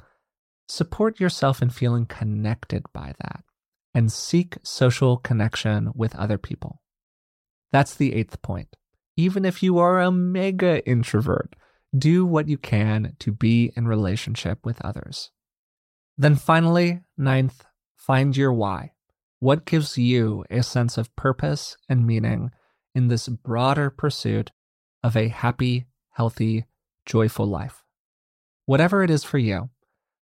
support 0.68 1.20
yourself 1.20 1.62
in 1.62 1.70
feeling 1.70 2.06
connected 2.06 2.82
by 2.92 3.14
that 3.22 3.44
and 3.94 4.10
seek 4.10 4.56
social 4.64 5.16
connection 5.16 5.92
with 5.94 6.16
other 6.16 6.38
people. 6.38 6.82
That's 7.70 7.94
the 7.94 8.14
eighth 8.14 8.42
point. 8.42 8.74
Even 9.20 9.44
if 9.44 9.62
you 9.62 9.76
are 9.76 10.00
a 10.00 10.10
mega 10.10 10.82
introvert, 10.88 11.54
do 11.94 12.24
what 12.24 12.48
you 12.48 12.56
can 12.56 13.14
to 13.18 13.30
be 13.30 13.70
in 13.76 13.86
relationship 13.86 14.64
with 14.64 14.80
others. 14.82 15.30
Then 16.16 16.36
finally, 16.36 17.02
ninth, 17.18 17.66
find 17.94 18.34
your 18.34 18.50
why. 18.50 18.92
What 19.38 19.66
gives 19.66 19.98
you 19.98 20.46
a 20.50 20.62
sense 20.62 20.96
of 20.96 21.14
purpose 21.16 21.76
and 21.86 22.06
meaning 22.06 22.50
in 22.94 23.08
this 23.08 23.28
broader 23.28 23.90
pursuit 23.90 24.52
of 25.02 25.18
a 25.18 25.28
happy, 25.28 25.86
healthy, 26.12 26.64
joyful 27.04 27.46
life. 27.46 27.84
Whatever 28.64 29.04
it 29.04 29.10
is 29.10 29.22
for 29.22 29.36
you, 29.36 29.68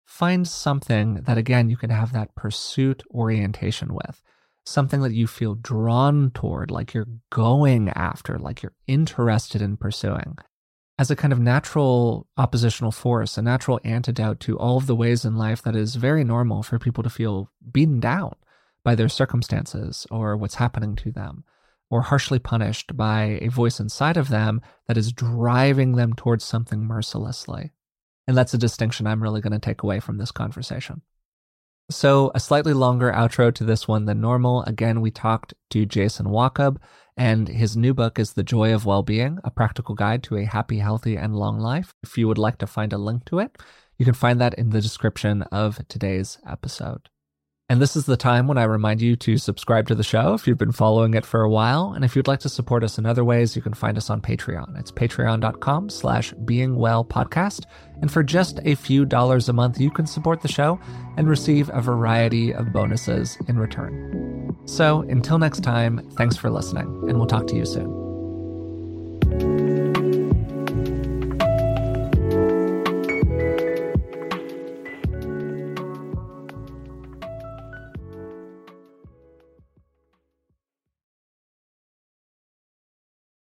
find 0.06 0.48
something 0.48 1.16
that, 1.24 1.40
again, 1.40 1.68
you 1.68 1.78
can 1.78 1.90
have 1.90 2.14
that 2.14 2.36
pursuit 2.36 3.02
orientation 3.10 3.96
with, 3.96 4.22
something 4.66 5.02
that 5.02 5.14
you 5.14 5.28
feel 5.28 5.56
drawn 5.56 6.32
toward, 6.32 6.72
like 6.72 6.94
you're 6.94 7.08
going 7.30 7.90
after, 7.90 8.38
like 8.38 8.64
you're 8.64 8.76
interested 8.88 9.62
in 9.62 9.78
pursuing, 9.78 10.38
as 10.98 11.12
a 11.12 11.16
kind 11.16 11.34
of 11.34 11.40
natural 11.40 12.28
oppositional 12.38 12.92
force, 12.92 13.38
a 13.38 13.42
natural 13.42 13.80
antidote 13.84 14.40
to 14.42 14.58
all 14.58 14.78
of 14.78 14.88
the 14.88 14.96
ways 14.96 15.26
in 15.26 15.38
life 15.38 15.62
that 15.64 15.76
is 15.76 15.96
very 15.96 16.24
normal 16.24 16.64
for 16.64 16.80
people 16.80 17.04
to 17.04 17.10
feel 17.10 17.50
beaten 17.72 18.00
down 18.00 18.34
by 18.84 18.96
their 18.96 19.10
circumstances 19.10 20.06
or 20.12 20.38
what's 20.38 20.56
happening 20.56 20.96
to 20.96 21.12
them 21.12 21.44
or 21.90 22.02
harshly 22.02 22.40
punished 22.40 22.96
by 22.98 23.38
a 23.42 23.50
voice 23.50 23.80
inside 23.80 24.18
of 24.18 24.30
them 24.30 24.62
that 24.88 24.98
is 24.98 25.12
driving 25.12 25.94
them 25.94 26.14
towards 26.14 26.44
something 26.44 26.84
mercilessly. 26.84 27.72
And 28.28 28.38
that's 28.38 28.54
a 28.54 28.58
distinction 28.58 29.06
I'm 29.06 29.22
really 29.22 29.42
going 29.42 29.54
to 29.54 29.60
take 29.60 29.84
away 29.84 30.00
from 30.00 30.18
this 30.18 30.32
conversation. 30.32 31.02
So, 31.94 32.32
a 32.34 32.40
slightly 32.40 32.74
longer 32.74 33.12
outro 33.12 33.54
to 33.54 33.64
this 33.64 33.88
one 33.88 34.06
than 34.06 34.20
normal. 34.20 34.64
Again, 34.64 35.00
we 35.00 35.12
talked 35.12 35.54
to 35.70 35.86
Jason 35.86 36.26
Wachob, 36.26 36.78
and 37.16 37.48
his 37.48 37.78
new 37.78 37.94
book 37.94 38.18
is 38.18 38.34
The 38.34 38.42
Joy 38.42 38.74
of 38.74 38.84
Well-Being, 38.84 39.38
a 39.44 39.52
practical 39.52 39.94
guide 39.94 40.24
to 40.24 40.38
a 40.38 40.46
happy, 40.46 40.80
healthy, 40.80 41.16
and 41.16 41.36
long 41.36 41.60
life. 41.60 41.94
If 42.02 42.18
you 42.18 42.28
would 42.28 42.40
like 42.40 42.58
to 42.58 42.68
find 42.68 42.94
a 42.94 42.98
link 42.98 43.26
to 43.26 43.38
it, 43.38 43.58
you 44.00 44.06
can 44.06 44.16
find 44.16 44.42
that 44.42 44.56
in 44.56 44.72
the 44.72 44.82
description 44.82 45.44
of 45.44 45.88
today's 45.88 46.40
episode. 46.50 47.10
And 47.74 47.82
this 47.82 47.96
is 47.96 48.06
the 48.06 48.16
time 48.16 48.46
when 48.46 48.60
I 48.60 48.66
remind 48.66 49.02
you 49.02 49.16
to 49.16 49.36
subscribe 49.40 49.88
to 49.88 49.96
the 49.96 50.04
show 50.04 50.36
if 50.36 50.46
you've 50.46 50.60
been 50.60 50.72
following 50.72 51.16
it 51.16 51.26
for 51.26 51.42
a 51.42 51.50
while. 51.50 51.94
And 51.94 52.06
if 52.06 52.16
you'd 52.16 52.28
like 52.28 52.42
to 52.42 52.50
support 52.50 52.84
us 52.84 53.00
in 53.00 53.08
other 53.08 53.24
ways, 53.24 53.56
you 53.56 53.64
can 53.64 53.74
find 53.74 53.98
us 53.98 54.12
on 54.12 54.22
Patreon. 54.22 54.80
It's 54.80 54.92
patreon.com 54.92 55.90
slash 55.90 56.36
beingwellpodcast. 56.36 57.66
And 58.00 58.12
for 58.12 58.22
just 58.22 58.60
a 58.64 58.76
few 58.76 59.06
dollars 59.06 59.50
a 59.50 59.54
month, 59.54 59.82
you 59.82 59.90
can 59.90 60.06
support 60.06 60.44
the 60.44 60.48
show 60.48 60.80
and 61.18 61.28
receive 61.28 61.72
a 61.74 61.82
variety 61.82 62.54
of 62.54 62.72
bonuses 62.72 63.40
in 63.48 63.58
return. 63.58 64.56
So 64.66 65.02
until 65.10 65.40
next 65.40 65.62
time, 65.62 66.08
thanks 66.16 66.38
for 66.38 66.52
listening, 66.52 66.86
and 67.10 67.18
we'll 67.18 67.26
talk 67.26 67.48
to 67.48 67.56
you 67.56 67.66
soon. 67.66 68.03